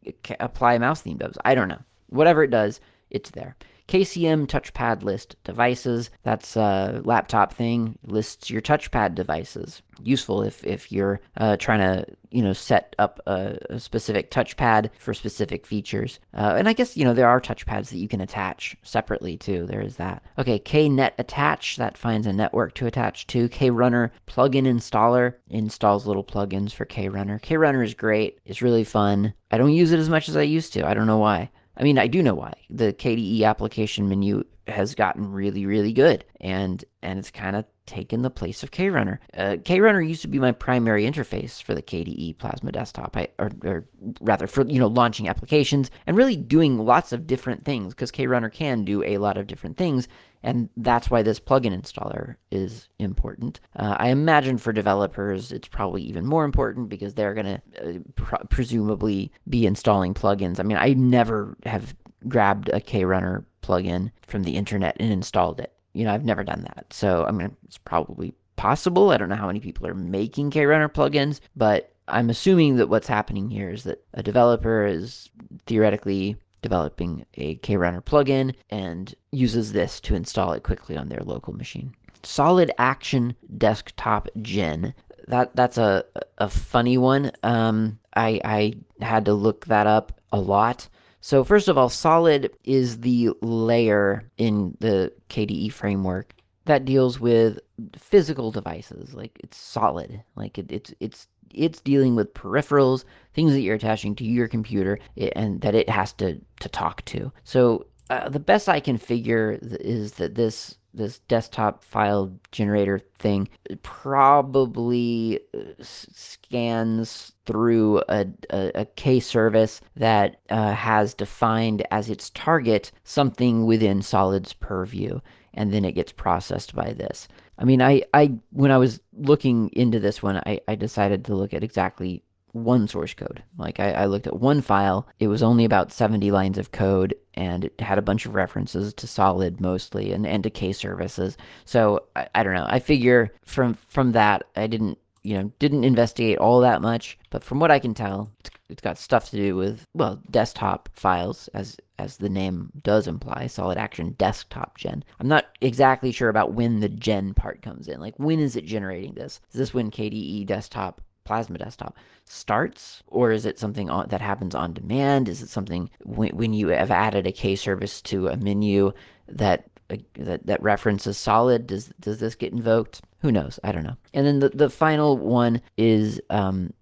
apply 0.40 0.76
mouse 0.76 1.00
theme 1.00 1.16
does. 1.16 1.38
I 1.42 1.54
don't 1.54 1.68
know. 1.68 1.80
Whatever 2.10 2.44
it 2.44 2.50
does, 2.50 2.82
it's 3.08 3.30
there. 3.30 3.56
KCM 3.88 4.46
touchpad 4.46 5.02
list 5.02 5.36
devices. 5.44 6.10
That's 6.22 6.56
a 6.56 7.00
laptop 7.04 7.52
thing. 7.52 7.98
Lists 8.06 8.50
your 8.50 8.62
touchpad 8.62 9.14
devices. 9.14 9.82
Useful 10.02 10.42
if, 10.42 10.64
if 10.64 10.90
you're 10.90 11.20
uh, 11.36 11.56
trying 11.58 11.80
to 11.80 12.06
you 12.30 12.42
know 12.42 12.52
set 12.52 12.96
up 12.98 13.20
a, 13.26 13.58
a 13.70 13.78
specific 13.78 14.30
touchpad 14.30 14.90
for 14.98 15.14
specific 15.14 15.66
features. 15.66 16.18
Uh, 16.34 16.54
and 16.56 16.68
I 16.68 16.72
guess 16.72 16.96
you 16.96 17.04
know 17.04 17.14
there 17.14 17.28
are 17.28 17.40
touchpads 17.40 17.90
that 17.90 17.98
you 17.98 18.08
can 18.08 18.20
attach 18.20 18.76
separately 18.82 19.36
too. 19.36 19.66
There 19.66 19.80
is 19.80 19.96
that. 19.96 20.22
Okay, 20.38 20.58
KNet 20.58 21.12
attach 21.18 21.76
that 21.76 21.98
finds 21.98 22.26
a 22.26 22.32
network 22.32 22.74
to 22.74 22.86
attach 22.86 23.26
to. 23.28 23.48
KRunner 23.48 24.10
plugin 24.26 24.64
installer 24.64 25.34
installs 25.50 26.06
little 26.06 26.24
plugins 26.24 26.72
for 26.72 26.86
KRunner. 26.86 27.40
KRunner 27.40 27.84
is 27.84 27.94
great. 27.94 28.38
It's 28.44 28.62
really 28.62 28.84
fun. 28.84 29.34
I 29.50 29.58
don't 29.58 29.72
use 29.72 29.92
it 29.92 29.98
as 29.98 30.08
much 30.08 30.28
as 30.28 30.36
I 30.36 30.42
used 30.42 30.72
to. 30.72 30.86
I 30.86 30.94
don't 30.94 31.06
know 31.06 31.18
why. 31.18 31.50
I 31.82 31.84
mean, 31.84 31.98
I 31.98 32.06
do 32.06 32.22
know 32.22 32.36
why. 32.36 32.52
The 32.70 32.92
KDE 32.92 33.42
application 33.42 34.08
menu 34.08 34.44
has 34.68 34.94
gotten 34.94 35.32
really, 35.32 35.66
really 35.66 35.92
good, 35.92 36.24
and 36.40 36.84
and 37.02 37.18
it's 37.18 37.32
kind 37.32 37.56
of 37.56 37.64
taken 37.86 38.22
the 38.22 38.30
place 38.30 38.62
of 38.62 38.70
KRunner. 38.70 39.18
Uh, 39.36 39.56
KRunner 39.56 40.08
used 40.08 40.22
to 40.22 40.28
be 40.28 40.38
my 40.38 40.52
primary 40.52 41.02
interface 41.02 41.60
for 41.60 41.74
the 41.74 41.82
KDE 41.82 42.38
Plasma 42.38 42.70
desktop, 42.70 43.16
I, 43.16 43.30
or, 43.36 43.50
or 43.64 43.84
rather 44.20 44.46
for 44.46 44.64
you 44.64 44.78
know 44.78 44.86
launching 44.86 45.28
applications 45.28 45.90
and 46.06 46.16
really 46.16 46.36
doing 46.36 46.78
lots 46.78 47.10
of 47.10 47.26
different 47.26 47.64
things 47.64 47.94
because 47.94 48.12
KRunner 48.12 48.52
can 48.52 48.84
do 48.84 49.02
a 49.02 49.18
lot 49.18 49.36
of 49.36 49.48
different 49.48 49.76
things, 49.76 50.06
and 50.42 50.68
that's 50.76 51.10
why 51.10 51.22
this 51.22 51.38
plugin 51.40 51.78
installer 51.78 52.36
is 52.50 52.88
important. 52.98 53.60
Uh, 53.76 53.96
I 53.98 54.08
imagine 54.08 54.58
for 54.58 54.72
developers, 54.72 55.52
it's 55.52 55.68
probably 55.68 56.02
even 56.02 56.26
more 56.26 56.44
important 56.44 56.88
because 56.88 57.14
they're 57.14 57.34
going 57.34 57.46
to 57.46 57.62
uh, 57.80 57.98
pr- 58.16 58.46
presumably 58.50 59.32
be 59.48 59.66
installing 59.66 60.14
plugins. 60.14 60.58
I 60.58 60.64
mean, 60.64 60.78
I 60.78 60.94
never 60.94 61.56
have 61.64 61.94
grabbed 62.28 62.68
a 62.70 62.80
KRunner 62.80 63.44
plugin 63.62 64.10
from 64.26 64.42
the 64.42 64.56
internet 64.56 64.96
and 64.98 65.12
installed 65.12 65.60
it. 65.60 65.72
You 65.92 66.04
know, 66.04 66.14
I've 66.14 66.24
never 66.24 66.42
done 66.42 66.62
that. 66.62 66.86
So, 66.90 67.24
I 67.24 67.30
mean, 67.30 67.56
it's 67.64 67.78
probably 67.78 68.34
possible. 68.56 69.10
I 69.10 69.18
don't 69.18 69.28
know 69.28 69.36
how 69.36 69.46
many 69.46 69.60
people 69.60 69.86
are 69.86 69.94
making 69.94 70.50
KRunner 70.50 70.88
plugins, 70.92 71.40
but 71.54 71.92
I'm 72.08 72.30
assuming 72.30 72.76
that 72.76 72.88
what's 72.88 73.08
happening 73.08 73.50
here 73.50 73.70
is 73.70 73.84
that 73.84 74.04
a 74.14 74.22
developer 74.22 74.86
is 74.86 75.30
theoretically 75.66 76.36
developing 76.62 77.26
a 77.34 77.56
KRunner 77.56 78.02
plugin 78.02 78.54
and 78.70 79.14
uses 79.30 79.72
this 79.72 80.00
to 80.00 80.14
install 80.14 80.52
it 80.52 80.62
quickly 80.62 80.96
on 80.96 81.08
their 81.08 81.22
local 81.22 81.52
machine. 81.52 81.94
Solid 82.22 82.70
Action 82.78 83.34
Desktop 83.58 84.28
Gen. 84.40 84.94
That 85.28 85.54
that's 85.54 85.78
a 85.78 86.04
a 86.38 86.48
funny 86.48 86.96
one. 86.98 87.32
Um, 87.42 87.98
I 88.14 88.40
I 88.44 89.04
had 89.04 89.24
to 89.26 89.34
look 89.34 89.66
that 89.66 89.86
up 89.86 90.20
a 90.32 90.40
lot. 90.40 90.88
So 91.20 91.44
first 91.44 91.68
of 91.68 91.78
all, 91.78 91.88
Solid 91.88 92.50
is 92.64 93.00
the 93.00 93.30
layer 93.42 94.28
in 94.38 94.76
the 94.80 95.12
KDE 95.28 95.72
framework 95.72 96.34
that 96.64 96.84
deals 96.84 97.18
with 97.20 97.58
physical 97.96 98.50
devices. 98.50 99.14
Like 99.14 99.38
it's 99.42 99.56
solid. 99.56 100.22
Like 100.36 100.58
it, 100.58 100.70
it's 100.70 100.94
it's 101.00 101.28
it's 101.54 101.80
dealing 101.80 102.14
with 102.14 102.34
peripherals, 102.34 103.04
things 103.34 103.52
that 103.52 103.60
you're 103.60 103.76
attaching 103.76 104.14
to 104.16 104.24
your 104.24 104.48
computer, 104.48 104.98
and 105.36 105.60
that 105.60 105.74
it 105.74 105.88
has 105.88 106.12
to 106.14 106.40
to 106.60 106.68
talk 106.68 107.04
to. 107.06 107.32
So 107.44 107.86
uh, 108.10 108.28
the 108.28 108.40
best 108.40 108.68
I 108.68 108.80
can 108.80 108.98
figure 108.98 109.58
is 109.62 110.12
that 110.14 110.34
this 110.34 110.76
this 110.94 111.20
desktop 111.20 111.82
file 111.82 112.32
generator 112.50 113.00
thing 113.18 113.48
probably 113.82 115.40
uh, 115.54 115.60
scans 115.80 117.32
through 117.46 118.02
a, 118.08 118.26
a, 118.50 118.70
a 118.74 118.84
K 118.84 119.20
service 119.20 119.80
that 119.96 120.40
uh, 120.50 120.72
has 120.72 121.14
defined 121.14 121.86
as 121.90 122.10
its 122.10 122.30
target 122.30 122.92
something 123.04 123.64
within 123.64 124.02
Solid's 124.02 124.52
purview, 124.52 125.20
and 125.54 125.72
then 125.72 125.84
it 125.84 125.92
gets 125.92 126.12
processed 126.12 126.74
by 126.74 126.92
this. 126.92 127.28
I 127.62 127.64
mean, 127.64 127.80
I, 127.80 128.02
I 128.12 128.32
when 128.50 128.72
I 128.72 128.78
was 128.78 129.00
looking 129.12 129.70
into 129.72 130.00
this 130.00 130.20
one, 130.20 130.36
I, 130.38 130.60
I 130.66 130.74
decided 130.74 131.24
to 131.26 131.36
look 131.36 131.54
at 131.54 131.62
exactly 131.62 132.24
one 132.50 132.88
source 132.88 133.14
code. 133.14 133.42
Like 133.56 133.78
I, 133.78 133.92
I, 133.92 134.06
looked 134.06 134.26
at 134.26 134.40
one 134.40 134.60
file, 134.60 135.06
it 135.20 135.28
was 135.28 135.42
only 135.42 135.64
about 135.64 135.92
70 135.92 136.30
lines 136.32 136.58
of 136.58 136.72
code 136.72 137.14
and 137.34 137.64
it 137.64 137.80
had 137.80 137.98
a 137.98 138.02
bunch 138.02 138.26
of 138.26 138.34
references 138.34 138.92
to 138.92 139.06
solid 139.06 139.60
mostly 139.60 140.12
and, 140.12 140.26
and 140.26 140.42
to 140.42 140.50
K 140.50 140.72
services. 140.72 141.38
So 141.64 142.04
I, 142.16 142.28
I 142.34 142.42
don't 142.42 142.54
know. 142.54 142.66
I 142.68 142.80
figure 142.80 143.32
from 143.44 143.74
from 143.88 144.12
that 144.12 144.42
I 144.56 144.66
didn't 144.66 144.98
you 145.22 145.36
know 145.36 145.52
didn't 145.58 145.84
investigate 145.84 146.38
all 146.38 146.60
that 146.60 146.82
much, 146.82 147.18
but 147.30 147.42
from 147.42 147.60
what 147.60 147.70
I 147.70 147.78
can 147.78 147.94
tell, 147.94 148.30
it's, 148.40 148.50
it's 148.68 148.82
got 148.82 148.98
stuff 148.98 149.30
to 149.30 149.36
do 149.36 149.56
with 149.56 149.86
well 149.94 150.20
desktop 150.30 150.88
files 150.92 151.48
as 151.54 151.76
as 151.98 152.16
the 152.16 152.28
name 152.28 152.70
does 152.82 153.06
imply, 153.06 153.46
solid 153.46 153.78
action 153.78 154.14
desktop 154.18 154.78
gen. 154.78 155.04
I'm 155.20 155.28
not 155.28 155.46
exactly 155.60 156.12
sure 156.12 156.28
about 156.28 156.54
when 156.54 156.80
the 156.80 156.88
gen 156.88 157.34
part 157.34 157.62
comes 157.62 157.88
in. 157.88 158.00
Like 158.00 158.14
when 158.18 158.40
is 158.40 158.56
it 158.56 158.64
generating 158.64 159.14
this? 159.14 159.40
Is 159.52 159.58
this 159.58 159.74
when 159.74 159.90
KDE 159.90 160.46
desktop 160.46 161.00
Plasma 161.24 161.58
Desktop 161.58 161.96
starts, 162.24 163.02
or 163.06 163.30
is 163.30 163.46
it 163.46 163.58
something 163.58 163.88
on, 163.88 164.08
that 164.08 164.20
happens 164.20 164.54
on 164.54 164.72
demand? 164.72 165.28
Is 165.28 165.42
it 165.42 165.48
something 165.48 165.90
when, 166.04 166.30
when 166.30 166.52
you 166.52 166.68
have 166.68 166.90
added 166.90 167.26
a 167.26 167.32
K 167.32 167.56
service 167.56 168.02
to 168.02 168.28
a 168.28 168.36
menu 168.36 168.92
that 169.28 169.64
uh, 169.94 170.38
that, 170.44 170.62
reference 170.62 171.06
is 171.06 171.18
solid? 171.18 171.66
Does 171.66 171.92
does 172.00 172.20
this 172.20 172.34
get 172.34 172.52
invoked? 172.52 173.02
Who 173.20 173.32
knows? 173.32 173.58
I 173.62 173.72
don't 173.72 173.84
know. 173.84 173.96
And 174.14 174.26
then 174.26 174.38
the, 174.40 174.48
the 174.50 174.70
final 174.70 175.16
one 175.16 175.60
is 175.76 176.20
um, 176.30 176.72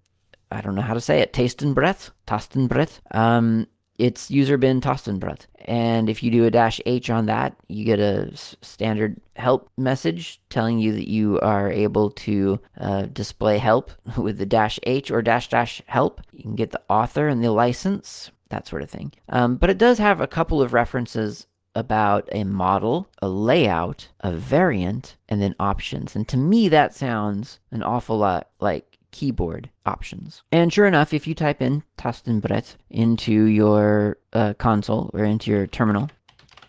I 0.51 0.61
don't 0.61 0.75
know 0.75 0.81
how 0.81 0.93
to 0.93 1.01
say 1.01 1.19
it. 1.19 1.33
Tastenbrett, 1.33 2.11
Tastenbrett. 2.27 2.99
Um, 3.15 3.67
it's 4.01 4.31
user 4.31 4.57
bin. 4.57 4.81
And 4.83 5.19
breath. 5.19 5.45
And 5.65 6.09
if 6.09 6.23
you 6.23 6.31
do 6.31 6.45
a 6.45 6.51
dash 6.51 6.81
H 6.87 7.11
on 7.11 7.27
that, 7.27 7.55
you 7.67 7.85
get 7.85 7.99
a 7.99 8.35
standard 8.35 9.21
help 9.35 9.69
message 9.77 10.41
telling 10.49 10.79
you 10.79 10.91
that 10.93 11.07
you 11.07 11.39
are 11.41 11.71
able 11.71 12.09
to 12.11 12.59
uh, 12.79 13.03
display 13.03 13.59
help 13.59 13.91
with 14.17 14.39
the 14.39 14.45
dash 14.45 14.79
H 14.83 15.11
or 15.11 15.21
dash 15.21 15.49
dash 15.49 15.83
help. 15.85 16.21
You 16.33 16.41
can 16.41 16.55
get 16.55 16.71
the 16.71 16.81
author 16.89 17.27
and 17.27 17.43
the 17.43 17.51
license, 17.51 18.31
that 18.49 18.67
sort 18.67 18.81
of 18.81 18.89
thing. 18.89 19.11
Um, 19.29 19.57
but 19.57 19.69
it 19.69 19.77
does 19.77 19.99
have 19.99 20.19
a 20.19 20.27
couple 20.27 20.63
of 20.63 20.73
references 20.73 21.45
about 21.75 22.27
a 22.31 22.43
model, 22.43 23.07
a 23.21 23.29
layout, 23.29 24.09
a 24.19 24.31
variant, 24.31 25.15
and 25.29 25.41
then 25.41 25.55
options. 25.59 26.15
And 26.15 26.27
to 26.27 26.37
me, 26.37 26.69
that 26.69 26.93
sounds 26.93 27.59
an 27.71 27.83
awful 27.83 28.17
lot 28.17 28.49
like 28.59 28.97
keyboard 29.11 29.69
options. 29.85 30.43
And 30.51 30.71
sure 30.71 30.85
enough, 30.85 31.13
if 31.13 31.27
you 31.27 31.35
type 31.35 31.61
in 31.61 31.83
Tastenbrett 31.97 32.75
into 32.89 33.43
your 33.45 34.17
uh, 34.33 34.53
console 34.57 35.11
or 35.13 35.23
into 35.23 35.51
your 35.51 35.67
terminal, 35.67 36.09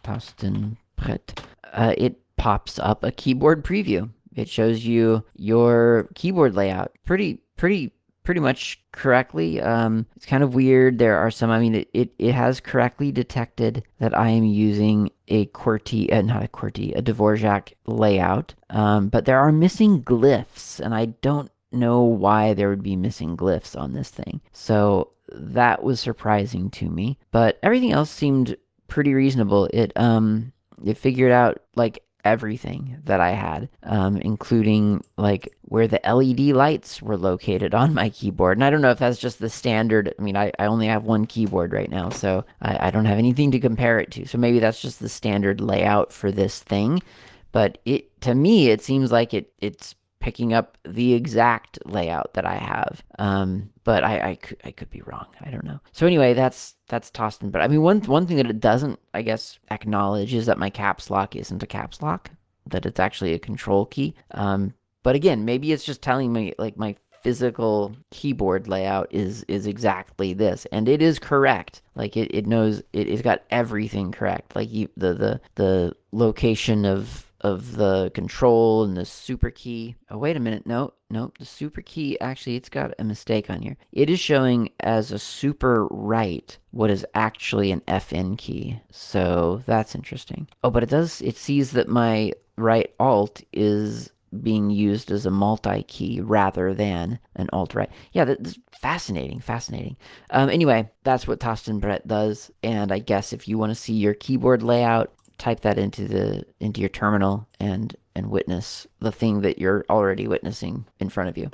Tastenbrett, 0.05 1.39
uh, 1.73 1.95
it 1.97 2.21
pops 2.37 2.79
up 2.79 3.05
a 3.05 3.13
keyboard 3.13 3.65
preview. 3.65 4.11
It 4.35 4.49
shows 4.49 4.85
you 4.85 5.25
your 5.37 6.09
keyboard 6.15 6.55
layout 6.55 6.93
pretty, 7.05 7.41
pretty, 7.57 7.93
pretty 8.25 8.41
much 8.41 8.81
correctly. 8.93 9.61
Um, 9.61 10.07
it's 10.17 10.27
kind 10.27 10.43
of 10.43 10.55
weird. 10.55 10.99
There 10.99 11.19
are 11.19 11.31
some, 11.31 11.51
I 11.51 11.59
mean, 11.59 11.75
it, 11.75 11.89
it, 11.93 12.11
it 12.19 12.33
has 12.33 12.61
correctly 12.61 13.11
detected 13.13 13.85
that 13.99 14.17
I 14.17 14.29
am 14.29 14.45
using 14.45 15.11
a 15.29 15.47
QWERTY, 15.47 16.13
uh, 16.13 16.23
not 16.23 16.45
a 16.45 16.49
QWERTY, 16.49 16.97
a 16.97 17.03
Dvorak 17.03 17.73
layout. 17.87 18.55
Um, 18.71 19.09
but 19.09 19.25
there 19.25 19.39
are 19.39 19.53
missing 19.53 20.03
glyphs, 20.03 20.81
and 20.81 20.95
I 20.95 21.07
don't 21.07 21.51
know 21.73 22.03
why 22.03 22.55
there 22.55 22.69
would 22.69 22.83
be 22.83 22.97
missing 22.97 23.37
glyphs 23.37 23.79
on 23.79 23.93
this 23.93 24.11
thing. 24.11 24.41
So 24.53 25.13
that 25.33 25.83
was 25.83 26.01
surprising 26.01 26.71
to 26.71 26.89
me. 26.89 27.19
But 27.31 27.59
everything 27.63 27.93
else 27.93 28.11
seemed 28.11 28.57
pretty 28.89 29.15
reasonable. 29.15 29.71
It 29.73 29.93
um 29.97 30.53
it 30.85 30.99
figured 30.99 31.33
out 31.33 31.63
like 31.77 32.03
everything 32.25 32.99
that 33.05 33.21
I 33.21 33.31
had, 33.31 33.69
um, 33.83 34.17
including 34.17 35.05
like 35.17 35.55
where 35.63 35.89
the 35.89 36.01
LED 36.05 36.55
lights 36.55 37.03
were 37.03 37.17
located 37.17 37.75
on 37.75 37.95
my 38.01 38.11
keyboard. 38.11 38.57
And 38.57 38.65
I 38.65 38.71
don't 38.71 38.83
know 38.83 38.91
if 38.91 38.99
that's 38.99 39.19
just 39.19 39.39
the 39.39 39.51
standard. 39.51 40.15
I 40.19 40.23
mean, 40.23 40.37
I, 40.37 40.53
I 40.59 40.67
only 40.67 40.87
have 40.87 41.05
one 41.05 41.27
keyboard 41.27 41.73
right 41.73 41.91
now, 41.91 42.11
so 42.11 42.45
I, 42.61 42.89
I 42.89 42.91
don't 42.91 43.07
have 43.07 43.19
anything 43.19 43.51
to 43.53 43.61
compare 43.61 43.99
it 43.99 44.11
to. 44.13 44.27
So 44.27 44.39
maybe 44.39 44.59
that's 44.59 44.81
just 44.81 45.01
the 45.01 45.09
standard 45.09 45.61
layout 45.61 46.13
for 46.13 46.31
this 46.31 46.61
thing. 46.61 47.03
But 47.51 47.79
it 47.85 48.21
to 48.23 48.35
me, 48.35 48.71
it 48.71 48.83
seems 48.83 49.13
like 49.13 49.35
it 49.35 49.53
it's 49.59 49.95
picking 50.21 50.53
up 50.55 50.79
the 50.85 51.13
exact 51.15 51.79
layout 51.85 52.35
that 52.35 52.47
I 52.47 52.55
have. 52.55 53.03
Um, 53.19 53.72
but 53.85 54.05
I, 54.05 54.31
I, 54.31 54.35
could, 54.37 54.59
I 54.65 54.71
could 54.71 54.91
be 54.91 55.03
wrong. 55.03 55.27
I 55.41 55.51
don't 55.51 55.65
know. 55.65 55.81
So 55.93 56.07
anyway, 56.07 56.35
that's 56.35 56.77
that's 56.89 57.11
Tostin. 57.11 57.51
But 57.51 57.63
I 57.63 57.69
mean, 57.69 57.83
one 57.83 58.01
one 58.03 58.27
thing 58.27 58.37
that 58.37 58.51
it 58.51 58.61
doesn't, 58.61 58.99
I 59.15 59.23
guess, 59.23 59.59
acknowledge 59.71 60.35
is 60.35 60.47
that 60.47 60.59
my 60.59 60.71
caps 60.71 61.11
lock 61.11 61.37
isn't 61.37 61.63
a 61.63 61.67
caps 61.67 62.03
lock. 62.03 62.31
That 62.67 62.87
it's 62.87 63.01
actually 63.01 63.35
a 63.35 63.39
control 63.39 63.87
key. 63.87 64.15
Um, 64.33 64.75
but 65.03 65.17
again, 65.17 65.45
maybe 65.45 65.73
it's 65.73 65.85
just 65.85 66.01
telling 66.03 66.33
me 66.33 66.55
like 66.59 66.77
my 66.77 66.97
physical 67.23 67.95
keyboard 68.11 68.67
layout 68.67 69.07
is 69.11 69.45
is 69.45 69.67
exactly 69.67 70.35
this 70.35 70.67
and 70.73 70.89
it 70.89 71.01
is 71.01 71.21
correct 71.21 71.81
like 71.95 72.17
it, 72.17 72.29
it 72.35 72.49
knows 72.49 72.81
it, 72.93 73.09
it's 73.09 73.23
got 73.23 73.43
everything 73.51 74.11
correct 74.11 74.57
like 74.57 74.73
you, 74.73 74.89
the 74.97 75.15
the 75.15 75.41
the 75.55 75.97
location 76.11 76.85
of 76.85 77.32
of 77.43 77.77
the 77.77 78.11
control 78.15 78.85
and 78.85 78.97
the 78.97 79.05
super 79.05 79.51
key. 79.51 79.97
Oh, 80.11 80.19
wait 80.19 80.37
a 80.37 80.41
minute. 80.41 80.67
No, 80.67 80.95
no, 81.11 81.33
the 81.39 81.45
super 81.45 81.83
key 81.83 82.19
actually, 82.21 82.57
it's 82.57 82.69
got 82.69 82.95
a 82.99 83.05
mistake 83.05 83.51
on 83.51 83.63
here. 83.63 83.77
It 83.93 84.09
is 84.09 84.21
showing 84.21 84.71
as 84.81 85.13
a 85.13 85.19
super 85.19 85.87
right 85.89 86.57
what 86.71 86.91
is 86.91 87.07
actually 87.15 87.73
an 87.73 87.81
FN 87.83 88.39
key. 88.39 88.81
So 88.91 89.63
that's 89.67 89.95
interesting. 89.95 90.49
Oh, 90.63 90.71
but 90.71 90.83
it 90.83 90.89
does, 90.89 91.21
it 91.23 91.37
sees 91.37 91.73
that 91.73 91.89
my 91.89 92.33
right 92.57 92.93
alt 93.01 93.43
is 93.53 94.11
being 94.43 94.71
used 94.71 95.11
as 95.11 95.27
a 95.27 95.31
multi 95.31 95.83
key 95.83 96.21
rather 96.21 96.73
than 96.73 97.19
an 97.37 97.49
alt 97.53 97.75
right. 97.75 97.91
Yeah, 98.13 98.25
that's 98.25 98.59
fascinating, 98.71 99.41
fascinating. 99.41 99.97
Um, 100.31 100.49
anyway, 100.49 100.91
that's 101.05 101.27
what 101.29 101.41
Tastenbrett 101.41 102.07
does. 102.07 102.51
And 102.63 102.93
I 102.93 102.99
guess 102.99 103.33
if 103.33 103.47
you 103.47 103.59
want 103.59 103.71
to 103.71 103.75
see 103.75 103.95
your 103.95 104.15
keyboard 104.15 104.63
layout 104.63 105.13
type 105.43 105.61
that 105.61 105.77
into 105.77 106.07
the 106.07 106.45
into 106.61 106.81
your 106.81 106.89
terminal 106.89 107.49
and 107.59 107.97
and 108.15 108.31
witness 108.31 108.87
the 109.01 109.11
thing 109.11 109.41
that 109.41 109.59
you're 109.59 109.85
already 109.91 110.29
witnessing 110.29 110.85
in 111.01 111.09
front 111.09 111.29
of 111.29 111.37
you. 111.37 111.51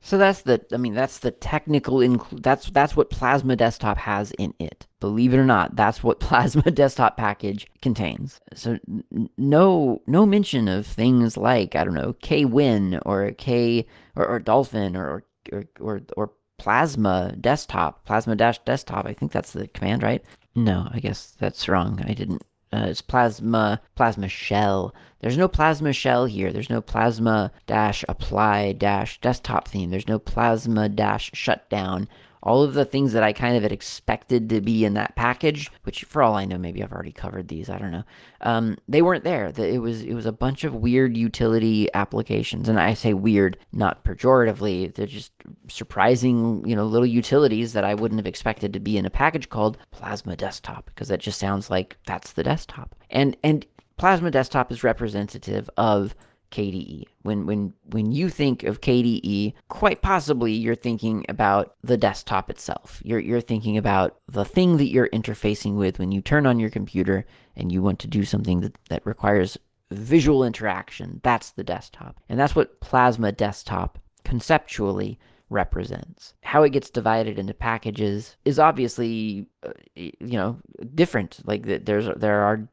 So 0.00 0.16
that's 0.16 0.40
the 0.42 0.64
I 0.72 0.78
mean 0.78 0.94
that's 0.94 1.18
the 1.18 1.30
technical 1.30 1.98
inclu- 1.98 2.42
that's 2.42 2.70
that's 2.70 2.96
what 2.96 3.10
Plasma 3.10 3.56
Desktop 3.56 3.98
has 3.98 4.30
in 4.38 4.54
it. 4.58 4.86
Believe 5.00 5.34
it 5.34 5.38
or 5.38 5.44
not, 5.44 5.76
that's 5.76 6.02
what 6.02 6.18
Plasma 6.28 6.70
Desktop 6.70 7.18
package 7.18 7.66
contains. 7.82 8.40
So 8.54 8.78
n- 8.88 9.28
no 9.36 10.00
no 10.06 10.24
mention 10.24 10.66
of 10.68 10.86
things 10.86 11.36
like 11.36 11.76
I 11.76 11.84
don't 11.84 11.92
know 11.92 12.14
KWin 12.22 13.02
or 13.04 13.32
K 13.32 13.86
or, 14.16 14.26
or 14.26 14.38
Dolphin 14.38 14.96
or 14.96 15.24
or 15.52 15.64
or, 15.78 16.00
or 16.16 16.30
Plasma 16.56 17.34
Desktop, 17.38 18.06
Plasma 18.06 18.34
Dash 18.34 18.58
Desktop. 18.60 19.04
I 19.04 19.12
think 19.12 19.30
that's 19.30 19.52
the 19.52 19.68
command, 19.68 20.02
right? 20.02 20.24
No, 20.54 20.88
I 20.90 21.00
guess 21.00 21.36
that's 21.38 21.68
wrong. 21.68 22.02
I 22.06 22.14
didn't 22.14 22.42
uh, 22.72 22.86
it's 22.88 23.00
plasma 23.00 23.80
plasma 23.94 24.28
shell. 24.28 24.94
There's 25.20 25.36
no 25.36 25.48
plasma 25.48 25.92
shell 25.92 26.26
here. 26.26 26.52
There's 26.52 26.70
no 26.70 26.80
plasma 26.80 27.52
dash 27.66 28.04
apply 28.08 28.72
dash 28.72 29.20
desktop 29.20 29.68
theme. 29.68 29.90
There's 29.90 30.08
no 30.08 30.18
plasma 30.18 30.88
dash 30.88 31.30
shutdown. 31.34 32.08
All 32.42 32.62
of 32.62 32.74
the 32.74 32.84
things 32.84 33.12
that 33.12 33.22
I 33.22 33.32
kind 33.32 33.56
of 33.56 33.62
had 33.62 33.72
expected 33.72 34.48
to 34.48 34.60
be 34.60 34.84
in 34.84 34.94
that 34.94 35.14
package, 35.14 35.70
which 35.82 36.04
for 36.04 36.22
all 36.22 36.34
I 36.34 36.44
know, 36.44 36.58
maybe 36.58 36.82
I've 36.82 36.92
already 36.92 37.12
covered 37.12 37.48
these. 37.48 37.68
I 37.68 37.78
don't 37.78 37.90
know. 37.90 38.04
Um, 38.40 38.78
they 38.88 39.02
weren't 39.02 39.24
there. 39.24 39.52
It 39.56 39.80
was 39.80 40.02
it 40.02 40.14
was 40.14 40.26
a 40.26 40.32
bunch 40.32 40.64
of 40.64 40.74
weird 40.74 41.16
utility 41.16 41.88
applications, 41.92 42.68
and 42.68 42.80
I 42.80 42.94
say 42.94 43.12
weird 43.12 43.58
not 43.72 44.04
pejoratively. 44.04 44.94
They're 44.94 45.06
just 45.06 45.32
surprising, 45.68 46.66
you 46.66 46.74
know, 46.74 46.86
little 46.86 47.06
utilities 47.06 47.74
that 47.74 47.84
I 47.84 47.94
wouldn't 47.94 48.18
have 48.18 48.26
expected 48.26 48.72
to 48.72 48.80
be 48.80 48.96
in 48.96 49.06
a 49.06 49.10
package 49.10 49.48
called 49.48 49.78
Plasma 49.90 50.36
Desktop 50.36 50.86
because 50.86 51.08
that 51.08 51.20
just 51.20 51.38
sounds 51.38 51.68
like 51.68 51.98
that's 52.06 52.32
the 52.32 52.42
desktop. 52.42 52.94
And 53.10 53.36
and 53.42 53.66
Plasma 54.00 54.30
Desktop 54.30 54.72
is 54.72 54.82
representative 54.82 55.68
of 55.76 56.14
KDE. 56.50 57.04
When 57.22 57.46
when 57.46 57.74
when 57.84 58.12
you 58.12 58.28
think 58.28 58.62
of 58.64 58.80
KDE, 58.80 59.54
quite 59.68 60.02
possibly 60.02 60.52
you're 60.52 60.74
thinking 60.74 61.24
about 61.28 61.74
the 61.82 61.96
desktop 61.96 62.50
itself. 62.50 63.00
You're 63.04 63.20
you're 63.20 63.40
thinking 63.40 63.76
about 63.76 64.16
the 64.28 64.44
thing 64.44 64.76
that 64.78 64.88
you're 64.88 65.08
interfacing 65.08 65.76
with 65.76 65.98
when 65.98 66.12
you 66.12 66.20
turn 66.20 66.46
on 66.46 66.58
your 66.58 66.70
computer 66.70 67.26
and 67.56 67.70
you 67.70 67.82
want 67.82 67.98
to 68.00 68.08
do 68.08 68.24
something 68.24 68.60
that, 68.60 68.76
that 68.88 69.04
requires 69.04 69.58
visual 69.90 70.44
interaction. 70.44 71.20
That's 71.22 71.50
the 71.50 71.64
desktop. 71.64 72.20
And 72.28 72.38
that's 72.38 72.54
what 72.54 72.80
Plasma 72.80 73.32
Desktop 73.32 73.98
conceptually 74.24 75.18
represents. 75.48 76.34
How 76.42 76.62
it 76.62 76.70
gets 76.70 76.90
divided 76.90 77.38
into 77.38 77.54
packages 77.54 78.36
is 78.44 78.58
obviously, 78.58 79.46
uh, 79.64 79.72
you 79.96 80.38
know, 80.38 80.58
different. 80.94 81.40
Like 81.44 81.62
there's 81.84 82.08
there 82.16 82.40
are 82.42 82.68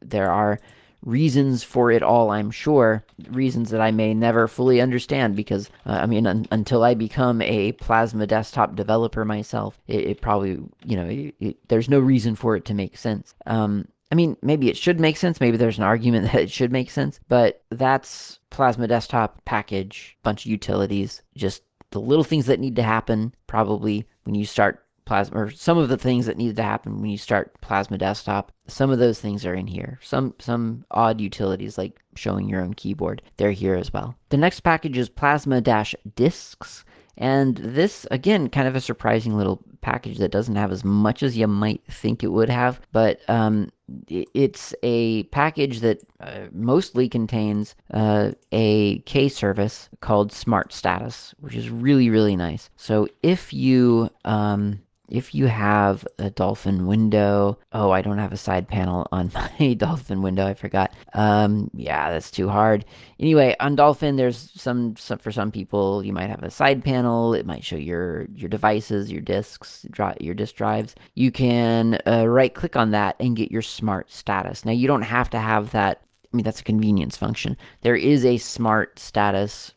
there 0.00 0.30
are 0.30 0.60
reasons 1.02 1.62
for 1.62 1.90
it 1.90 2.02
all, 2.02 2.30
I'm 2.30 2.50
sure. 2.50 3.04
Reasons 3.30 3.70
that 3.70 3.80
I 3.80 3.90
may 3.90 4.14
never 4.14 4.48
fully 4.48 4.80
understand 4.80 5.36
because, 5.36 5.70
uh, 5.86 5.92
I 6.02 6.06
mean, 6.06 6.26
un- 6.26 6.46
until 6.50 6.82
I 6.82 6.94
become 6.94 7.42
a 7.42 7.72
Plasma 7.72 8.26
desktop 8.26 8.74
developer 8.74 9.24
myself, 9.24 9.80
it, 9.86 10.04
it 10.04 10.20
probably, 10.20 10.58
you 10.84 10.96
know, 10.96 11.06
it, 11.06 11.34
it, 11.40 11.68
there's 11.68 11.88
no 11.88 11.98
reason 11.98 12.34
for 12.34 12.56
it 12.56 12.64
to 12.66 12.74
make 12.74 12.96
sense. 12.96 13.34
Um, 13.46 13.88
I 14.12 14.14
mean, 14.14 14.36
maybe 14.42 14.68
it 14.68 14.76
should 14.76 15.00
make 15.00 15.16
sense. 15.16 15.40
Maybe 15.40 15.56
there's 15.56 15.78
an 15.78 15.84
argument 15.84 16.24
that 16.32 16.42
it 16.42 16.50
should 16.50 16.72
make 16.72 16.90
sense, 16.90 17.20
but 17.28 17.62
that's 17.70 18.38
Plasma 18.50 18.88
desktop 18.88 19.44
package, 19.44 20.16
bunch 20.22 20.44
of 20.44 20.50
utilities, 20.50 21.22
just 21.36 21.62
the 21.90 22.00
little 22.00 22.24
things 22.24 22.46
that 22.46 22.60
need 22.60 22.76
to 22.76 22.82
happen 22.82 23.34
probably 23.46 24.06
when 24.24 24.34
you 24.34 24.44
start 24.44 24.85
plasma 25.06 25.40
or 25.40 25.50
some 25.50 25.78
of 25.78 25.88
the 25.88 25.96
things 25.96 26.26
that 26.26 26.36
needed 26.36 26.56
to 26.56 26.62
happen 26.62 27.00
when 27.00 27.10
you 27.10 27.18
start 27.18 27.58
plasma 27.60 27.96
desktop 27.96 28.52
some 28.68 28.90
of 28.90 28.98
those 28.98 29.20
things 29.20 29.46
are 29.46 29.54
in 29.54 29.66
here. 29.66 29.98
Some 30.02 30.34
some 30.38 30.84
odd 30.90 31.20
utilities 31.20 31.78
like 31.78 32.00
showing 32.14 32.48
your 32.48 32.62
own 32.62 32.74
keyboard 32.74 33.22
they're 33.36 33.52
here 33.52 33.74
as 33.74 33.92
well. 33.92 34.16
The 34.30 34.36
next 34.36 34.60
package 34.60 34.98
is 34.98 35.08
plasma 35.08 35.60
dash 35.60 35.94
disks. 36.14 36.84
And 37.18 37.56
this, 37.56 38.06
again, 38.10 38.50
kind 38.50 38.68
of 38.68 38.76
a 38.76 38.80
surprising 38.80 39.38
little 39.38 39.62
package 39.80 40.18
that 40.18 40.30
doesn't 40.30 40.56
have 40.56 40.70
as 40.70 40.84
much 40.84 41.22
as 41.22 41.34
you 41.34 41.46
might 41.46 41.82
think 41.88 42.22
it 42.22 42.28
would 42.28 42.50
have, 42.50 42.78
but 42.92 43.20
um, 43.30 43.70
it's 44.06 44.74
a 44.82 45.22
package 45.24 45.80
that 45.80 46.02
uh, 46.20 46.48
mostly 46.52 47.08
contains 47.08 47.74
uh, 47.94 48.32
a 48.52 48.98
K 49.00 49.30
service 49.30 49.88
called 50.02 50.30
Smart 50.30 50.74
Status, 50.74 51.34
which 51.38 51.54
is 51.54 51.70
really, 51.70 52.10
really 52.10 52.36
nice. 52.36 52.68
So 52.76 53.08
if 53.22 53.50
you 53.50 54.10
um, 54.26 54.82
if 55.08 55.34
you 55.34 55.46
have 55.46 56.06
a 56.18 56.30
Dolphin 56.30 56.86
window, 56.86 57.58
oh, 57.72 57.90
I 57.90 58.02
don't 58.02 58.18
have 58.18 58.32
a 58.32 58.36
side 58.36 58.68
panel 58.68 59.06
on 59.12 59.30
my 59.34 59.74
Dolphin 59.74 60.22
window. 60.22 60.46
I 60.46 60.54
forgot. 60.54 60.92
Um, 61.14 61.70
yeah, 61.74 62.10
that's 62.10 62.30
too 62.30 62.48
hard. 62.48 62.84
Anyway, 63.18 63.54
on 63.60 63.76
Dolphin, 63.76 64.16
there's 64.16 64.50
some, 64.54 64.96
some 64.96 65.18
for 65.18 65.32
some 65.32 65.50
people. 65.50 66.04
You 66.04 66.12
might 66.12 66.30
have 66.30 66.42
a 66.42 66.50
side 66.50 66.84
panel. 66.84 67.34
It 67.34 67.46
might 67.46 67.64
show 67.64 67.76
your 67.76 68.26
your 68.34 68.48
devices, 68.48 69.10
your 69.10 69.20
disks, 69.20 69.86
your 70.20 70.34
disk 70.34 70.54
drives. 70.54 70.94
You 71.14 71.30
can 71.30 72.00
uh, 72.06 72.26
right 72.26 72.54
click 72.54 72.76
on 72.76 72.90
that 72.90 73.16
and 73.20 73.36
get 73.36 73.52
your 73.52 73.62
smart 73.62 74.10
status. 74.10 74.64
Now, 74.64 74.72
you 74.72 74.86
don't 74.86 75.02
have 75.02 75.30
to 75.30 75.38
have 75.38 75.72
that. 75.72 76.02
I 76.32 76.36
mean, 76.36 76.44
that's 76.44 76.60
a 76.60 76.64
convenience 76.64 77.16
function. 77.16 77.56
There 77.82 77.96
is 77.96 78.24
a 78.24 78.36
smart 78.38 78.98
status 78.98 79.72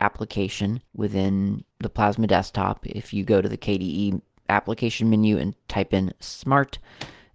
application 0.00 0.82
within 0.94 1.64
the 1.80 1.88
Plasma 1.88 2.26
desktop. 2.26 2.84
If 2.86 3.14
you 3.14 3.24
go 3.24 3.40
to 3.40 3.48
the 3.48 3.56
KDE 3.56 4.20
application 4.48 5.10
menu 5.10 5.38
and 5.38 5.54
type 5.68 5.92
in 5.92 6.12
smart, 6.20 6.78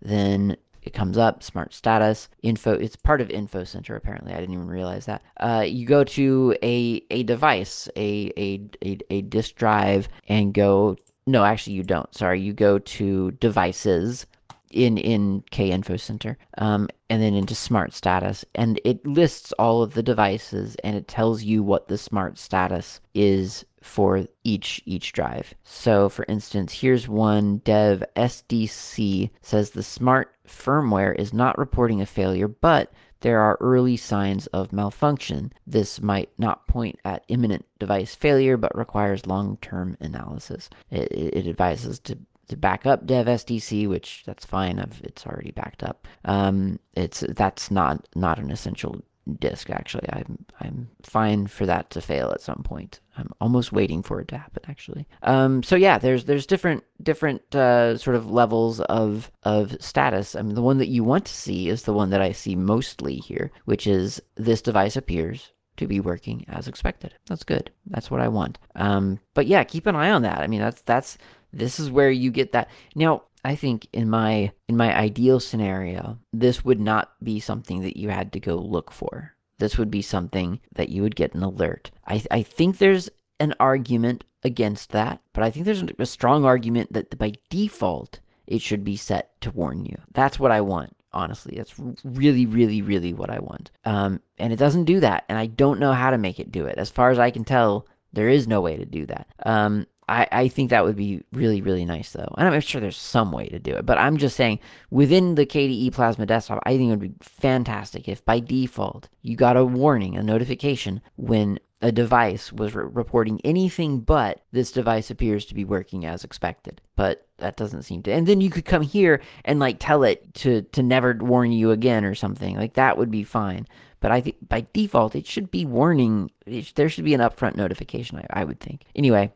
then 0.02 0.58
it 0.82 0.94
comes 0.94 1.18
up 1.18 1.44
smart 1.44 1.74
status 1.74 2.30
info 2.42 2.74
it's 2.74 2.96
part 2.96 3.22
of 3.22 3.30
info 3.30 3.64
center 3.64 3.96
apparently. 3.96 4.34
I 4.34 4.40
didn't 4.40 4.54
even 4.54 4.68
realize 4.68 5.06
that. 5.06 5.22
Uh, 5.40 5.64
you 5.68 5.86
go 5.86 6.04
to 6.04 6.56
a 6.64 7.04
a 7.12 7.24
device 7.24 7.90
a, 7.96 8.32
a 8.38 8.62
a 8.84 8.98
a 9.10 9.22
disk 9.24 9.56
drive 9.56 10.08
and 10.28 10.54
go 10.54 10.96
no 11.28 11.44
actually 11.44 11.74
you 11.74 11.84
don't 11.84 12.14
sorry. 12.16 12.40
You 12.42 12.54
go 12.54 12.80
to 12.80 13.32
devices 13.32 14.26
in 14.72 14.98
in 14.98 15.44
K 15.52 15.72
Info 15.72 15.98
Center, 15.98 16.38
um, 16.58 16.90
and 17.10 17.22
then 17.22 17.34
into 17.34 17.56
Smart 17.56 17.94
Status, 17.94 18.46
and 18.56 18.80
it 18.86 19.06
lists 19.06 19.52
all 19.54 19.82
of 19.82 19.94
the 19.94 20.04
devices, 20.04 20.76
and 20.84 20.96
it 20.96 21.08
tells 21.08 21.44
you 21.44 21.64
what 21.64 21.88
the 21.88 21.98
Smart 21.98 22.38
Status 22.38 23.02
is 23.14 23.66
for 23.82 24.26
each 24.44 24.82
each 24.86 25.14
drive. 25.14 25.54
So, 25.64 26.10
for 26.10 26.26
instance, 26.28 26.74
here's 26.74 27.08
one 27.08 27.58
dev 27.60 28.04
SDC 28.16 29.30
says 29.42 29.72
the 29.72 29.84
Smart 29.84 30.34
firmware 30.48 31.16
is 31.16 31.34
not 31.34 31.58
reporting 31.58 32.02
a 32.02 32.06
failure, 32.06 32.48
but 32.48 32.92
there 33.22 33.42
are 33.42 33.58
early 33.60 33.98
signs 33.98 34.48
of 34.48 34.72
malfunction. 34.72 35.52
This 35.68 36.02
might 36.02 36.30
not 36.38 36.68
point 36.68 37.00
at 37.04 37.26
imminent 37.28 37.66
device 37.78 38.16
failure, 38.16 38.56
but 38.56 38.78
requires 38.78 39.28
long-term 39.28 39.98
analysis. 40.00 40.70
It, 40.90 41.12
it 41.12 41.48
advises 41.48 42.00
to 42.00 42.18
to 42.48 42.58
back 42.58 42.86
up 42.86 43.06
dev 43.06 43.28
SDC, 43.28 43.88
which 43.88 44.24
that's 44.26 44.46
fine. 44.46 44.80
I've, 44.80 45.02
it's 45.04 45.26
already 45.26 45.52
backed 45.52 45.84
up. 45.84 46.08
Um, 46.26 46.80
it's 46.96 47.24
that's 47.30 47.72
not 47.72 48.08
not 48.16 48.40
an 48.40 48.52
essential 48.52 49.04
disk. 49.40 49.70
Actually, 49.70 50.08
I'm 50.12 50.46
I'm 50.60 50.90
fine 51.04 51.48
for 51.48 51.66
that 51.66 51.90
to 51.92 52.02
fail 52.02 52.32
at 52.32 52.42
some 52.42 52.64
point. 52.64 53.00
I'm 53.18 53.32
almost 53.42 53.72
waiting 53.72 54.02
for 54.02 54.22
it 54.22 54.28
to 54.30 54.38
happen. 54.38 54.64
Actually, 54.68 55.08
um, 55.24 55.64
so 55.64 55.76
yeah, 55.76 55.98
there's 55.98 56.26
there's 56.26 56.46
different 56.46 56.84
different 57.02 57.56
uh, 57.56 57.98
sort 57.98 58.16
of 58.16 58.32
levels 58.32 58.80
of 58.82 59.32
of 59.44 59.76
status. 59.82 60.36
I 60.36 60.42
mean, 60.42 60.56
the 60.56 60.62
one 60.62 60.78
that 60.78 60.88
you 60.88 61.04
want 61.04 61.26
to 61.26 61.34
see 61.34 61.70
is 61.70 61.84
the 61.84 61.94
one 61.94 62.10
that 62.12 62.22
I 62.22 62.32
see 62.32 62.56
mostly 62.56 63.18
here, 63.18 63.52
which 63.66 63.88
is 63.88 64.22
this 64.36 64.62
device 64.62 64.96
appears 64.96 65.52
to 65.78 65.88
be 65.88 66.00
working 66.00 66.46
as 66.50 66.68
expected. 66.68 67.14
That's 67.28 67.44
good. 67.44 67.72
That's 67.88 68.12
what 68.12 68.22
I 68.22 68.28
want. 68.28 68.60
Um, 68.76 69.20
but 69.34 69.48
yeah, 69.48 69.64
keep 69.64 69.86
an 69.88 69.96
eye 69.96 70.12
on 70.12 70.24
that. 70.24 70.40
I 70.40 70.48
mean, 70.48 70.60
that's 70.60 70.82
that's 70.82 71.18
this 71.52 71.80
is 71.80 71.90
where 71.90 72.12
you 72.12 72.32
get 72.32 72.52
that. 72.52 72.70
Now, 72.96 73.24
I 73.44 73.56
think 73.56 73.88
in 73.94 74.10
my 74.10 74.52
in 74.68 74.78
my 74.78 74.96
ideal 74.96 75.40
scenario, 75.40 76.20
this 76.34 76.64
would 76.66 76.80
not 76.80 77.14
be 77.24 77.40
something 77.40 77.82
that 77.82 77.98
you 77.98 78.10
had 78.10 78.34
to 78.34 78.40
go 78.40 78.56
look 78.56 78.92
for. 78.92 79.34
This 79.58 79.78
would 79.78 79.92
be 79.92 80.02
something 80.02 80.60
that 80.74 80.90
you 80.90 81.02
would 81.02 81.16
get 81.16 81.34
an 81.34 81.44
alert. 81.44 81.92
I 82.08 82.24
I 82.32 82.44
think 82.44 82.78
there's 82.78 83.10
an 83.40 83.54
argument 83.60 84.24
against 84.44 84.92
that, 84.92 85.22
but 85.34 85.44
I 85.44 85.52
think 85.52 85.66
there's 85.66 85.84
a 85.84 86.06
strong 86.06 86.46
argument 86.46 86.94
that 86.94 87.18
by 87.18 87.34
default 87.50 88.20
it 88.48 88.62
should 88.62 88.84
be 88.84 88.96
set 88.96 89.40
to 89.42 89.52
warn 89.52 89.86
you. 89.86 89.98
That's 90.14 90.40
what 90.40 90.52
I 90.52 90.62
want 90.62 90.96
honestly 91.12 91.56
that's 91.58 91.74
really 92.04 92.46
really 92.46 92.82
really 92.82 93.14
what 93.14 93.30
i 93.30 93.40
want 93.40 93.72
um, 93.86 94.22
and 94.38 94.54
it 94.54 94.58
doesn't 94.58 94.86
do 94.86 95.00
that 95.00 95.24
and 95.28 95.38
i 95.38 95.46
don't 95.46 95.80
know 95.80 95.92
how 95.92 96.12
to 96.12 96.18
make 96.18 96.40
it 96.40 96.52
do 96.52 96.66
it 96.66 96.78
as 96.78 96.90
far 96.90 97.10
as 97.10 97.18
i 97.18 97.32
can 97.32 97.44
tell 97.44 97.88
there 98.14 98.30
is 98.30 98.48
no 98.48 98.62
way 98.62 98.78
to 98.78 98.86
do 98.86 99.06
that 99.06 99.28
um, 99.46 99.86
I, 100.10 100.28
I 100.32 100.48
think 100.48 100.72
that 100.72 100.84
would 100.84 100.96
be 100.96 101.22
really, 101.32 101.62
really 101.62 101.86
nice, 101.86 102.12
though. 102.12 102.34
And 102.38 102.48
I'm 102.48 102.60
sure 102.62 102.82
there's 102.82 102.98
some 102.98 103.32
way 103.32 103.48
to 103.50 103.60
do 103.60 103.76
it, 103.76 103.86
but 103.86 103.98
I'm 103.98 104.18
just 104.18 104.36
saying 104.36 104.60
within 104.90 105.36
the 105.36 105.46
KDE 105.46 105.94
Plasma 105.94 106.26
desktop, 106.26 106.62
I 106.66 106.78
think 106.78 106.88
it 106.88 106.98
would 106.98 107.00
be 107.00 107.14
fantastic 107.22 108.10
if 108.10 108.26
by 108.26 108.40
default 108.40 109.08
you 109.22 109.36
got 109.36 109.56
a 109.56 109.64
warning, 109.64 110.18
a 110.18 110.24
notification 110.24 111.02
when 111.16 111.60
a 111.82 111.92
device 111.92 112.52
was 112.52 112.76
re- 112.76 112.86
reporting 112.92 113.40
anything 113.44 114.00
but 114.02 114.42
this 114.52 114.72
device 114.72 115.10
appears 115.10 115.46
to 115.46 115.54
be 115.54 115.64
working 115.64 116.06
as 116.06 116.24
expected. 116.24 116.82
But 116.96 117.28
that 117.38 117.56
doesn't 117.56 117.84
seem 117.84 118.04
to. 118.04 118.12
And 118.12 118.28
then 118.28 118.42
you 118.42 118.50
could 118.50 118.66
come 118.66 118.82
here 118.82 119.22
and 119.46 119.60
like 119.60 119.78
tell 119.80 120.04
it 120.04 120.34
to 120.36 120.64
to 120.64 120.84
never 120.84 121.18
warn 121.20 121.52
you 121.52 121.72
again 121.72 122.04
or 122.04 122.16
something. 122.16 122.58
Like 122.58 122.74
that 122.74 122.98
would 122.98 123.12
be 123.12 123.24
fine. 123.24 123.68
But 124.02 124.12
I 124.12 124.22
think 124.22 124.38
by 124.48 124.66
default 124.74 125.16
it 125.16 125.26
should 125.26 125.52
be 125.52 125.66
warning. 125.66 126.32
It, 126.46 126.74
there 126.76 126.90
should 126.90 127.06
be 127.06 127.14
an 127.14 127.22
upfront 127.22 127.56
notification. 127.56 128.18
I, 128.18 128.42
I 128.42 128.44
would 128.44 128.60
think. 128.60 128.84
Anyway, 128.96 129.32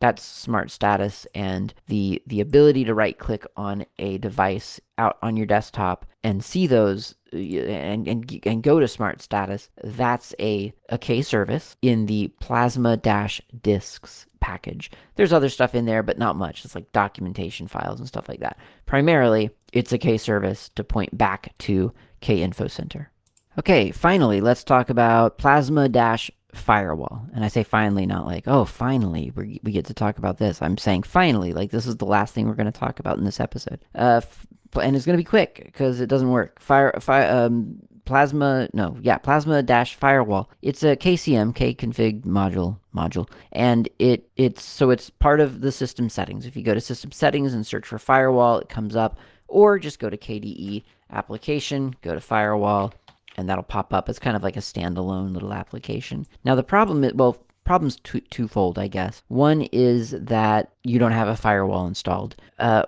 that's 0.00 0.22
smart 0.22 0.70
status 0.70 1.26
and 1.34 1.72
the 1.86 2.22
the 2.26 2.40
ability 2.40 2.84
to 2.84 2.94
right 2.94 3.18
click 3.18 3.46
on 3.56 3.86
a 3.98 4.18
device 4.18 4.80
out 4.98 5.18
on 5.22 5.36
your 5.36 5.46
desktop 5.46 6.06
and 6.22 6.44
see 6.44 6.66
those 6.66 7.14
uh, 7.32 7.36
and, 7.36 8.06
and, 8.08 8.40
and 8.44 8.62
go 8.62 8.80
to 8.80 8.88
smart 8.88 9.22
status 9.22 9.70
that's 9.84 10.34
a, 10.38 10.72
a 10.88 10.98
k 10.98 11.22
service 11.22 11.76
in 11.82 12.06
the 12.06 12.28
plasma 12.40 12.96
dash 12.96 13.40
disks 13.62 14.26
package. 14.40 14.90
There's 15.16 15.32
other 15.32 15.48
stuff 15.48 15.74
in 15.74 15.86
there 15.86 16.02
but 16.02 16.18
not 16.18 16.36
much. 16.36 16.64
It's 16.64 16.74
like 16.74 16.92
documentation 16.92 17.66
files 17.66 17.98
and 17.98 18.08
stuff 18.08 18.28
like 18.28 18.40
that. 18.40 18.58
Primarily 18.84 19.50
it's 19.72 19.92
a 19.92 19.98
k 19.98 20.18
service 20.18 20.70
to 20.76 20.84
point 20.84 21.16
back 21.16 21.56
to 21.58 21.92
k 22.20 22.42
info 22.42 22.66
center. 22.66 23.10
Okay 23.58 23.90
finally 23.92 24.40
let's 24.40 24.64
talk 24.64 24.90
about 24.90 25.38
plasma 25.38 25.88
dash 25.88 26.30
firewall. 26.56 27.26
And 27.34 27.44
I 27.44 27.48
say 27.48 27.62
finally, 27.62 28.06
not 28.06 28.26
like, 28.26 28.44
oh, 28.46 28.64
finally, 28.64 29.32
we 29.34 29.60
we 29.62 29.72
get 29.72 29.86
to 29.86 29.94
talk 29.94 30.18
about 30.18 30.38
this. 30.38 30.62
I'm 30.62 30.78
saying 30.78 31.04
finally, 31.04 31.52
like 31.52 31.70
this 31.70 31.86
is 31.86 31.96
the 31.96 32.06
last 32.06 32.34
thing 32.34 32.46
we're 32.46 32.54
going 32.54 32.72
to 32.72 32.78
talk 32.78 32.98
about 32.98 33.18
in 33.18 33.24
this 33.24 33.40
episode. 33.40 33.80
Uh, 33.94 34.20
f- 34.22 34.46
and 34.80 34.96
it's 34.96 35.06
going 35.06 35.16
to 35.16 35.22
be 35.22 35.28
quick 35.28 35.62
because 35.64 36.00
it 36.00 36.08
doesn't 36.08 36.30
work. 36.30 36.60
Fire, 36.60 36.92
fire, 37.00 37.30
um, 37.34 37.78
plasma, 38.04 38.68
no, 38.72 38.96
yeah, 39.02 39.18
plasma 39.18 39.62
dash 39.62 39.94
firewall. 39.94 40.50
It's 40.62 40.82
a 40.82 40.96
KCM, 40.96 41.54
K 41.54 41.74
config 41.74 42.22
module 42.22 42.78
module, 42.94 43.28
and 43.52 43.88
it 43.98 44.28
it's 44.36 44.62
so 44.62 44.90
it's 44.90 45.10
part 45.10 45.40
of 45.40 45.60
the 45.60 45.72
system 45.72 46.08
settings. 46.08 46.46
If 46.46 46.56
you 46.56 46.62
go 46.62 46.74
to 46.74 46.80
system 46.80 47.12
settings 47.12 47.52
and 47.52 47.66
search 47.66 47.86
for 47.86 47.98
firewall, 47.98 48.58
it 48.58 48.68
comes 48.68 48.96
up, 48.96 49.18
or 49.48 49.78
just 49.78 49.98
go 49.98 50.08
to 50.08 50.16
KDE 50.16 50.84
application, 51.10 51.94
go 52.02 52.14
to 52.14 52.20
firewall, 52.20 52.94
and 53.36 53.48
that'll 53.48 53.64
pop 53.64 53.92
up. 53.92 54.08
It's 54.08 54.18
kind 54.18 54.36
of 54.36 54.42
like 54.42 54.56
a 54.56 54.60
standalone 54.60 55.32
little 55.32 55.52
application. 55.52 56.26
Now 56.44 56.54
the 56.54 56.62
problem 56.62 57.04
is, 57.04 57.14
well, 57.14 57.38
problem's 57.64 57.96
two, 57.96 58.20
twofold, 58.20 58.78
I 58.78 58.88
guess. 58.88 59.22
One 59.28 59.62
is 59.72 60.12
that 60.12 60.72
you 60.84 60.98
don't 60.98 61.12
have 61.12 61.28
a 61.28 61.36
firewall 61.36 61.86
installed. 61.86 62.36
Uh, 62.58 62.84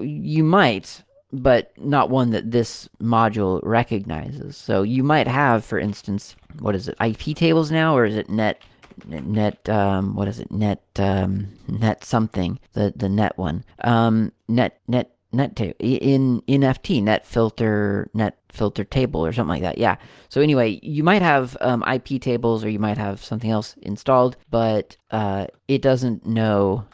you 0.00 0.44
might, 0.44 1.02
but 1.32 1.72
not 1.78 2.10
one 2.10 2.30
that 2.30 2.50
this 2.50 2.88
module 3.00 3.60
recognizes. 3.62 4.56
So 4.56 4.82
you 4.82 5.02
might 5.02 5.28
have, 5.28 5.64
for 5.64 5.78
instance, 5.78 6.36
what 6.58 6.74
is 6.74 6.88
it, 6.88 6.96
IP 7.04 7.36
tables 7.36 7.70
now, 7.70 7.96
or 7.96 8.04
is 8.04 8.16
it 8.16 8.28
net 8.28 8.62
net 9.06 9.68
um 9.68 10.14
what 10.14 10.28
is 10.28 10.38
it 10.38 10.50
net 10.50 10.82
um 10.96 11.48
net 11.66 12.04
something 12.04 12.58
the 12.74 12.92
the 12.94 13.08
net 13.08 13.36
one 13.38 13.64
um 13.84 14.30
net 14.48 14.80
net 14.86 15.16
net 15.32 15.56
ta- 15.56 15.72
in 15.78 16.42
in 16.46 16.60
FT 16.62 17.02
net 17.02 17.26
filter 17.26 18.08
net 18.14 18.38
filter 18.50 18.84
table 18.84 19.24
or 19.24 19.32
something 19.32 19.52
like 19.52 19.62
that. 19.62 19.78
Yeah. 19.78 19.96
So 20.28 20.40
anyway, 20.40 20.78
you 20.82 21.02
might 21.02 21.22
have 21.22 21.56
um, 21.60 21.82
IP 21.90 22.20
tables 22.20 22.64
or 22.64 22.68
you 22.68 22.78
might 22.78 22.98
have 22.98 23.22
something 23.24 23.50
else 23.50 23.74
installed, 23.82 24.36
but 24.50 24.96
uh, 25.10 25.46
it 25.68 25.82
doesn't 25.82 26.26
know 26.26 26.84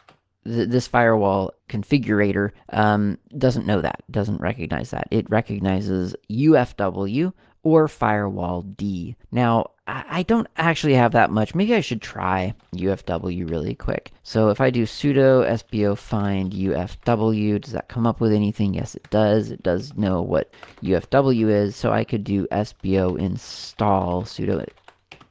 th- 0.45 0.69
this 0.69 0.87
firewall 0.87 1.53
configurator 1.67 2.51
um, 2.69 3.17
doesn't 3.37 3.67
know 3.67 3.81
that, 3.81 4.03
doesn't 4.09 4.41
recognize 4.41 4.91
that. 4.91 5.07
It 5.11 5.29
recognizes 5.29 6.15
UFW 6.31 7.33
or 7.63 7.87
firewall 7.87 8.61
D. 8.61 9.15
Now, 9.31 9.71
I 10.09 10.23
don't 10.23 10.47
actually 10.57 10.93
have 10.93 11.13
that 11.13 11.31
much. 11.31 11.55
Maybe 11.55 11.73
I 11.73 11.81
should 11.81 12.01
try 12.01 12.53
UFW 12.75 13.49
really 13.49 13.75
quick. 13.75 14.11
So 14.23 14.49
if 14.49 14.61
I 14.61 14.69
do 14.69 14.83
sudo 14.83 15.47
sbo 15.49 15.97
find 15.97 16.51
UFW, 16.51 17.61
does 17.61 17.73
that 17.73 17.89
come 17.89 18.05
up 18.05 18.19
with 18.19 18.31
anything? 18.31 18.73
Yes, 18.73 18.95
it 18.95 19.09
does. 19.09 19.51
It 19.51 19.63
does 19.63 19.95
know 19.95 20.21
what 20.21 20.53
UFW 20.83 21.49
is. 21.49 21.75
So 21.75 21.91
I 21.91 22.03
could 22.03 22.23
do 22.23 22.47
sbo 22.47 23.17
install 23.19 24.23
sudo 24.23 24.65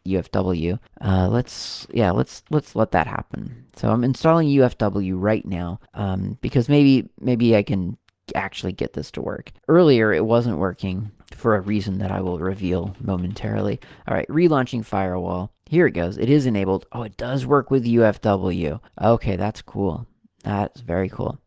UFW. 0.06 0.78
Uh, 1.00 1.28
let's 1.28 1.86
yeah, 1.92 2.10
let's 2.10 2.42
let's 2.50 2.74
let 2.74 2.92
that 2.92 3.06
happen. 3.06 3.66
So 3.76 3.90
I'm 3.90 4.04
installing 4.04 4.48
UFW 4.48 5.14
right 5.16 5.44
now 5.46 5.80
um, 5.94 6.38
because 6.40 6.68
maybe 6.68 7.08
maybe 7.20 7.54
I 7.56 7.62
can 7.62 7.96
actually 8.34 8.72
get 8.72 8.94
this 8.94 9.10
to 9.12 9.22
work. 9.22 9.52
Earlier 9.68 10.12
it 10.12 10.24
wasn't 10.24 10.58
working 10.58 11.10
for 11.38 11.56
a 11.56 11.60
reason 11.60 11.98
that 11.98 12.10
I 12.10 12.20
will 12.20 12.38
reveal 12.38 12.94
momentarily. 13.00 13.80
All 14.06 14.14
right, 14.14 14.28
relaunching 14.28 14.84
firewall. 14.84 15.52
Here 15.66 15.86
it 15.86 15.92
goes. 15.92 16.18
It 16.18 16.30
is 16.30 16.46
enabled. 16.46 16.86
Oh, 16.92 17.02
it 17.02 17.16
does 17.16 17.46
work 17.46 17.70
with 17.70 17.84
UFW. 17.84 18.80
Okay, 19.00 19.36
that's 19.36 19.62
cool. 19.62 20.06
That's 20.44 20.80
very 20.80 21.08
cool. 21.08 21.38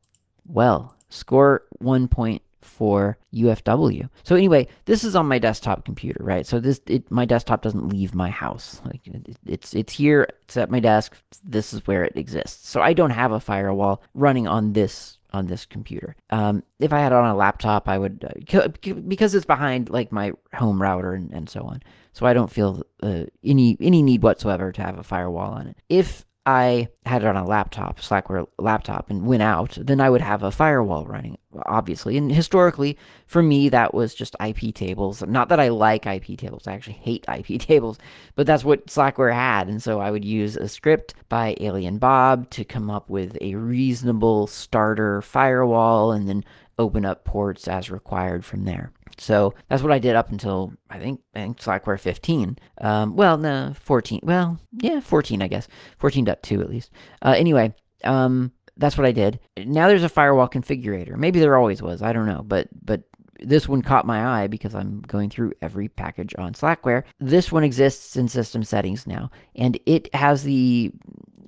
Well, 0.46 0.96
score 1.10 1.64
one 1.80 2.08
point 2.08 2.42
for 2.62 3.18
UFW. 3.34 4.10
So 4.24 4.36
anyway, 4.36 4.68
this 4.86 5.04
is 5.04 5.16
on 5.16 5.28
my 5.28 5.40
desktop 5.40 5.86
computer, 5.86 6.24
right? 6.24 6.46
So 6.46 6.60
this 6.60 6.80
it, 6.88 7.10
my 7.12 7.26
desktop 7.26 7.62
doesn't 7.62 7.90
leave 7.90 8.14
my 8.16 8.30
house. 8.30 8.82
Like 8.86 9.06
it, 9.08 9.38
it's 9.46 9.74
it's 9.74 9.94
here, 9.94 10.28
it's 10.44 10.58
at 10.58 10.70
my 10.70 10.80
desk. 10.80 11.16
This 11.44 11.74
is 11.74 11.86
where 11.88 12.04
it 12.04 12.16
exists. 12.16 12.68
So 12.68 12.82
I 12.82 12.94
don't 12.94 13.12
have 13.12 13.32
a 13.32 13.40
firewall 13.40 14.02
running 14.14 14.48
on 14.48 14.74
this 14.74 15.18
on 15.34 15.48
this 15.48 15.66
computer. 15.66 16.16
Um, 16.30 16.64
if 16.80 16.92
I 16.94 17.00
had 17.00 17.12
it 17.12 17.16
on 17.16 17.30
a 17.30 17.36
laptop, 17.36 17.88
I 17.88 17.98
would 17.98 18.26
uh, 18.52 18.68
because 19.08 19.34
it's 19.36 19.46
behind 19.46 19.90
like 19.90 20.12
my 20.12 20.34
home 20.54 20.82
router 20.82 21.14
and, 21.14 21.32
and 21.32 21.50
so 21.50 21.62
on. 21.62 21.82
So 22.14 22.26
I 22.26 22.34
don't 22.34 22.52
feel 22.52 22.84
uh, 23.02 23.26
any 23.44 23.78
any 23.80 24.02
need 24.02 24.24
whatsoever 24.24 24.72
to 24.72 24.82
have 24.82 24.98
a 24.98 25.04
firewall 25.04 25.52
on 25.54 25.68
it. 25.68 25.78
If 25.90 26.26
I 26.46 26.88
had 27.06 27.22
it 27.22 27.28
on 27.28 27.38
a 27.38 27.46
laptop, 27.46 28.00
Slackware 28.00 28.48
laptop, 28.58 29.12
and 29.12 29.28
went 29.28 29.44
out, 29.44 29.78
then 29.80 30.02
I 30.02 30.10
would 30.10 30.22
have 30.22 30.42
a 30.42 30.50
firewall 30.50 31.06
running, 31.06 31.38
obviously. 31.68 32.18
And 32.18 32.32
historically, 32.32 32.98
for 33.28 33.44
me, 33.44 33.70
that 33.70 33.94
was 33.94 34.16
just 34.16 34.36
IP 34.44 34.74
tables. 34.74 35.22
Not 35.22 35.50
that 35.50 35.60
I 35.60 35.68
like 35.68 36.08
IP 36.08 36.38
tables, 36.38 36.66
I 36.66 36.74
actually 36.74 36.94
hate 36.94 37.26
IP 37.28 37.62
tables, 37.62 38.00
but 38.36 38.48
that's 38.48 38.64
what 38.64 38.88
Slackware 38.88 39.34
had. 39.34 39.68
And 39.68 39.84
so 39.84 40.00
I 40.00 40.10
would 40.10 40.26
use 40.26 40.58
a 40.58 40.68
script 40.68 41.14
by 41.30 41.56
Alien 41.60 42.00
Bob 42.00 42.50
to 42.52 42.66
come 42.66 42.90
up 42.90 43.08
with 43.08 43.38
a 43.40 43.54
reasonable 43.54 44.48
starter 44.48 45.22
firewall 45.22 46.12
and 46.12 46.28
then 46.28 46.44
open 46.82 47.06
up 47.06 47.24
ports 47.24 47.68
as 47.68 47.90
required 47.90 48.44
from 48.44 48.66
there. 48.66 48.92
So 49.18 49.54
that's 49.70 49.84
what 49.84 49.92
I 49.92 50.00
did 50.00 50.16
up 50.16 50.32
until 50.32 50.74
I 50.90 50.98
think, 50.98 51.22
I 51.36 51.40
think 51.40 51.60
Slackware 51.60 52.00
15. 52.00 52.58
Um, 52.80 53.16
well, 53.16 53.38
no, 53.38 53.74
14. 53.80 54.22
Well, 54.24 54.60
yeah, 54.80 55.00
14, 55.00 55.42
I 55.42 55.48
guess. 55.48 55.68
14.2 56.02 56.62
at 56.62 56.70
least. 56.70 56.92
Uh, 57.22 57.36
anyway, 57.38 57.74
um, 58.04 58.52
that's 58.78 58.98
what 58.98 59.06
I 59.06 59.12
did. 59.12 59.40
Now 59.58 59.88
there's 59.88 60.04
a 60.04 60.10
firewall 60.10 60.50
configurator. 60.50 61.16
Maybe 61.18 61.40
there 61.40 61.58
always 61.58 61.82
was. 61.82 62.02
I 62.02 62.14
don't 62.14 62.26
know. 62.26 62.44
But 62.44 62.70
but 62.84 63.04
this 63.42 63.68
one 63.68 63.82
caught 63.82 64.06
my 64.06 64.26
eye 64.26 64.48
because 64.48 64.76
I'm 64.76 65.02
going 65.02 65.30
through 65.30 65.54
every 65.62 65.88
package 65.88 66.34
on 66.38 66.54
Slackware. 66.54 67.04
This 67.20 67.52
one 67.52 67.64
exists 67.64 68.16
in 68.16 68.28
system 68.28 68.64
settings 68.64 69.08
now, 69.08 69.32
and 69.56 69.80
it 69.86 70.14
has 70.16 70.44
the 70.44 70.92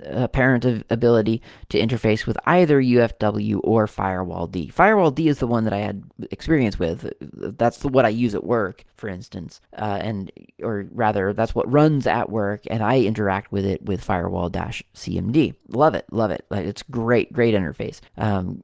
apparent 0.06 0.66
ability 0.90 1.42
to 1.70 1.80
interface 1.80 2.26
with 2.26 2.38
either 2.46 2.82
UFW 2.82 3.60
or 3.64 3.88
Firewall 3.88 4.48
D. 4.48 4.68
Firewall 4.70 5.12
D 5.12 5.28
is 5.28 5.40
the 5.40 5.48
one 5.48 5.64
that 5.64 5.74
I 5.74 5.80
had 5.80 6.04
experience 6.32 6.80
with. 6.80 7.12
That's 7.22 7.78
the, 7.78 7.88
what 7.88 8.06
I 8.06 8.10
use 8.10 8.36
at 8.36 8.44
work, 8.44 8.86
for 8.96 9.08
instance, 9.08 9.62
uh, 9.78 10.00
and 10.02 10.32
or 10.62 10.86
rather, 10.92 11.34
that's 11.34 11.56
what 11.56 11.72
runs 11.72 12.08
at 12.08 12.30
work, 12.30 12.64
and 12.70 12.84
I 12.84 13.02
interact 13.02 13.52
with 13.52 13.66
it 13.66 13.84
with 13.84 14.04
Firewall 14.04 14.50
CMD. 14.50 15.56
Love 15.70 15.96
it, 15.96 16.06
love 16.12 16.32
it. 16.32 16.46
Like, 16.50 16.66
it's 16.66 16.84
great, 16.84 17.32
great 17.34 17.56
interface. 17.56 18.00
Um, 18.18 18.64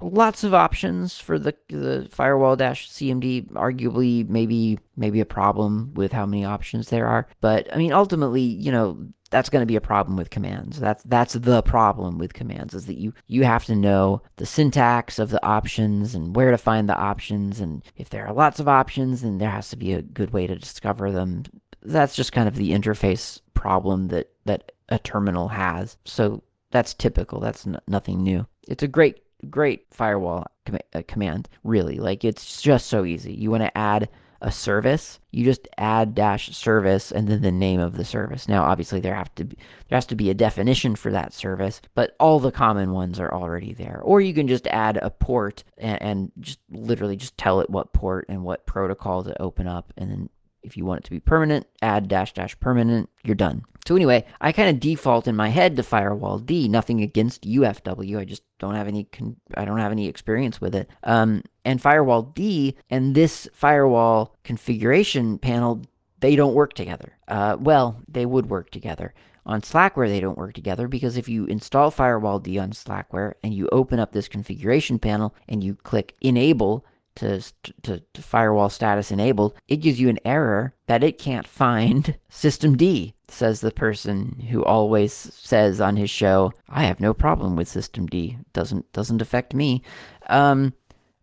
lots 0.00 0.44
of 0.44 0.54
options 0.54 1.18
for 1.18 1.38
the 1.38 1.54
the 1.68 2.08
Firewall 2.10 2.56
CMD. 2.56 3.50
Arguably, 3.52 4.28
maybe 4.28 4.78
maybe 4.96 5.20
a 5.20 5.26
problem 5.26 5.92
with 5.94 6.12
how 6.12 6.26
many 6.26 6.44
options 6.44 6.88
there 6.88 7.06
are, 7.06 7.28
but 7.40 7.72
I 7.72 7.78
mean, 7.78 7.92
ultimately, 7.92 8.42
you 8.42 8.72
know 8.72 9.06
that's 9.30 9.48
going 9.48 9.62
to 9.62 9.66
be 9.66 9.76
a 9.76 9.80
problem 9.80 10.16
with 10.16 10.30
commands. 10.30 10.78
That's 10.78 11.04
that's 11.04 11.34
the 11.34 11.62
problem 11.62 12.18
with 12.18 12.34
commands 12.34 12.74
is 12.74 12.86
that 12.86 12.98
you 12.98 13.14
you 13.28 13.44
have 13.44 13.64
to 13.66 13.76
know 13.76 14.22
the 14.36 14.46
syntax 14.46 15.18
of 15.18 15.30
the 15.30 15.44
options 15.44 16.14
and 16.14 16.34
where 16.34 16.50
to 16.50 16.58
find 16.58 16.88
the 16.88 16.96
options 16.96 17.60
and 17.60 17.82
if 17.96 18.10
there 18.10 18.26
are 18.26 18.34
lots 18.34 18.60
of 18.60 18.68
options 18.68 19.22
then 19.22 19.38
there 19.38 19.50
has 19.50 19.70
to 19.70 19.76
be 19.76 19.92
a 19.92 20.02
good 20.02 20.32
way 20.32 20.46
to 20.46 20.56
discover 20.56 21.10
them. 21.10 21.44
That's 21.82 22.16
just 22.16 22.32
kind 22.32 22.48
of 22.48 22.56
the 22.56 22.72
interface 22.72 23.40
problem 23.54 24.08
that 24.08 24.30
that 24.44 24.72
a 24.88 24.98
terminal 24.98 25.48
has. 25.48 25.96
So 26.04 26.42
that's 26.72 26.94
typical. 26.94 27.40
That's 27.40 27.66
n- 27.66 27.80
nothing 27.86 28.22
new. 28.22 28.46
It's 28.68 28.82
a 28.82 28.88
great 28.88 29.22
great 29.48 29.86
firewall 29.90 30.46
com- 30.66 30.78
uh, 30.92 31.02
command, 31.06 31.48
really. 31.62 31.98
Like 31.98 32.24
it's 32.24 32.60
just 32.60 32.88
so 32.88 33.04
easy. 33.04 33.32
You 33.32 33.50
want 33.50 33.62
to 33.62 33.78
add 33.78 34.08
a 34.40 34.50
service, 34.50 35.20
you 35.30 35.44
just 35.44 35.68
add 35.76 36.14
dash 36.14 36.56
service 36.56 37.12
and 37.12 37.28
then 37.28 37.42
the 37.42 37.52
name 37.52 37.80
of 37.80 37.96
the 37.96 38.04
service. 38.04 38.48
Now, 38.48 38.64
obviously, 38.64 39.00
there 39.00 39.14
have 39.14 39.34
to 39.36 39.44
be, 39.44 39.56
there 39.88 39.96
has 39.96 40.06
to 40.06 40.16
be 40.16 40.30
a 40.30 40.34
definition 40.34 40.96
for 40.96 41.12
that 41.12 41.32
service, 41.32 41.80
but 41.94 42.16
all 42.18 42.40
the 42.40 42.50
common 42.50 42.92
ones 42.92 43.20
are 43.20 43.32
already 43.32 43.72
there. 43.72 44.00
Or 44.02 44.20
you 44.20 44.32
can 44.32 44.48
just 44.48 44.66
add 44.68 44.96
a 44.96 45.10
port 45.10 45.64
and, 45.76 46.02
and 46.02 46.32
just 46.40 46.58
literally 46.70 47.16
just 47.16 47.36
tell 47.36 47.60
it 47.60 47.70
what 47.70 47.92
port 47.92 48.26
and 48.28 48.44
what 48.44 48.66
protocol 48.66 49.22
to 49.24 49.42
open 49.42 49.66
up, 49.66 49.92
and 49.96 50.10
then 50.10 50.28
if 50.62 50.76
you 50.76 50.84
want 50.84 51.00
it 51.00 51.04
to 51.04 51.10
be 51.10 51.20
permanent, 51.20 51.66
add 51.82 52.08
dash 52.08 52.32
dash 52.32 52.58
permanent, 52.60 53.08
you're 53.24 53.34
done. 53.34 53.64
So 53.86 53.96
anyway, 53.96 54.26
I 54.40 54.52
kind 54.52 54.68
of 54.68 54.78
default 54.78 55.26
in 55.26 55.36
my 55.36 55.48
head 55.48 55.76
to 55.76 55.82
Firewall 55.82 56.38
D. 56.38 56.68
Nothing 56.68 57.00
against 57.00 57.44
UFW. 57.44 58.18
I 58.18 58.24
just 58.24 58.42
don't 58.58 58.74
have 58.74 58.88
any 58.88 59.04
con- 59.04 59.36
I 59.56 59.64
don't 59.64 59.78
have 59.78 59.92
any 59.92 60.06
experience 60.06 60.60
with 60.60 60.74
it. 60.74 60.88
Um, 61.02 61.42
and 61.64 61.80
Firewall 61.80 62.22
D 62.22 62.76
and 62.90 63.14
this 63.14 63.48
firewall 63.52 64.36
configuration 64.44 65.38
panel 65.38 65.82
they 66.20 66.36
don't 66.36 66.54
work 66.54 66.74
together. 66.74 67.16
Uh, 67.26 67.56
well, 67.58 68.02
they 68.06 68.26
would 68.26 68.50
work 68.50 68.70
together. 68.70 69.14
On 69.46 69.62
Slackware, 69.62 70.08
they 70.08 70.20
don't 70.20 70.38
work 70.38 70.52
together 70.52 70.86
because 70.86 71.16
if 71.16 71.28
you 71.28 71.46
install 71.46 71.90
Firewall 71.90 72.38
D 72.38 72.58
on 72.58 72.72
Slackware 72.72 73.34
and 73.42 73.54
you 73.54 73.68
open 73.72 73.98
up 73.98 74.12
this 74.12 74.28
configuration 74.28 74.98
panel 74.98 75.34
and 75.48 75.64
you 75.64 75.74
click 75.74 76.14
Enable, 76.20 76.84
to, 77.16 77.42
to, 77.82 78.02
to, 78.12 78.22
firewall 78.22 78.70
status 78.70 79.10
enabled, 79.10 79.54
it 79.68 79.76
gives 79.76 80.00
you 80.00 80.08
an 80.08 80.18
error 80.24 80.74
that 80.86 81.04
it 81.04 81.18
can't 81.18 81.46
find 81.46 82.16
system 82.28 82.76
D, 82.76 83.14
says 83.28 83.60
the 83.60 83.70
person 83.70 84.46
who 84.50 84.64
always 84.64 85.12
says 85.12 85.80
on 85.80 85.96
his 85.96 86.10
show, 86.10 86.52
I 86.68 86.84
have 86.84 87.00
no 87.00 87.14
problem 87.14 87.56
with 87.56 87.68
systemd. 87.68 88.44
Doesn't 88.52 88.92
doesn't 88.92 89.22
affect 89.22 89.54
me. 89.54 89.82
Um, 90.28 90.74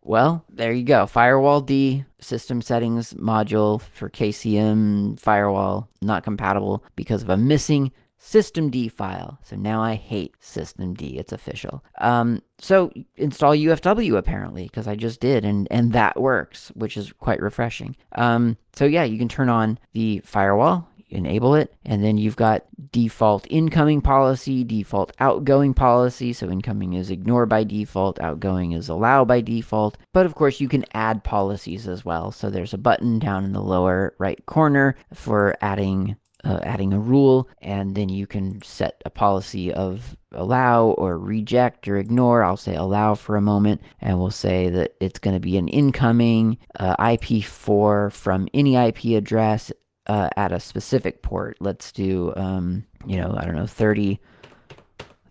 well, 0.01 0.45
there 0.49 0.71
you 0.71 0.83
go. 0.83 1.05
Firewall 1.05 1.61
D 1.61 2.05
system 2.19 2.61
settings 2.61 3.13
module 3.13 3.81
for 3.81 4.09
KCM 4.09 5.19
firewall 5.19 5.89
not 6.01 6.23
compatible 6.23 6.83
because 6.95 7.23
of 7.23 7.29
a 7.29 7.37
missing 7.37 7.91
systemd 8.19 8.91
file. 8.91 9.39
So 9.43 9.55
now 9.55 9.81
I 9.81 9.95
hate 9.95 10.35
systemd. 10.41 11.01
It's 11.01 11.31
official. 11.31 11.83
Um, 11.99 12.41
so 12.59 12.91
install 13.15 13.53
UFW 13.53 14.17
apparently 14.17 14.63
because 14.63 14.87
I 14.87 14.95
just 14.95 15.19
did, 15.19 15.45
and 15.45 15.67
and 15.71 15.93
that 15.93 16.19
works, 16.19 16.71
which 16.75 16.97
is 16.97 17.13
quite 17.13 17.41
refreshing. 17.41 17.95
Um, 18.13 18.57
so 18.75 18.85
yeah, 18.85 19.03
you 19.03 19.17
can 19.17 19.29
turn 19.29 19.49
on 19.49 19.79
the 19.93 20.21
firewall, 20.25 20.89
enable 21.09 21.55
it, 21.55 21.73
and 21.85 22.03
then 22.03 22.17
you've 22.17 22.35
got 22.35 22.65
default 22.91 23.45
incoming 23.49 24.01
policy, 24.01 24.63
default 24.63 25.11
outgoing 25.19 25.73
policy. 25.73 26.33
So 26.33 26.49
incoming 26.49 26.93
is 26.93 27.11
ignore 27.11 27.45
by 27.45 27.63
default, 27.63 28.19
outgoing 28.19 28.71
is 28.71 28.89
allow 28.89 29.25
by 29.25 29.41
default. 29.41 29.97
But 30.13 30.25
of 30.25 30.35
course, 30.35 30.59
you 30.59 30.67
can 30.67 30.85
add 30.93 31.23
policies 31.23 31.87
as 31.87 32.03
well. 32.03 32.31
So 32.31 32.49
there's 32.49 32.73
a 32.73 32.77
button 32.79 33.19
down 33.19 33.45
in 33.45 33.53
the 33.53 33.61
lower 33.61 34.15
right 34.17 34.43
corner 34.45 34.95
for 35.13 35.55
adding 35.61 36.15
uh, 36.43 36.59
adding 36.63 36.93
a 36.93 36.99
rule, 36.99 37.49
and 37.61 37.95
then 37.95 38.09
you 38.09 38.27
can 38.27 38.61
set 38.61 39.01
a 39.05 39.09
policy 39.09 39.73
of 39.73 40.15
allow 40.31 40.87
or 40.87 41.17
reject 41.17 41.87
or 41.87 41.97
ignore. 41.97 42.43
I'll 42.43 42.57
say 42.57 42.75
allow 42.75 43.15
for 43.15 43.35
a 43.35 43.41
moment, 43.41 43.81
and 43.99 44.19
we'll 44.19 44.31
say 44.31 44.69
that 44.69 44.95
it's 44.99 45.19
going 45.19 45.35
to 45.35 45.39
be 45.39 45.57
an 45.57 45.67
incoming 45.67 46.57
uh, 46.79 46.95
IP4 46.97 48.11
from 48.11 48.47
any 48.53 48.75
IP 48.75 49.05
address 49.17 49.71
uh, 50.07 50.29
at 50.37 50.51
a 50.51 50.59
specific 50.59 51.21
port. 51.21 51.57
Let's 51.59 51.91
do, 51.91 52.33
um, 52.35 52.85
you 53.05 53.17
know, 53.17 53.35
I 53.37 53.45
don't 53.45 53.55
know, 53.55 53.67
30 53.67 54.19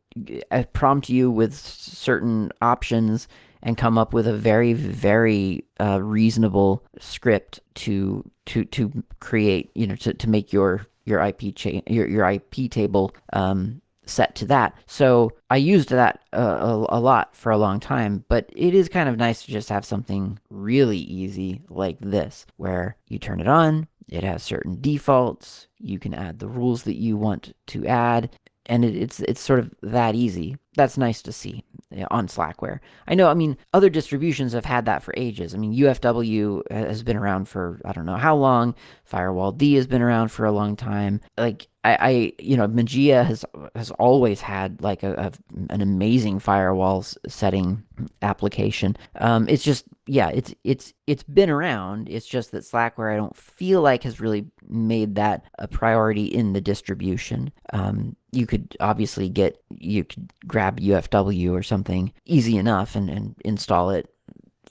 uh, 0.50 0.64
prompt 0.72 1.08
you 1.08 1.30
with 1.30 1.54
certain 1.54 2.50
options 2.60 3.28
and 3.62 3.76
come 3.76 3.98
up 3.98 4.12
with 4.12 4.26
a 4.26 4.32
very 4.32 4.72
very 4.72 5.64
uh, 5.80 6.02
reasonable 6.02 6.84
script 6.98 7.60
to 7.74 8.28
to 8.46 8.64
to 8.66 9.04
create 9.20 9.70
you 9.74 9.86
know 9.86 9.96
to, 9.96 10.14
to 10.14 10.28
make 10.28 10.52
your 10.52 10.86
your 11.04 11.20
IP 11.20 11.54
chain 11.54 11.82
your, 11.86 12.08
your 12.08 12.28
IP 12.28 12.70
table 12.70 13.14
um, 13.32 13.80
set 14.06 14.34
to 14.36 14.46
that. 14.46 14.74
So 14.86 15.32
I 15.50 15.56
used 15.56 15.90
that 15.90 16.20
uh, 16.32 16.38
a, 16.90 16.98
a, 16.98 17.00
lot 17.00 17.34
for 17.34 17.50
a 17.52 17.58
long 17.58 17.80
time, 17.80 18.24
but 18.28 18.48
it 18.54 18.74
is 18.74 18.88
kind 18.88 19.08
of 19.08 19.16
nice 19.16 19.44
to 19.44 19.52
just 19.52 19.68
have 19.68 19.84
something 19.84 20.38
really 20.48 20.98
easy 20.98 21.62
like 21.68 21.98
this, 22.00 22.46
where 22.56 22.96
you 23.08 23.18
turn 23.18 23.40
it 23.40 23.48
on, 23.48 23.88
it 24.08 24.22
has 24.22 24.42
certain 24.42 24.80
defaults, 24.80 25.66
you 25.78 25.98
can 25.98 26.14
add 26.14 26.38
the 26.38 26.48
rules 26.48 26.84
that 26.84 26.96
you 26.96 27.16
want 27.16 27.54
to 27.66 27.86
add, 27.86 28.30
and 28.66 28.84
it, 28.84 28.96
it's 28.96 29.20
it's 29.20 29.40
sort 29.40 29.60
of 29.60 29.74
that 29.82 30.14
easy. 30.14 30.56
That's 30.76 30.98
nice 30.98 31.22
to 31.22 31.32
see 31.32 31.64
on 32.10 32.26
Slackware. 32.26 32.80
I 33.06 33.14
know, 33.14 33.28
I 33.28 33.34
mean, 33.34 33.56
other 33.72 33.88
distributions 33.88 34.52
have 34.52 34.64
had 34.64 34.84
that 34.86 35.02
for 35.02 35.14
ages. 35.16 35.54
I 35.54 35.58
mean, 35.58 35.74
UFW 35.74 36.70
has 36.70 37.02
been 37.02 37.16
around 37.16 37.48
for 37.48 37.80
I 37.84 37.92
don't 37.92 38.06
know 38.06 38.16
how 38.16 38.36
long. 38.36 38.74
Firewall 39.04 39.52
D 39.52 39.74
has 39.74 39.86
been 39.86 40.02
around 40.02 40.28
for 40.28 40.44
a 40.44 40.52
long 40.52 40.76
time. 40.76 41.20
Like 41.38 41.68
I, 41.86 41.96
I 42.00 42.32
you 42.40 42.56
know, 42.56 42.66
Mageia 42.66 43.24
has 43.24 43.44
has 43.76 43.92
always 43.92 44.40
had 44.40 44.82
like 44.82 45.04
a, 45.04 45.12
a 45.14 45.32
an 45.72 45.80
amazing 45.80 46.40
firewall 46.40 47.04
setting 47.28 47.84
application. 48.22 48.96
Um, 49.20 49.48
it's 49.48 49.62
just 49.62 49.84
yeah, 50.06 50.30
it's 50.30 50.52
it's 50.64 50.92
it's 51.06 51.22
been 51.22 51.48
around. 51.48 52.08
It's 52.08 52.26
just 52.26 52.50
that 52.50 52.64
Slackware 52.64 53.12
I 53.12 53.16
don't 53.16 53.36
feel 53.36 53.82
like 53.82 54.02
has 54.02 54.20
really 54.20 54.46
made 54.68 55.14
that 55.14 55.44
a 55.60 55.68
priority 55.68 56.24
in 56.24 56.54
the 56.54 56.60
distribution. 56.60 57.52
Um, 57.72 58.16
you 58.32 58.46
could 58.46 58.76
obviously 58.80 59.28
get 59.28 59.62
you 59.70 60.02
could 60.02 60.32
grab 60.46 60.80
UFW 60.80 61.52
or 61.52 61.62
something 61.62 62.12
easy 62.24 62.56
enough 62.56 62.96
and, 62.96 63.08
and 63.08 63.36
install 63.44 63.90
it 63.90 64.12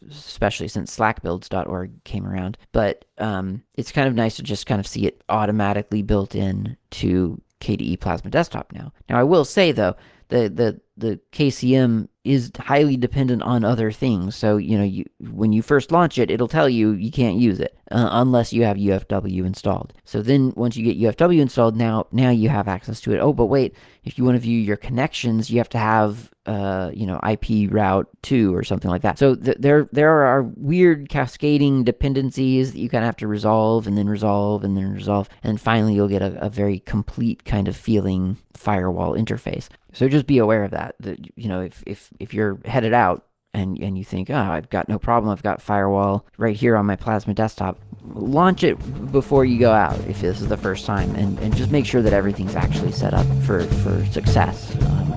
especially 0.09 0.67
since 0.67 0.95
slackbuilds.org 0.97 2.03
came 2.03 2.25
around. 2.25 2.57
But 2.71 3.05
um, 3.17 3.63
it's 3.75 3.91
kind 3.91 4.07
of 4.07 4.15
nice 4.15 4.35
to 4.37 4.43
just 4.43 4.65
kind 4.67 4.79
of 4.79 4.87
see 4.87 5.05
it 5.05 5.23
automatically 5.29 6.01
built 6.01 6.35
in 6.35 6.77
to 6.91 7.41
KDE 7.61 7.99
Plasma 7.99 8.29
Desktop 8.31 8.71
now. 8.71 8.91
Now, 9.09 9.19
I 9.19 9.23
will 9.23 9.45
say 9.45 9.71
though, 9.71 9.95
the 10.29 10.49
the 10.49 10.81
the 10.97 11.19
KCM 11.31 12.07
is 12.23 12.51
highly 12.57 12.97
dependent 12.97 13.43
on 13.43 13.63
other 13.63 13.91
things. 13.91 14.35
So 14.35 14.57
you 14.57 14.77
know, 14.77 14.83
you 14.83 15.05
when 15.19 15.53
you 15.53 15.61
first 15.61 15.91
launch 15.91 16.17
it, 16.17 16.31
it'll 16.31 16.47
tell 16.47 16.67
you 16.67 16.91
you 16.91 17.11
can't 17.11 17.37
use 17.37 17.59
it 17.59 17.77
uh, 17.91 18.09
unless 18.11 18.51
you 18.51 18.63
have 18.63 18.77
UFW 18.77 19.45
installed. 19.45 19.93
So 20.05 20.21
then 20.21 20.53
once 20.55 20.75
you 20.75 20.83
get 20.83 20.99
UFW 20.99 21.39
installed, 21.39 21.75
now 21.75 22.07
now 22.11 22.29
you 22.29 22.49
have 22.49 22.67
access 22.67 23.01
to 23.01 23.13
it. 23.13 23.19
Oh, 23.19 23.33
but 23.33 23.45
wait, 23.45 23.75
if 24.03 24.17
you 24.17 24.23
want 24.23 24.35
to 24.35 24.41
view 24.41 24.57
your 24.57 24.77
connections, 24.77 25.49
you 25.49 25.57
have 25.57 25.69
to 25.69 25.77
have 25.77 26.31
uh, 26.45 26.91
you 26.93 27.05
know 27.05 27.19
IP 27.29 27.71
route 27.71 28.07
two 28.21 28.55
or 28.55 28.63
something 28.63 28.89
like 28.89 29.01
that. 29.01 29.19
So 29.19 29.35
th- 29.35 29.57
there 29.59 29.89
there 29.91 30.23
are 30.25 30.43
weird 30.43 31.09
cascading 31.09 31.83
dependencies 31.83 32.71
that 32.71 32.79
you 32.79 32.89
kind 32.89 33.03
of 33.03 33.07
have 33.07 33.17
to 33.17 33.27
resolve 33.27 33.85
and 33.85 33.97
then 33.97 34.07
resolve 34.07 34.63
and 34.63 34.77
then 34.77 34.93
resolve, 34.93 35.27
and 35.43 35.59
finally 35.59 35.93
you'll 35.93 36.07
get 36.07 36.21
a, 36.21 36.39
a 36.43 36.49
very 36.49 36.79
complete 36.79 37.43
kind 37.43 37.67
of 37.67 37.75
feeling 37.75 38.37
firewall 38.53 39.13
interface. 39.13 39.67
So 39.93 40.09
just 40.09 40.27
be 40.27 40.39
aware 40.39 40.63
of 40.63 40.71
that. 40.71 40.84
That 40.99 41.19
you 41.37 41.47
know, 41.47 41.61
if 41.61 41.83
if 41.85 42.09
if 42.19 42.33
you're 42.33 42.59
headed 42.65 42.93
out 42.93 43.25
and 43.53 43.77
and 43.79 43.97
you 43.97 44.03
think, 44.03 44.29
oh, 44.29 44.35
I've 44.35 44.69
got 44.69 44.89
no 44.89 44.99
problem. 44.99 45.31
I've 45.31 45.43
got 45.43 45.61
firewall 45.61 46.25
right 46.37 46.55
here 46.55 46.75
on 46.75 46.85
my 46.85 46.95
Plasma 46.95 47.33
desktop. 47.33 47.79
Launch 48.13 48.63
it 48.63 48.75
before 49.11 49.45
you 49.45 49.59
go 49.59 49.71
out 49.71 49.97
if 50.07 50.21
this 50.21 50.41
is 50.41 50.47
the 50.47 50.57
first 50.57 50.85
time, 50.85 51.15
and, 51.15 51.39
and 51.39 51.55
just 51.55 51.71
make 51.71 51.85
sure 51.85 52.01
that 52.01 52.13
everything's 52.13 52.55
actually 52.55 52.91
set 52.91 53.13
up 53.13 53.25
for 53.43 53.63
for 53.65 54.05
success. 54.07 54.75
Um, 54.83 55.13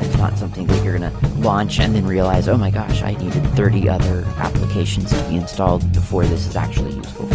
it's 0.00 0.16
not 0.16 0.36
something 0.38 0.66
that 0.66 0.84
you're 0.84 0.98
gonna 0.98 1.16
launch 1.38 1.80
and 1.80 1.94
then 1.94 2.06
realize, 2.06 2.48
oh 2.48 2.56
my 2.56 2.70
gosh, 2.70 3.02
I 3.02 3.14
needed 3.14 3.44
30 3.56 3.88
other 3.88 4.24
applications 4.36 5.10
to 5.10 5.28
be 5.28 5.36
installed 5.36 5.90
before 5.92 6.24
this 6.24 6.46
is 6.46 6.56
actually 6.56 6.94
useful. 6.94 7.28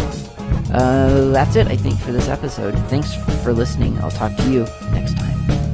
Uh, 0.72 1.30
that's 1.30 1.56
it, 1.56 1.68
I 1.68 1.76
think, 1.76 1.98
for 2.00 2.12
this 2.12 2.28
episode. 2.28 2.74
Thanks 2.88 3.14
for 3.42 3.52
listening. 3.52 3.98
I'll 3.98 4.10
talk 4.10 4.34
to 4.36 4.50
you 4.50 4.66
next 4.92 5.16
time. 5.16 5.73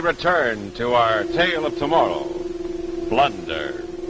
We 0.00 0.06
return 0.06 0.70
to 0.72 0.94
our 0.94 1.24
tale 1.24 1.66
of 1.66 1.76
tomorrow 1.76 2.24
Blunder. 3.10 3.59